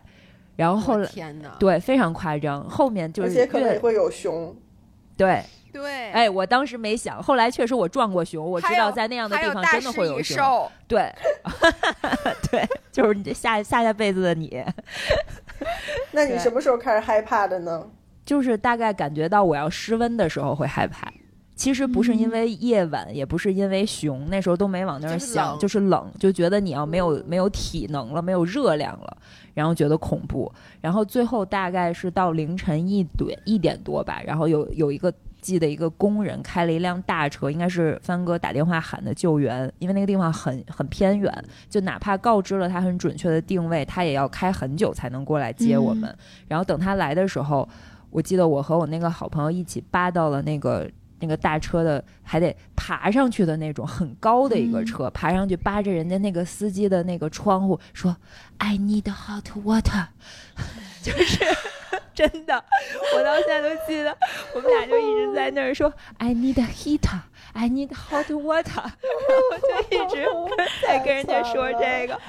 [0.55, 4.55] 然后后来天哪，对非常夸张，后面就是而且可能会有熊。
[5.17, 10.37] 对，对，哎，我当时没想，后来确实我撞过熊，我知道在那样的地方真的会有熊。
[10.37, 11.13] 兽，对，
[12.49, 14.63] 对，就是你这下下下辈子的你，
[16.11, 17.87] 那你什么时候开始害怕的呢？
[18.25, 21.11] 就是大概感觉到我要失温的时候会害怕。
[21.53, 29.17] 其实不是因为夜晚，也不是因为熊，那时候都没往那儿就是想，就是冷，就觉得你要没有没有体能了，没有热量了，
[29.53, 30.51] 然后觉得恐怖。
[30.79, 41.33] 然后最后大概是到凌晨一点一点多吧，然后有有一个记得一个工人开了一辆大车，应该是帆哥打电话喊的救援，因为那个地方很很偏远，
[41.69, 46.15] 就哪怕告知了他很准确的定位，他也要开很久才能过来接我们。
[46.47, 47.67] 然后等他来的时候，
[48.11, 50.87] 我记得我和我那个好朋友一起扒到了那个
[51.21, 58.17] 那个大车的，还得爬上去的那种很高的一个车，爬上去扒着人家那个司机的那个窗户说
[58.57, 60.07] ：“I need hot water。
[61.01, 61.45] ”就是
[62.13, 62.63] 真的，
[63.15, 64.17] 我到现在都记得，
[64.53, 67.19] 我们俩就一直在那儿说 “I need a heater,
[67.53, 70.27] I need hot water”， 然后就一直
[70.85, 72.19] 在跟人家说这个，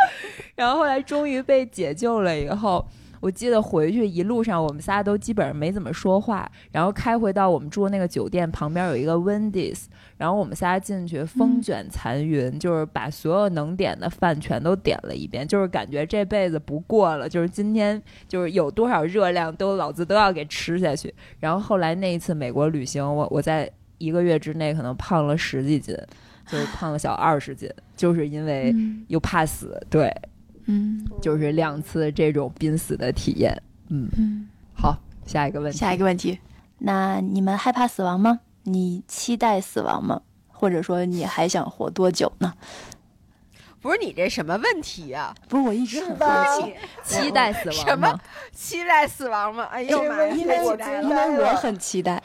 [0.54, 2.86] 然后后来终于被解救了以后。
[3.22, 6.50] 我记得回去一路上，我们仨都基本上没怎么说话。
[6.72, 9.84] 然后开回到我们住的那个酒店旁边有一个 Wendy's，
[10.16, 21.14] 然后我们仨进去风卷残云，就是把所有能点的饭全都点了一遍，就是感觉这辈子不过了，就是今天就是有多少热量都老子都要给吃下去。
[21.38, 25.96] 然后后来那一次美国旅行，我我在一个月之内可能胖了十几斤，
[26.48, 30.12] 就是胖了小二十斤，就是因为嗯又怕死，对，
[30.72, 33.62] 嗯就是两次这种濒死的体验。
[33.88, 34.48] 嗯，嗯。
[34.74, 34.96] 好，
[35.26, 36.38] 下一个问题，下一个问题，
[36.78, 38.40] 那你们害怕死亡吗？
[38.64, 40.22] 你期待死亡吗？
[40.48, 42.54] 或者说你还想活多久呢？
[43.80, 48.20] 不是你这什么问题呀、不是，我一直很吧好奇，期待死亡什么吗？
[48.52, 49.64] 期待死亡吗？
[49.64, 51.36] 哎呦妈呀，因为我太期待因！
[51.36, 52.22] 为我很期待，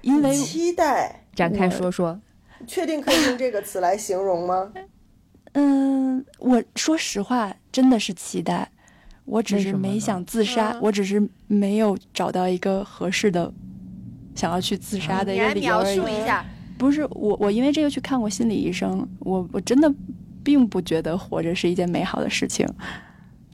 [0.00, 2.20] 因为期待，展开说说。
[2.66, 4.72] 确定可以用这个词来形容吗？
[5.52, 8.70] 嗯，我说实话，真的是期待，
[9.24, 13.52] 我只是没想自杀，嗯我只是没有找到一个合适的
[14.34, 15.96] 想要去自杀的一个理由而已。
[15.96, 16.44] 述一下，
[16.78, 19.92] 不是我，我因为这个去看过心理医生，我我真的
[20.42, 22.66] 并不觉得活着是一件美好的事情。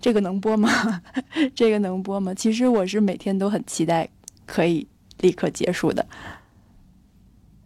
[0.01, 1.03] 这个能播吗？
[1.57, 2.33] 这个能播吗？
[2.33, 4.09] 其实我是每天都很期待
[4.47, 4.87] 可以
[5.19, 6.07] 立刻结束的。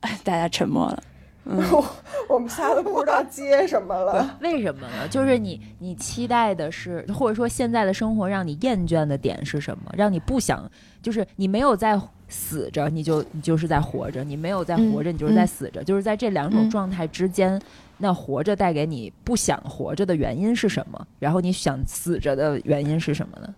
[0.00, 1.02] 哎， 大家沉默了。
[1.44, 1.60] 嗯，
[2.28, 4.38] 我们仨都不知道接什么了。
[4.40, 5.08] 为什么呢？
[5.08, 9.92] 就是你，你期待的是，或者说现在的生活让你厌倦的点是什么？
[9.96, 10.70] 让你不想，
[11.02, 15.82] 就是你没有在死着，你就你就是在活着；你没有在活着，嗯你就是在死着。
[15.82, 17.60] 就是在这两种嗯状态之间，
[17.98, 21.06] 那活着带给你不想活着的原因是什么？
[21.18, 23.52] 然后你想死着的原因是什么呢？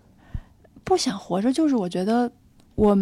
[0.83, 2.31] 不想活着，就是我觉得
[2.73, 2.97] 我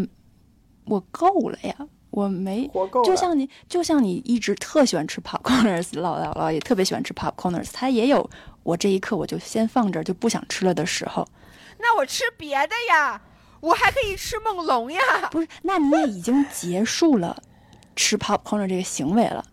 [0.85, 1.75] 我够了呀，
[2.13, 8.29] 我没活够了，就像你，就像你一直特喜欢吃 popcorners，老 姥姥爷特别喜欢吃 popcorners，他也有
[8.61, 11.27] 我这一刻我就先放这儿就不想吃了的时候。
[11.79, 13.19] 那我吃别的呀，
[13.59, 15.01] 我还可以吃梦龙呀。
[15.31, 17.41] 不是，那你也已经结束了
[17.95, 19.43] 吃 popcorn 这个行为了。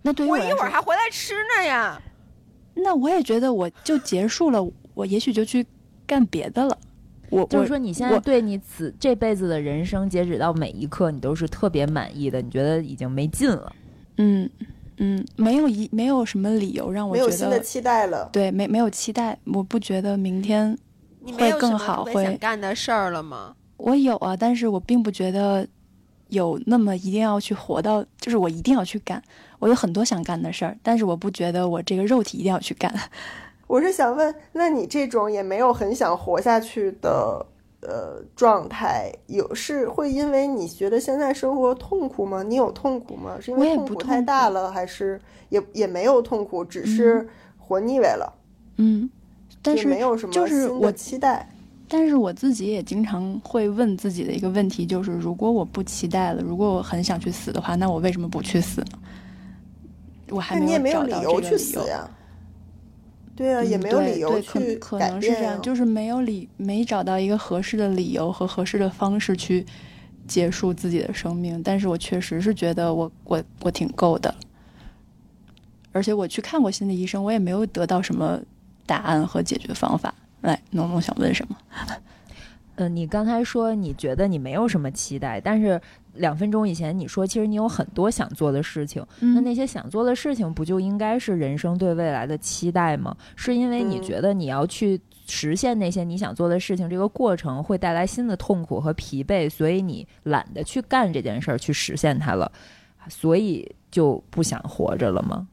[0.00, 2.00] 那对于我一会儿，还回来吃呢呀。
[2.72, 5.66] 那我也觉得我就结束了，我也许就去
[6.06, 6.78] 干别的了。
[7.30, 13.72] 我我就是说，你现在对你此这辈子的人生，截止到每一刻，你都是特别满意的，你觉得已经没劲了。
[14.18, 14.48] 嗯
[14.98, 18.28] 嗯，没有一没有什么理由让我觉没有新的得期待了。
[18.32, 20.76] 对没没有期待，我不觉得明天
[21.38, 23.54] 会更好会想干的事儿了吗？
[23.76, 25.66] 我有啊，但是我并不觉得
[26.28, 29.22] 有那么一定要去活到，就是我一定要去干。
[29.58, 32.94] 我有很多想干的事儿，但是我不觉得我这个肉体一定要去干。
[33.66, 37.44] 我是想问，那你这种也没有很想活下去的
[37.80, 42.42] 呃状态，有是会因为你觉得现在生活痛苦吗？
[42.42, 43.36] 你有痛苦吗？
[43.40, 47.28] 是因为痛苦太大了，还是也也没有痛苦，只是
[47.58, 48.32] 活腻歪了，
[48.76, 49.10] 嗯，
[49.62, 51.48] 但是没有什么就是我期待。
[51.88, 58.98] 但是我自己也经常会问自己的一个问题，就是如果我不期待了，如果我很想去死的话，那我为什么不去死呢？
[60.30, 61.82] 我还没有找到由去这个理由。
[61.82, 62.10] 死呀。
[63.36, 69.64] 对啊，嗯也没有理由去可能是这样，就是没有理没找到一个合适的理由和合适的方式去
[70.26, 71.62] 结束自己的生命。
[71.62, 74.34] 但是我确实是觉得我我我挺够的，
[75.92, 78.40] 而且我去看过心理医生，我也没有得到什么
[78.86, 80.14] 答案和解决方法。
[80.40, 81.56] 来，农农想问什么？
[82.76, 85.80] 嗯，你刚才说你觉得你没有什么期待，但是
[86.14, 93.16] 两分钟以前你说其实你有很多想做的事情，那那些想做的事情不就应该是人生对未来的期待吗？
[93.34, 102.50] 是因为你觉得你要去实现那些你想做的事情，这个过程会带来新的痛苦和疲惫，所以你懒得去干这件事儿去实现它了，
[103.08, 105.48] 所以就不想活着了吗？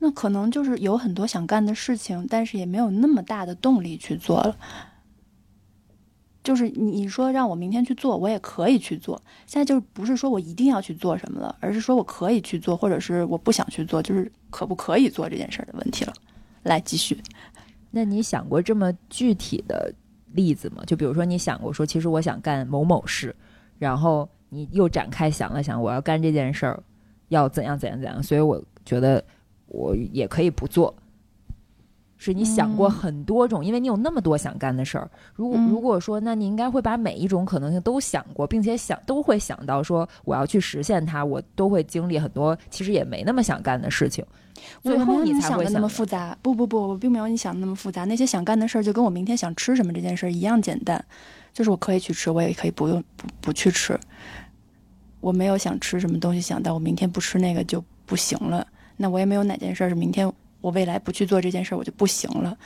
[0.00, 4.56] 那可能就是有很多想干的事情，但是也没有那么大的动力去做了。
[6.44, 9.20] 就是你你说让我明天去做，我也可以去做。
[9.46, 16.12] 现在就是不是说我一定要去做什么了，而是说我可以去做，或者是我不想去做，就是可不可以做这件事儿的问题了。
[16.62, 17.18] 来继续。
[17.90, 19.92] 那你想过这么具体的
[20.32, 20.82] 例子吗？
[20.86, 23.34] 就比如说你想过说，其实我想干某某事，
[23.78, 26.82] 然后你又展开想了想，我要干这件事儿，
[27.28, 29.24] 要怎样怎样怎样，所以我觉得
[29.68, 30.94] 我也可以不做。
[32.24, 35.10] 是你想过很多种，因为你有那么多想干的事儿。
[35.34, 44.24] 如果如果说，那你应该会把每一种可能性都想过，并且想都会想到说我要去实现它，我都会经历很多其实也没那么想干的事情。
[44.82, 46.36] 最后你才会想的那么复杂。
[46.40, 48.04] 不不不，我并没有你想的那么复杂。
[48.04, 51.04] 那些想干的事儿就跟我明天想吃什么这件事儿一样简单，
[51.52, 53.98] 就是我可以去吃，我也可以不用不不去吃。
[55.20, 58.66] 我没有想吃什么东西，想到我明天不吃那个就不行了。
[58.96, 60.32] 那我也没有哪件事是明天。
[60.64, 62.56] 我未来不去做这件事儿，我就不行了。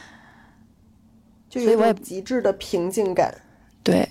[1.51, 3.35] 就有也极致的平静感。
[3.83, 4.09] 对，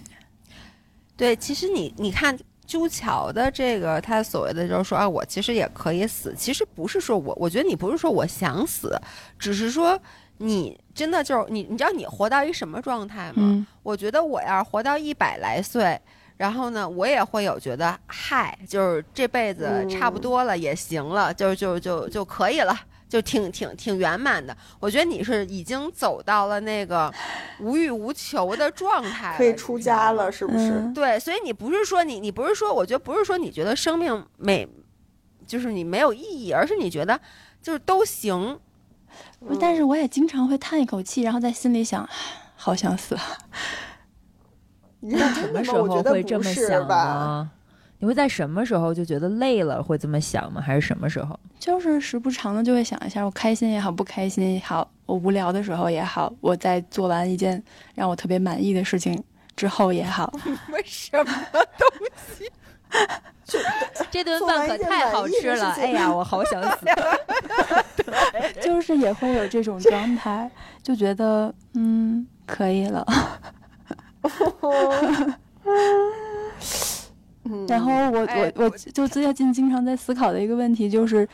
[1.16, 6.36] 对，其实你你看朱桥的这个，他所谓的就是说啊，我其实也可以死。
[6.38, 8.94] 其实不是说我，我觉得你不是说我想死，
[9.40, 9.98] 只是说
[10.40, 13.66] 你真的就是你，你知道你活到一什么状态吗？
[13.84, 15.98] 我觉得我要是活到一百来岁，
[16.36, 22.78] 然后呢，我也会有觉得嗨，就是这辈子差不多了，也行了，就就就就可以了。
[23.10, 27.14] 就挺挺挺圆满的，我觉得你是已经走到了那个
[27.60, 30.92] 无欲无求的状态，可以出家了，是不是？
[30.94, 34.68] 对，所以你不是说你你不是说，我觉得不是说你觉得生命没，
[35.46, 37.20] 就是你没有意义，而是你觉得
[37.62, 38.60] 就是都行。
[39.60, 42.08] 但是我也经常会叹一口气，然后在心里想，
[42.56, 43.18] 好想死。
[45.00, 47.50] 你 什么时候会这么想呢？
[48.00, 50.62] 你会在什么时候就觉得累了，会这么想吗？
[50.62, 51.40] 还是什么时候？
[51.60, 57.62] 就是时不常的就会想一下，我开心也好，不开心也好，我无聊的时候也好，我在做完一件
[57.96, 59.22] 让我特别满意的事情
[59.56, 60.32] 之后也好。
[60.72, 61.88] 为什么东
[62.38, 62.52] 西？
[64.12, 65.72] 这顿饭可太好吃了！
[65.72, 66.86] 哎呀，我好想死。
[68.62, 70.50] 就是也会有这种状态，
[70.84, 73.06] 就觉得嗯，可以了。
[77.68, 81.28] 然后我我我就最近经常在思考的一个问题就是，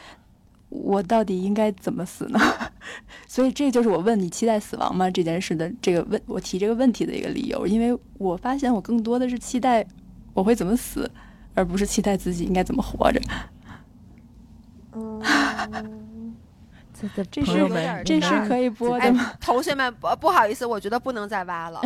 [0.69, 2.39] 我到底应该怎么死呢？
[3.27, 9.85] 所以这就是我问你期待死亡吗这件事的这个问我提这个问题的一个理由，因为我发现我更多的是期待
[10.33, 11.09] 我会怎么死，
[11.53, 13.21] 而不是期待自己应该怎么活着。
[14.95, 15.21] 嗯，
[16.93, 17.25] 这是
[18.05, 19.31] 这是可以播的吗。
[19.41, 21.81] 同学们不不好意思，我觉得不能再挖了。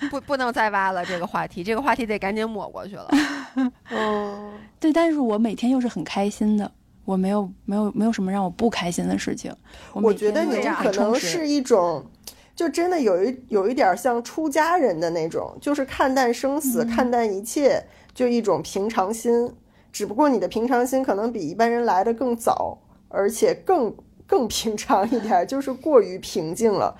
[0.10, 3.08] 不，不能再挖了这个话题，这个话题得赶紧抹过去了。
[3.90, 6.70] 哦，对，但是我每天又是很开心的，
[7.04, 9.54] 我没有，没有，没有什么让我不开心的事情。
[9.92, 12.04] 我觉得你可能是一种，
[12.56, 19.52] 就真的有一有一点像出家人的那种，就是看淡生死，看淡一切，就一种平常心。
[19.92, 22.78] 只不过你的平常心可能比一般人来的更早，
[23.08, 23.92] 而且更
[24.26, 26.96] 更平常一点，就是过于平静了。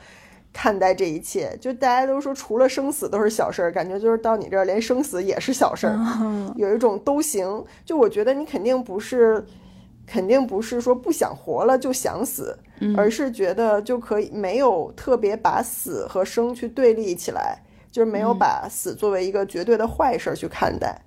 [0.52, 5.97] 看待这一切，就大家都说除了生死都是小事儿，感觉就是到你这儿连生死也是小事儿，
[6.56, 7.64] 有一种都行。
[7.85, 9.44] 就我觉得你肯定不是，
[10.06, 12.59] 肯定不是说不想活了就想死，
[12.97, 17.59] 而是觉得就可以没有特别把死和生去对立起来，
[17.93, 21.01] 就是没有把死作为一个绝对的坏事儿去看待，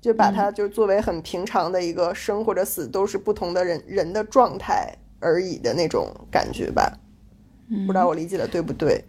[0.00, 6.92] 就把它就作为很平常的一个生或者死都是不同的人人的状态而已的那种感觉吧。
[7.86, 9.02] 不知道我理解的对不对？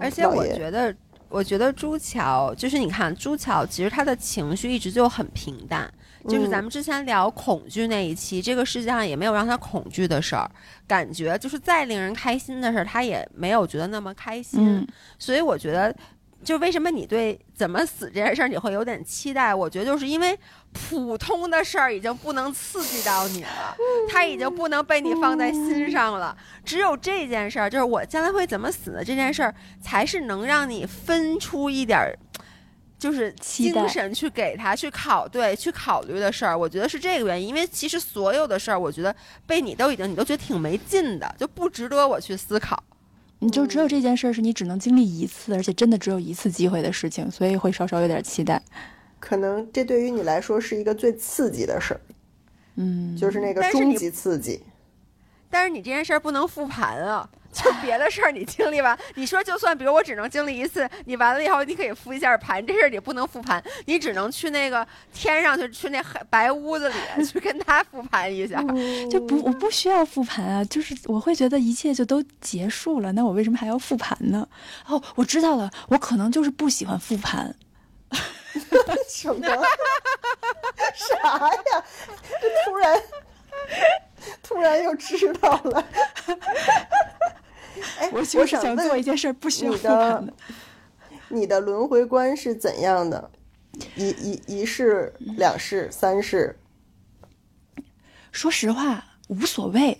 [0.00, 0.94] 而且我觉得，
[1.28, 5.92] 我觉得朱桥就是你看，朱桥其实他的情绪一直就很平淡。
[6.28, 10.48] 就是咱们之前聊恐惧那一期，这个世界上也没有让他恐惧的事儿，
[10.86, 14.86] 感觉就是再令人开心的事儿，他也没有觉得那么开心。
[15.18, 15.94] 所以我觉得。
[16.44, 19.54] 就为什么你对怎么死这件事儿你会有点期待？
[19.54, 20.36] 我觉得就是因为
[20.72, 23.76] 普通的事儿已经不能刺激到你了，
[24.10, 26.36] 它已经不能被你放在心上了。
[26.64, 32.18] 只有这件事儿，就是我将来会怎么死的这件事儿，才是能让你分出一点儿，
[32.98, 36.58] 就是精神去给他去考对去考虑的事儿。
[36.58, 39.14] 我觉得是这个原因，因为其实所有的事儿，我觉得
[39.46, 42.82] 被你都已经你都觉得挺没劲的，就不值得我去思考。
[43.42, 48.62] 你就只有这件事儿是你只能经历一次，而且真的只有一次机会的事情，所以会稍稍有点期待。
[49.18, 52.00] 可能这对于你来说是一个最刺激的事儿，
[52.76, 54.62] 嗯，就是那个终极刺激。
[55.50, 68.62] 但是你这件事儿不能复盘啊，就别的事儿你经历完，你说就算比如我只能经历一次，你完了以后你可以复一下盘，这事儿你不能复盘，你只能去那个天上去，去那黑白屋子里 去跟他复盘一下。
[69.10, 74.48] 就不我不需要复盘啊，就是我会觉得一切就都结束了，那我为什么还要复盘呢？
[74.86, 77.54] 哦，我知道了，我可能就是不喜欢复盘。
[79.08, 79.46] 什么？
[80.94, 81.84] 啥呀？
[82.40, 83.02] 这突然，
[84.42, 85.84] 突然又知道了。
[87.98, 90.34] 哎， 我就是想做一件事不需要你复盘的的。
[91.28, 93.30] 你的轮回观是怎样的？
[93.96, 96.58] 一一一世、两世、三世，
[98.30, 99.98] 说实话，无所谓，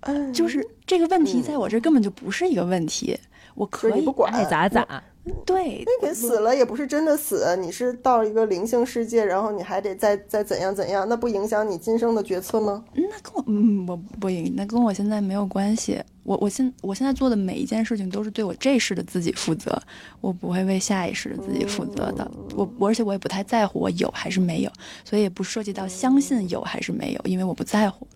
[0.00, 3.18] 嗯，就是这个问题在我这根本就不是一个问题，
[3.54, 5.02] 我可以爱咋咋。
[5.44, 12.84] 对，那个死了也不是真的死，你是到一个灵性世界，然后你还得再再怎样怎样，那不影响你今生的决策吗？
[12.94, 16.02] 那跟我嗯，我不影，那跟我现在没有关系。
[16.24, 19.80] 我我现我现在做的每一件事情都是对我这世的自己负责，
[20.20, 22.30] 我不会为下一世的自己负责的。
[22.54, 24.70] 我我而且我也不太在乎我有还是没有，
[25.04, 28.06] 所以也不涉及到相信有还是没有，因为我不在乎。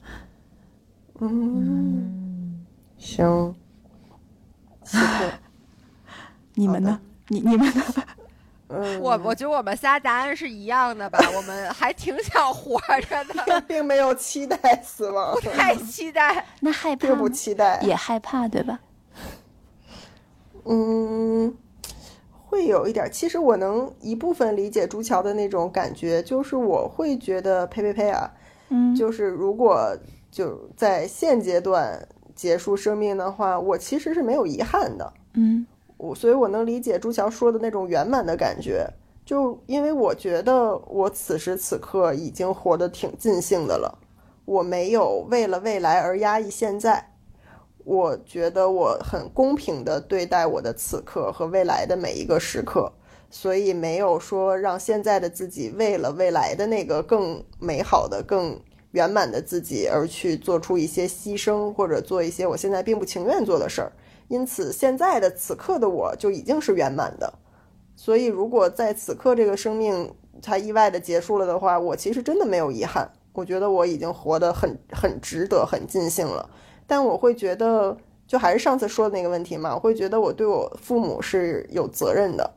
[1.21, 2.61] 嗯，
[2.99, 3.55] 行，
[4.85, 5.33] 奇特，
[6.55, 7.01] 你们呢？
[7.29, 7.83] 你你们呢？
[8.69, 16.47] 嗯，我我觉得我们仨答案是一样的吧， 我们还挺想活着的，并没有期待死亡，太期待。
[16.61, 18.81] 那害怕并不期待，也害怕对吧？
[20.65, 21.55] 嗯，
[22.47, 23.09] 会有一点儿。
[23.11, 28.31] 其实我能一部分理解朱桥的那种感觉，就是我会觉得呸呸呸啊，
[28.71, 29.95] 嗯，就是如果
[30.31, 35.13] 就在现阶段结束生命的话，我其实是没有遗憾的。
[35.35, 35.67] 嗯
[36.03, 38.93] 我所以，我能理解朱桥说的那种圆满的感觉，
[39.25, 43.97] 就因为我觉得我此时此刻已经活得挺尽兴的了，
[44.45, 47.13] 我没有为了未来而压抑现在，
[47.85, 52.93] 我觉得我很公平的对待我的此刻和未来的每一个时刻，
[53.31, 58.61] 所以没有说让现在的自己为了未来的那个更美好的、更
[58.91, 63.93] 圆满的自己而去做出一些牺牲，或者做一些我现在并不情愿做的事儿。
[64.33, 67.31] 因此，现在的此刻的我就已经是圆满的。
[67.95, 70.11] 所以，如果在此刻这个生命
[70.41, 73.13] 它意外的结束了的话，我其实真的没有遗憾。
[73.35, 76.49] 我觉得我已经活得很很值得、很尽兴了。
[76.87, 77.95] 但我会觉得，
[78.27, 82.51] 就还是上次说的那个问题嘛，我会觉得我对我父母是有责任的，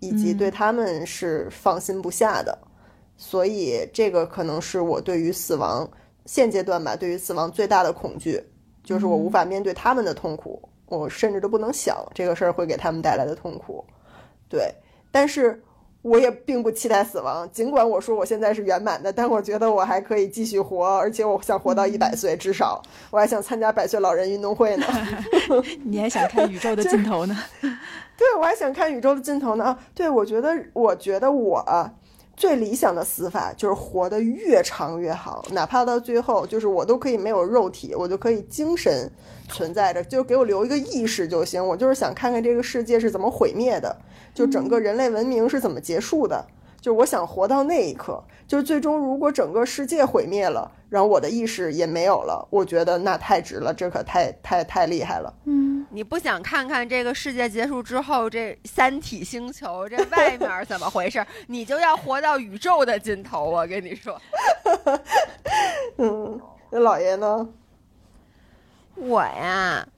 [0.00, 2.56] 以及对他们是放心不下的。
[3.18, 5.86] 所以，这个可能是我对于死亡
[6.24, 8.42] 现阶段吧，对于死亡最大的恐惧，
[8.82, 10.66] 就是我无法面对他们的痛苦。
[10.86, 13.84] 我甚至都不能想这个事儿会给他们带来的痛苦，
[14.48, 14.74] 对，
[15.10, 15.62] 但是
[16.02, 17.50] 我也并不期待死亡。
[17.50, 24.86] 尽管我说我现在是圆满的，但我觉得我还可以继续活，而且我想活到一百岁，至少我还想参加百岁老人运动会呢。
[25.82, 27.34] 你 还想看宇宙的尽头呢？
[28.16, 29.64] 对，我还想看宇宙的尽头呢。
[29.64, 31.92] 啊，对，我觉得，我觉得我啊
[32.36, 39.10] 最理想的死法就是活得越长越好，哪怕到最后，就是我都可以没有肉体，我就可以精神
[39.48, 41.64] 存在着，就给我留一个意识就行。
[41.64, 43.96] 我就是想看看这个世界是怎么毁灭的，
[44.34, 46.44] 就整个人类文明是怎么结束的。
[46.84, 55.32] 就是我想活到那一刻，就是最终如果整个世界毁灭了，然后我的意识也没有了，我觉得那太值了，这可太太太厉害了。
[55.46, 61.26] 嗯，你不想看看这个世界结束之后，这三体星球这外面怎么回事？
[61.48, 63.48] 你就要活到宇宙的尽头。
[63.48, 64.20] 我跟你说，
[65.96, 66.38] 嗯，
[66.68, 67.48] 那老爷呢？
[68.96, 69.88] 我呀，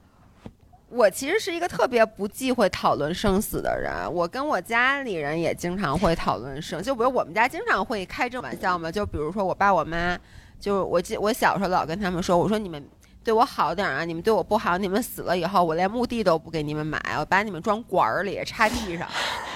[0.89, 3.91] 我其实是一个特别不忌讳讨论生死的人。
[4.13, 8.91] 我跟我家里人也经常会讨论生，就比如我们家经常会开这种玩笑嘛。
[8.91, 10.17] 就比如说我爸我妈，
[10.59, 12.81] 就我记我小时候老跟他们说，我说你们
[13.23, 19.07] 对我好点啊，你们对我不好，你们死了以后，我连墓地都不给你们买，我把你们装管儿里插地上。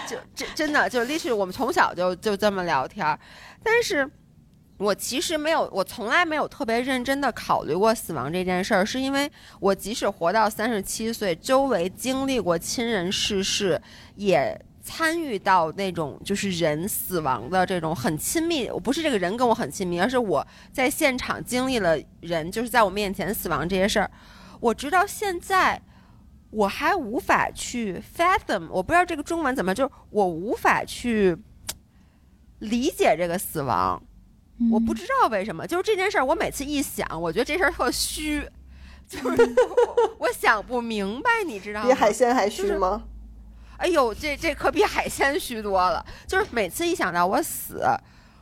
[0.08, 3.18] 就真真的就历史，我们从小就就这么聊天儿，
[3.64, 4.10] 但是。
[4.82, 13.80] 我其实没有，我从来没有特别认真的考虑过死亡这件事儿，是因为我即使活到三十七岁，周围经历过亲人逝世，
[14.16, 18.72] 也参与到那种就是人死亡的这种很亲密。
[18.72, 24.10] 我不是这个人跟我很亲密，而是我在现场经历了人就是在我面前死亡这些事儿。
[24.60, 25.80] 我直到现在，
[26.50, 31.38] 我还无法去 fathom，我不知道这个中文怎么，就是我无法去
[32.58, 34.02] 理解这个死亡。
[34.70, 38.48] 我不知道为什么，就是这件事儿，我每次一想，我觉得这事儿特虚，
[39.08, 41.88] 就 是我我想不明白，你知道吗？
[41.88, 43.04] 比海鲜还虚吗？
[43.78, 46.06] 哎呦，这这可比海鲜虚多了。
[46.28, 47.82] 就是每次一想到我死，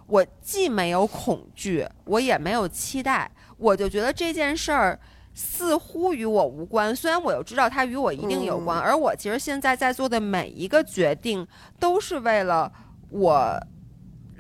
[0.08, 5.00] 我既没有恐惧，我也没有期待，我就觉得这件事儿
[5.34, 6.94] 似乎与我无关。
[6.94, 11.48] 虽然我又知道它与我一定有关，嗯而我其实现在在做的每一个决定，
[11.80, 12.70] 都是为了
[13.10, 13.58] 我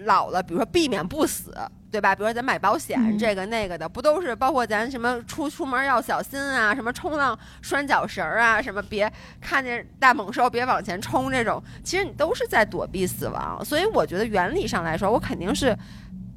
[0.05, 1.53] 老了，比如说避免不死。
[1.91, 2.13] 对吧？
[2.13, 9.11] 比如说咱买保险，嗯这个那个的，不都是包括咱什么出出门要小心啊，什么冲浪拴脚绳儿啊，什么别
[9.41, 13.65] 看见大猛兽别往前冲这种，其实你都是在躲避死亡。
[13.65, 15.75] 所以我觉得原理上来说，我肯定是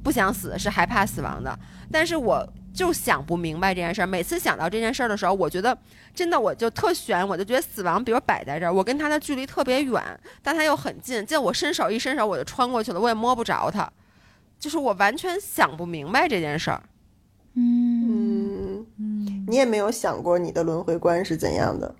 [0.03, 1.57] 不想死，是害怕死亡的。
[1.91, 4.05] 但是我就想不明白这件事儿。
[4.05, 5.77] 每次想到这件事儿的时候，我觉得
[6.13, 10.03] 真的我就特悬，我就觉得死亡，比如摆在这儿，我跟他的距离特别远，
[10.41, 13.89] 但他又很近，见我伸手一伸手我就穿过去了，我也摸不着他。
[14.59, 16.81] 就是我完全想不明白这件事儿。
[17.55, 21.93] 嗯，嗯，嗯，你也没有想过你的轮回观是怎样的？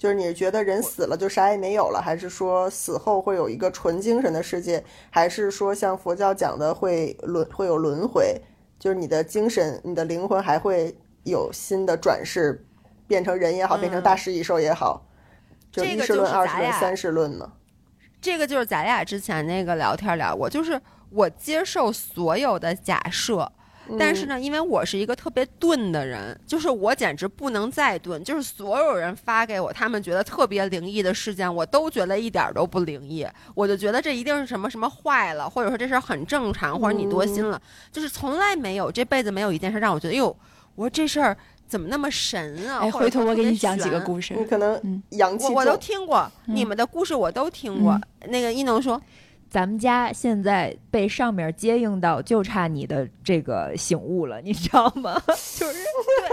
[0.00, 8.40] 就是你觉得人死了就啥也没有了，还是说死后会有一个纯精神的世界，还是说像佛教讲的会轮会有轮回？
[8.78, 12.64] 就是你的精神、你的灵魂还会有新的转世，
[13.06, 15.06] 变成人也好，变成大食蚁兽也好，
[15.70, 17.52] 就一世论、二世论、三世论呢？
[18.22, 23.52] 这个就是咱俩之前那个聊天聊过，就是我接受所有的假设，
[23.98, 37.60] 但是呢，因为我是一个特别钝的人，就是我简直不能再钝，就是所有人发给我他们觉得特别灵异的事件，我都觉得一点儿都不灵异，我就觉得这一定是什么什么坏了，或者说这事儿很正常，或者你多心了，
[37.90, 40.36] 就是从来没有这辈子没有一件事让我觉得，哟，
[40.74, 41.36] 我说这事儿
[41.66, 42.80] 怎么那么神啊？
[42.82, 44.44] 哎，回头我给你讲几个故事你。
[44.44, 47.98] 可能嗯阳气我我都，听过，你们的故事我都听过。
[48.26, 49.00] 那个一农说，
[49.50, 55.20] 咱们家现在被上面接应到，就差你的这个醒悟了，你知道吗？
[55.26, 56.30] 就是对。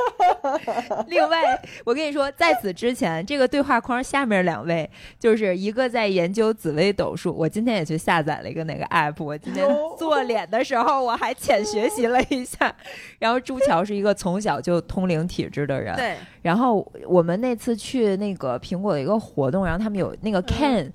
[1.08, 4.90] 另外，我跟你说，在此之前，这个对话框下面两位，
[5.20, 9.68] 就是一个在研究紫微斗数，我今天也去下载了一个那个 app，我今天
[9.98, 12.74] 做脸的时候我还浅学习了一下。
[13.20, 20.92] 然后朱桥是一个从小就通灵体质的人，对，然后我们那次去那个苹果的一个活动，然后他们有那个 Ken、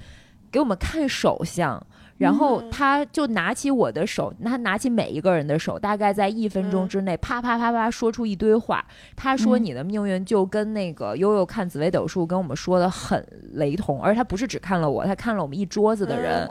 [0.50, 1.84] 给我们看手相，
[2.22, 8.84] 然后嗯他就拿起我的手，他拿起每一个人的手，大概在一分钟嗯之内，啪啪啪啪说出一堆话。
[9.14, 16.44] 他说嗯你的命运就跟那个悠悠看紫微斗数跟我们说的很雷同，而他不是只看了我，他看了我们一桌子的人。
[16.44, 16.50] 嗯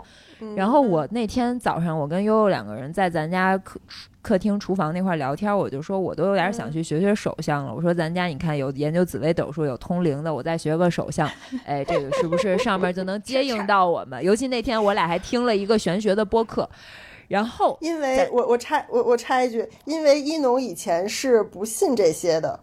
[0.56, 3.80] 然后我那天早上，我跟悠悠两个人在咱家客
[4.22, 7.74] 客厅厨房那块儿聊天，我就说我都有点想去学学手相了。
[7.74, 11.30] 我说咱家你看有研究紫微斗数，有通灵的，我再学个手相，
[11.66, 14.24] 哎，这个是不是上面就能接应到我们？
[14.24, 16.70] 尤其那天我俩还听了一个玄学的播客，
[17.28, 22.60] 然后因为我我插我我插一句，因为一农以前是不信这些的，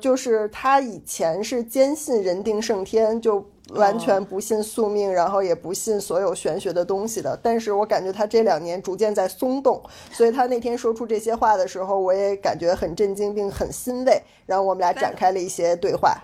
[0.00, 7.38] 就是他以前是坚信人定胜天，就完全不信宿命，然后也不信所有玄学的东西的。
[7.42, 9.82] 但是我感觉他这两年逐渐在松动，
[10.12, 14.22] 所以他那天说出这些话的时候，我也感觉很震惊并很欣慰。
[14.46, 16.16] 然后我们俩展开了一些对话。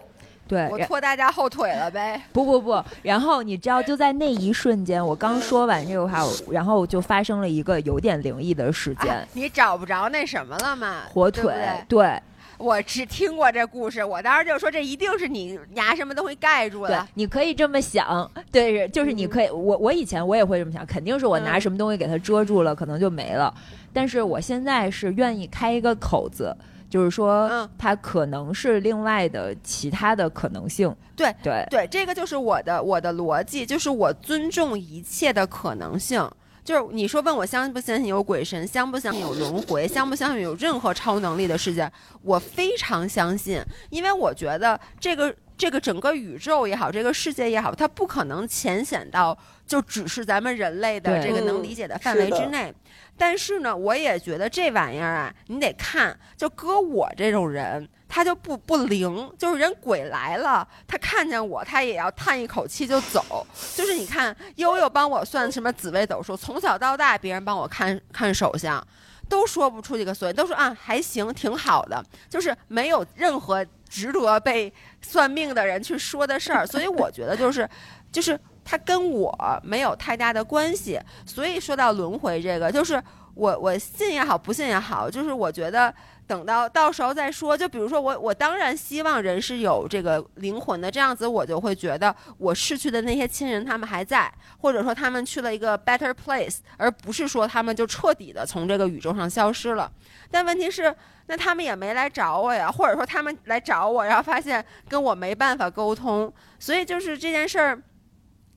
[0.46, 2.20] 对，我拖大家后腿了呗。
[2.34, 11.02] 不不不，然后你知道，就在那一瞬间，我刚说完这个话，然后就发生了一个有点灵异的事件，啊你找不着那什么了吗？
[11.14, 12.22] 火腿对对，对
[12.60, 23.52] 我只听过这故事，我当时就说这一定是你拿什么东西盖住对了。，你可以这么想，对，就是你可以，我我以前我也会这么想，肯定是我拿嗯什么东西给它遮住了，可能就没了。
[23.92, 26.54] 但是我现在是愿意开一个口子，
[26.90, 30.94] 就是说嗯，它可能是另外的其他的可能性。
[31.16, 36.30] 对对，对，这个就是我的我的逻辑，就是我尊重一切的可能性。
[36.70, 41.90] 就是你说问我相不相信有鬼神，相不相信有轮回，相不相信有任何超能力的世界，
[42.22, 49.36] 我非常相信，因为我觉得这个这个整个宇宙也好，这个世界也好，它不可能浅显到
[49.66, 52.72] 就只是咱们人类的这个能嗯理解的范围之内。
[53.18, 63.46] 但是呢，我也觉得这玩意儿啊，你得看，就搁我这种人，他就不不灵，就是人鬼来了，他看见我，他也要叹一口气就走。
[63.74, 68.84] 就是你看，悠悠帮我算什么紫微斗数，从小到大别人帮我看看手相，
[69.28, 74.70] 都说不出这个所以，都说啊还行，挺好的，就是没有任何值得被
[75.00, 76.66] 算命的人去说的事儿。
[76.66, 77.66] 所以我觉得就是
[78.10, 78.38] 就是。
[78.62, 79.34] 他跟我
[79.64, 83.02] 没有太大的关系，所以说到轮回这个，就是
[83.34, 85.92] 我我信也好，不信也好，就是我觉得
[86.30, 87.58] 等到到时候再说。
[87.58, 99.90] 就比如说我我当然希望人是有这个灵魂的，这样子我就会觉得我逝去的那些亲人他们还在，或者说他们去了一个 better place，而不是说他们就彻底的从这个宇宙上消失了。
[100.30, 100.94] 但问题是，
[101.26, 107.82] 那他们也没来找我呀，或者说他们来找我，然后发现跟我没办法沟通，所以就是这件事儿。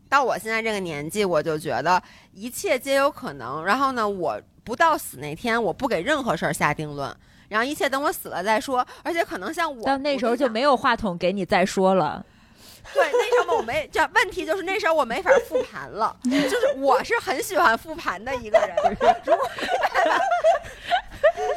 [0.10, 2.00] 到我现在这个年纪，我就觉得
[2.34, 3.66] 一切皆有可能。
[3.66, 7.12] 然后呢，我不到死那天，我不给任何事儿下定论。
[7.50, 8.86] 然后一切等我死了再说。
[9.04, 12.26] 而且可能像我到那时候就没有话筒给你再说了。
[12.94, 16.16] 对，那时候我没这问题，就是那时候我没法复盘了。
[16.26, 18.76] 就是我是很喜欢复盘的一个人。
[19.26, 20.24] 如果没办法，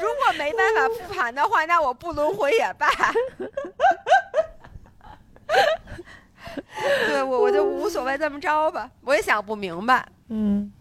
[0.01, 2.89] 如果没办法复盘的话，那我不轮回也罢。
[7.09, 8.89] 对我，我就无所谓这么着吧。
[9.03, 10.07] 我也想不明白。
[10.29, 10.73] 嗯，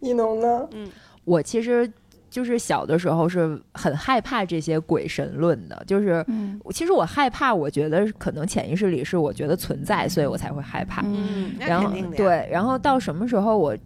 [0.00, 0.68] 一农呢？
[0.72, 0.90] 嗯，
[1.24, 1.90] 我其实
[2.32, 6.24] 就是小的时候是很害怕这些鬼神论的，就是，
[6.70, 11.02] 其实我害怕，我觉得可能潜意识里是我觉得存在，所以我才会害怕。
[11.04, 12.16] 嗯，那然后肯定的。
[12.16, 13.76] 对，然后到什么时候我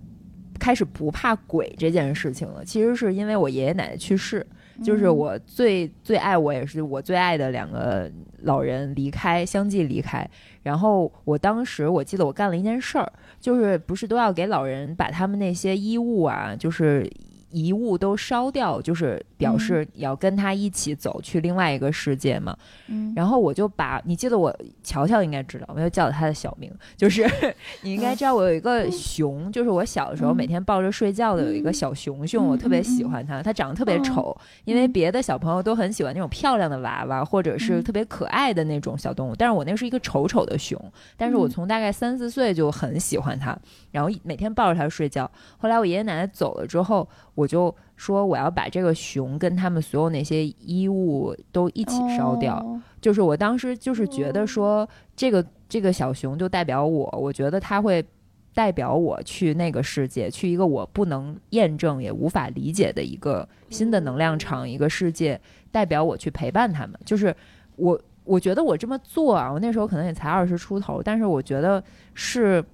[0.60, 2.64] 开始不怕鬼这件事情了？
[2.64, 4.46] 其实是因为我爷爷奶奶去世，
[4.84, 8.08] 就是我最最爱我也是我最爱的两个
[8.42, 10.24] 老人离开，相继离开。
[10.62, 17.10] 然后我当时我记得我干了一件事儿，就是不是都要给老人把他们那些衣物啊，就是。
[17.50, 22.56] 遗物都烧掉，就是表示要跟他一起走去另外一个世界嘛。
[22.88, 27.28] 嗯，然后我就把你记得我乔乔应该知道，我就叫了他的小名，就是
[27.82, 40.80] 你应该知道我有一个熊，就是我小的时候每天抱着睡觉的有一个小熊熊，我特别喜欢它，它长得特别丑，因为别的小朋友都很喜欢那种漂亮的娃娃或者是特别可爱的那种小动物，但是我那是一个丑丑的熊，
[41.16, 43.56] 但是我从大概三四岁就很喜欢它，
[43.90, 45.30] 然后每天抱着它睡觉。
[45.58, 52.58] 后来我爷爷奶奶走了之后，我就说我要把这个熊跟他们所有那些衣物都一起烧掉。
[52.58, 58.04] 哦就是我当时就是觉得说，这个这个小熊就代表我，我觉得它会
[58.52, 65.40] 代表我去那个世界，去一个我不能验证也无法理解的一个新的能量场，一个世界，
[65.70, 66.98] 代表我去陪伴他们。
[67.04, 67.32] 就是
[67.76, 71.80] 我，我觉得我这么做啊，我那时候可能也才二十出头，但是我觉得
[72.12, 72.64] 是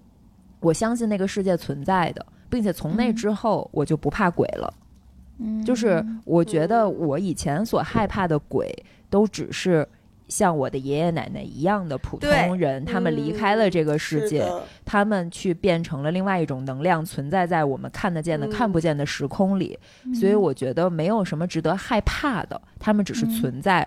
[0.60, 4.72] 我相信那个世界存在的，并且从那之后我就不怕鬼了。
[5.42, 8.72] 嗯就是我觉得我以前所害怕的鬼，
[9.10, 9.86] 都只是
[10.28, 14.46] 像我的爷爷奶奶一样的普通人，他们离开了这个世界，
[14.84, 19.78] 他们去变成了另外一种能量，存在在我们看得见的、嗯看不见的时空里。
[20.14, 23.86] 所以我觉得没有什么值得害怕的，他们只是存在。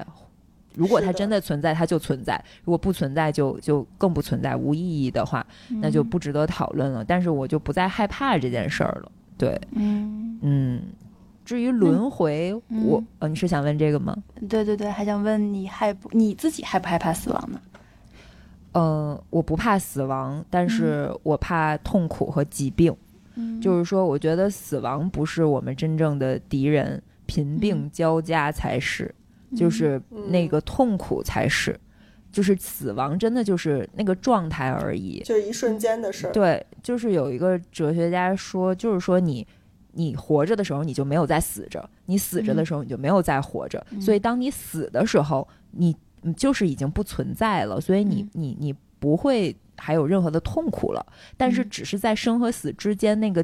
[0.76, 5.45] 如果它真的存在，它就存在；如果不存在就，就更不存在，无意义的话，
[5.82, 7.03] 那就不值得讨论了。
[7.03, 9.11] 但是我就不再害怕这件事儿了。
[9.38, 10.82] 对，嗯，嗯。
[11.46, 14.16] 至于轮回，嗯我呃，你是想问这个吗？
[14.50, 17.62] 对对对，还想问你害不你自己害不害怕死亡呢？
[18.74, 22.94] 呃，我不怕死亡，但是我怕痛苦和疾病。
[23.36, 29.14] 嗯就是说，我觉得死亡不是我们真正的敌人，贫病交加才是，
[29.56, 31.78] 就是那个痛苦才是，
[32.32, 35.22] 就是死亡真的就是那个状态而已。
[35.26, 36.32] 就是一瞬间的事儿。
[36.32, 39.46] 对，就是有一个哲学家说，就是说你
[39.96, 43.84] 你活着的时候，你就没有在死着；你死着的时候，你就没有在活着。
[44.00, 51.06] 所以，当你死的时候，你你就是已经不存在了，所以你嗯你你不会还有任何的痛苦了。
[51.36, 53.44] 但是，嗯只是在生和死之间那个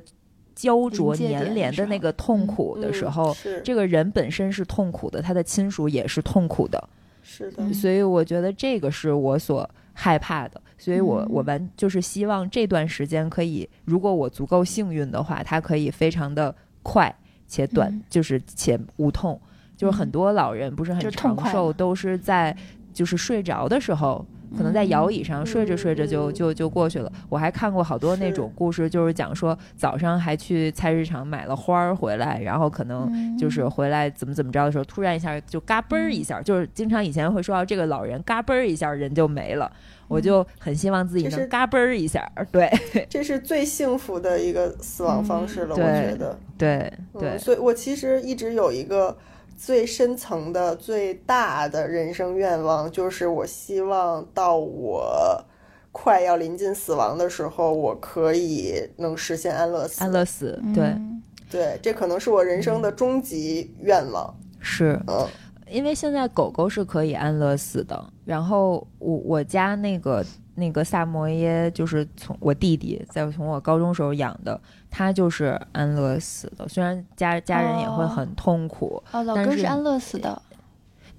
[0.53, 6.89] 焦灼粘连的那个痛嗯苦的时嗯候，这个人本身是痛苦的，他的亲属也是痛苦的。
[7.23, 17.13] 是的，嗯所以我觉得这个是我所害怕的，所以我、嗯我完就是希望这段时间可以，如果我足够幸运的话，它可以非常的快
[17.47, 19.39] 且短，嗯就是且无痛。
[19.75, 22.55] 就是很嗯多老人不是很长寿，都是在
[22.93, 24.25] 就是睡着的时候。
[24.57, 26.33] 可能在摇椅上睡着睡着就嗯。
[26.33, 27.11] 就就过去了。
[27.29, 39.71] 我还看过好多那种故事，就是讲说早上还去菜市场买了花儿回来，然后可能嗯就是回来怎么怎么着的时候，突然一下就嘎嘣儿一下，就是经常以前会说到这个老人嘎嘣儿一下人就没了，
[40.07, 42.69] 我就很希望自己是能嘎嘣儿一下，对
[43.09, 46.37] 这是最幸福的一个死亡方式了，我觉得。
[46.57, 47.29] 对对。
[47.29, 49.17] 嗯，，所以我其实一直有一个
[49.63, 55.45] 最深层的、最大的人生愿望，就是我希望到我
[55.91, 60.03] 快要临近死亡的时候，我可以能实现安乐死。
[60.03, 64.35] 安乐死，对嗯对，这可能是我人生的终极愿望。
[64.59, 64.99] 是。
[65.05, 65.27] 嗯，
[65.69, 70.25] 因为现在狗狗是可以安乐死的，然后我我家那个
[70.61, 76.67] 那个萨摩耶就是从我弟弟在从我高中时候养的，他就是安乐死的。
[76.69, 80.41] 虽然家家人也会很痛苦，哦，老但是哥是安乐死的，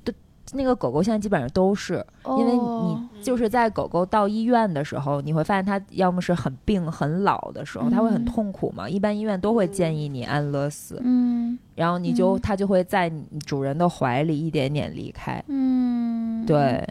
[0.04, 0.14] 对
[0.54, 2.04] 那个狗狗现在基本上都是，
[2.38, 8.24] 因为哦你就是在狗狗到医院的时候，你会发现它要么是很病很老的时候，它会很嗯。
[8.24, 8.88] 痛苦嘛。
[8.88, 11.58] 一般医院都会建议你安乐死，嗯。
[11.74, 12.40] 然后你就嗯。
[12.40, 13.10] 它就会在
[13.46, 15.42] 主人的怀里一点点离开。
[15.48, 16.86] 嗯，对，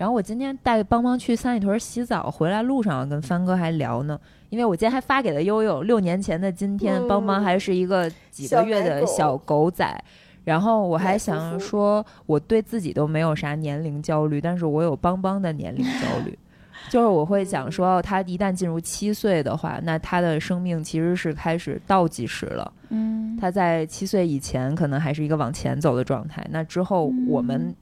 [0.00, 4.18] 然后我今天带邦邦去三里屯洗澡，回来路上跟帆哥还聊呢，
[4.48, 7.06] 因为我今天还发给了悠悠，六年前的今天，嗯。
[7.06, 10.02] 邦邦还是一个几个月的小狗仔。
[10.42, 16.36] 然后我还想说，我对自己都没有啥年龄焦虑，但是我有邦邦的年龄焦虑，
[16.88, 22.72] 就是我会想说，哦他一旦进入七岁的话，那他的生命其实是开始倒计时了。
[22.88, 27.74] 嗯，他在七岁以前可能还是一个往前走的状态，那之后我们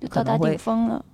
[0.00, 1.04] 就到达可能会顶峰了，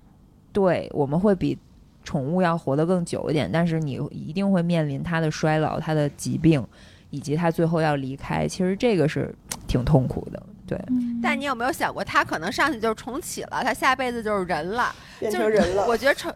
[0.53, 1.57] 对，我们会比
[2.03, 6.65] 宠物要活得更久一点，但是你一定会面临它的衰老、它的疾病，
[7.09, 8.47] 以及它最后要离开。
[8.47, 9.33] 其实这个是
[9.67, 10.77] 挺痛苦的，对。
[10.89, 14.93] 嗯但你有没有想过，它可能上去就是重启了，它下辈子就是人了。
[15.19, 15.87] 变就是成人了。
[15.87, 16.31] 我觉得重，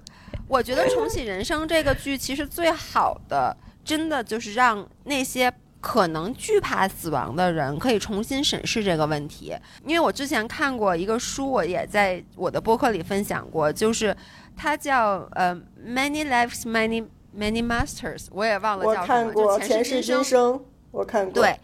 [0.48, 5.52] 我觉得重启人生这个剧其实最好的，真的就是让那些
[5.88, 9.55] 可能惧怕死亡的人可以重新审视这个问题。
[9.85, 14.14] 因为我之前看过一个书，我也在我的播客里分享过，就是
[14.53, 15.55] 它叫呃
[15.88, 20.61] 《Many Lives Many Many Masters》，我也忘了叫什么，就前世今生，
[20.91, 21.41] 我看过。
[21.41, 21.57] 对，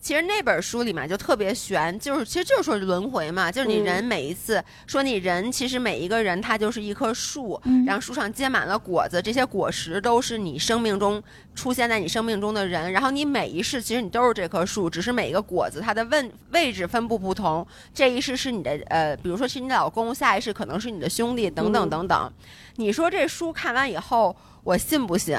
[0.00, 3.84] 其实那本书里面就特别悬，就是其实就是说轮回嘛，就是你嗯。
[3.84, 7.84] 人每一次、说你人，其实每一个人他就是一棵树，嗯。
[7.84, 11.22] 然后树上结满了果子，这些果实都是你生命中
[11.54, 21.90] 出现在你生命中的人，然后你每一世其实你都是这棵树，只是每一个果子它的位位置分布不同，这一世是你的呃，比如说是你老公，下一世可能是你的兄弟，等等嗯。
[21.90, 22.32] 等等。
[22.76, 25.36] 你说这书看完以后，我信不信？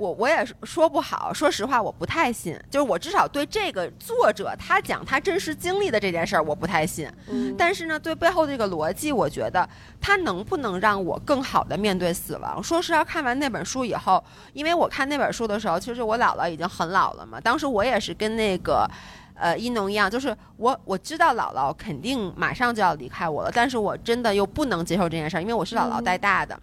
[0.00, 2.58] 我我也说不好，说实话，我不太信。
[2.70, 7.06] 就是我至少对这个作者他讲他真实经历的这件事儿，我不太信。
[7.28, 9.68] 嗯，但是呢，对背后这个逻辑，我觉得
[10.00, 12.62] 他能不能让我更好的面对死亡？
[12.62, 14.24] 说实话，看完那本书以后，
[14.54, 17.38] 因为我看那本书的时候，其实我姥姥已经很老了嘛。
[17.38, 18.90] 当时我也是跟那个。
[19.42, 26.60] 呃，一农一样，就是我我知道姥姥肯定马上就要离开我了，但是我真的又不能接受这件事儿，因为我是姥姥带大的。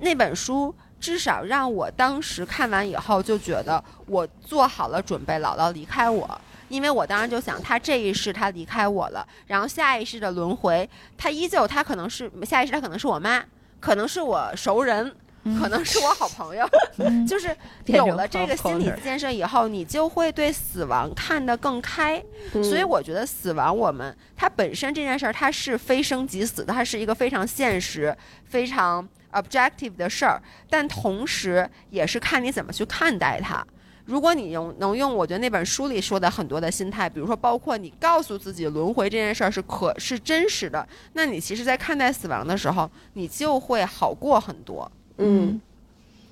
[0.00, 6.40] 那本书至少让我当时看完以后就觉得我做好了准备，姥姥离开我。
[6.68, 13.40] 因为我当时就想，他这一世他离开我了，然后下一世的轮回，他依旧他可能是下一世他可能是我妈，
[13.78, 15.14] 可能是我 熟人，
[15.60, 16.68] 可能是我好朋友，
[16.98, 22.20] 嗯就是有了这个心理建设以后，你就会对死亡看得更开。
[22.52, 29.06] 嗯所以我觉得死亡，我们它本身这件事儿，它是非生即死的，它是一个非常现实、非常
[29.40, 33.64] objective 的事儿，但同时也是看你怎么去看待它。
[34.04, 44.88] 如果你用能用，我觉得那本书里说的很多的心态，比如说包括你告诉自己轮回这件事儿是可是真实的，那你其实，在看待死亡的时候，你就会好过很多。
[45.18, 45.60] 嗯，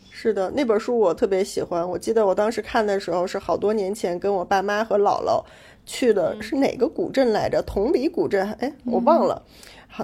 [0.09, 1.89] 是的，那本书我特别喜欢。
[1.89, 5.45] 我记得我当时看的时候是好多年前，跟我爸妈和姥姥
[5.85, 7.61] 去的，是哪个古镇来着？
[7.67, 8.53] 同里古镇？
[8.61, 9.35] 哎，我忘了。
[9.35, 9.43] 好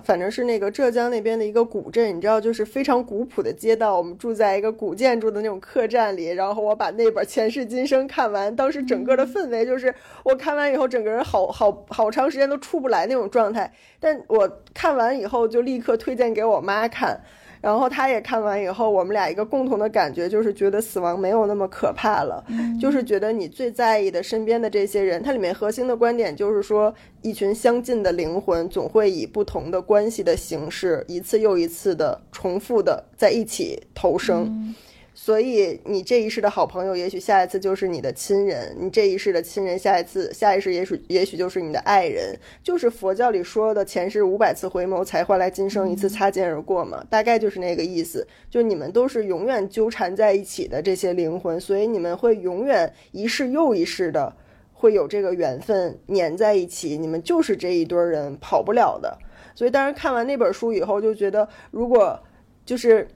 [0.05, 3.97] 反正是那个浙江那边的一个古镇，你知道，就是非常古朴的街道。
[3.99, 9.93] 我们住在一个古建筑的那种客栈里，然后我把那本《前世今生》看完，当时整个的氛围就是
[10.23, 13.73] 我看完以后，整个人好好好长时间都出不来那种状态。
[13.99, 17.21] 但我看完以后就立刻推荐给我妈看，
[17.61, 22.45] 然后他也看完以后，我们俩一个共同的感觉就是觉得死亡没有那么可怕了，
[22.81, 34.75] 就是觉得你最在意的身边的这些人，它里面核心的观点就是说，一群相近的灵魂总会以不同的关系的形式，一次又一次的重复的在一起投生。
[35.23, 42.35] 所以你这一世的好朋友，也许下一次就是你的亲人；你这一世的亲人，下一次下一世也许也许就是你的爱人。
[42.63, 48.27] 就是佛教里说的前世五百次回眸才换来今生一次擦肩而过嘛，大概就是那个意思。
[48.49, 54.35] 就你们都是永远纠缠在一起的这些灵魂，所以你们会永远一世又一世的
[54.73, 59.19] 会有这个缘分粘在一起，你们就是这一堆儿人，跑不了的。
[59.55, 62.19] 所以当时看完那本书以后，就觉得如果
[62.65, 63.07] 就是。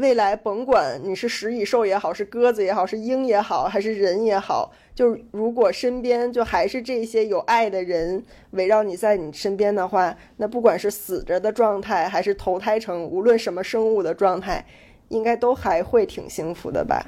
[0.00, 14.64] 未来甭管你是食蚁兽也好，是鸽子也好，是鹰也好，还是人也好，就如果身边就还是这些有爱的人围绕你在你身边的话，那不管是死着的状态，还是投胎成无论什么生物的状态，
[15.08, 17.04] 应该都还会挺幸福的吧？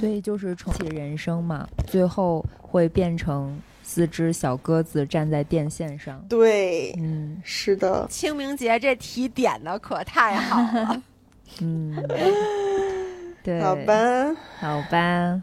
[0.00, 6.24] 所以就是重启人生嘛，最后会变成四只小鸽子站在电线上。
[6.30, 11.02] 对，嗯是的，清明节这题点的可太好了。
[11.60, 11.94] 嗯，
[13.42, 15.42] 对， 好吧，好吧。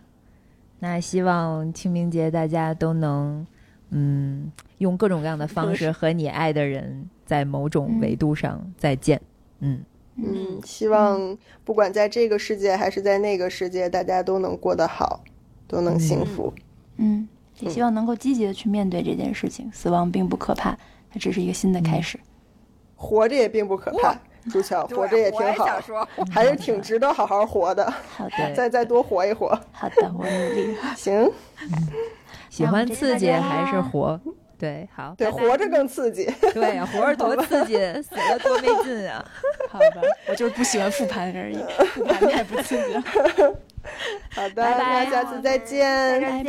[0.80, 3.46] 那希望清明节大家都能，
[3.90, 9.22] 嗯，用各种各样的方式和你爱的人在某种维度上再见。
[9.60, 9.84] 嗯
[10.16, 15.22] 嗯，希望不管在这个世界还是在那个世界，大家都能过得好，
[15.68, 16.54] 都能幸福。
[16.98, 17.28] 嗯，
[17.60, 19.70] 也希望能够积极的去面对这件事情。
[19.72, 20.78] 死亡并不可怕，
[21.10, 22.20] 它只是一个新的开始。
[22.96, 24.18] 活着也并不可怕。
[24.52, 25.80] 朱巧，活着也挺好，
[26.32, 27.92] 还是挺值得好好活的。
[28.16, 29.48] 好的，再再多活一活。
[29.72, 30.78] 好的，我努力。
[30.96, 31.32] 行，
[32.50, 34.20] 喜欢刺激还是活？
[34.58, 36.26] 对，好，对，活着更刺激。
[36.54, 39.24] 对呀，活着多刺激， 死了多没劲啊。
[39.70, 41.58] 好吧，我就是不喜欢复盘而已，
[41.94, 42.98] 复盘太不刺激。
[44.32, 46.46] 好的，那下次再见，再见，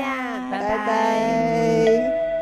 [0.51, 2.40] 拜拜。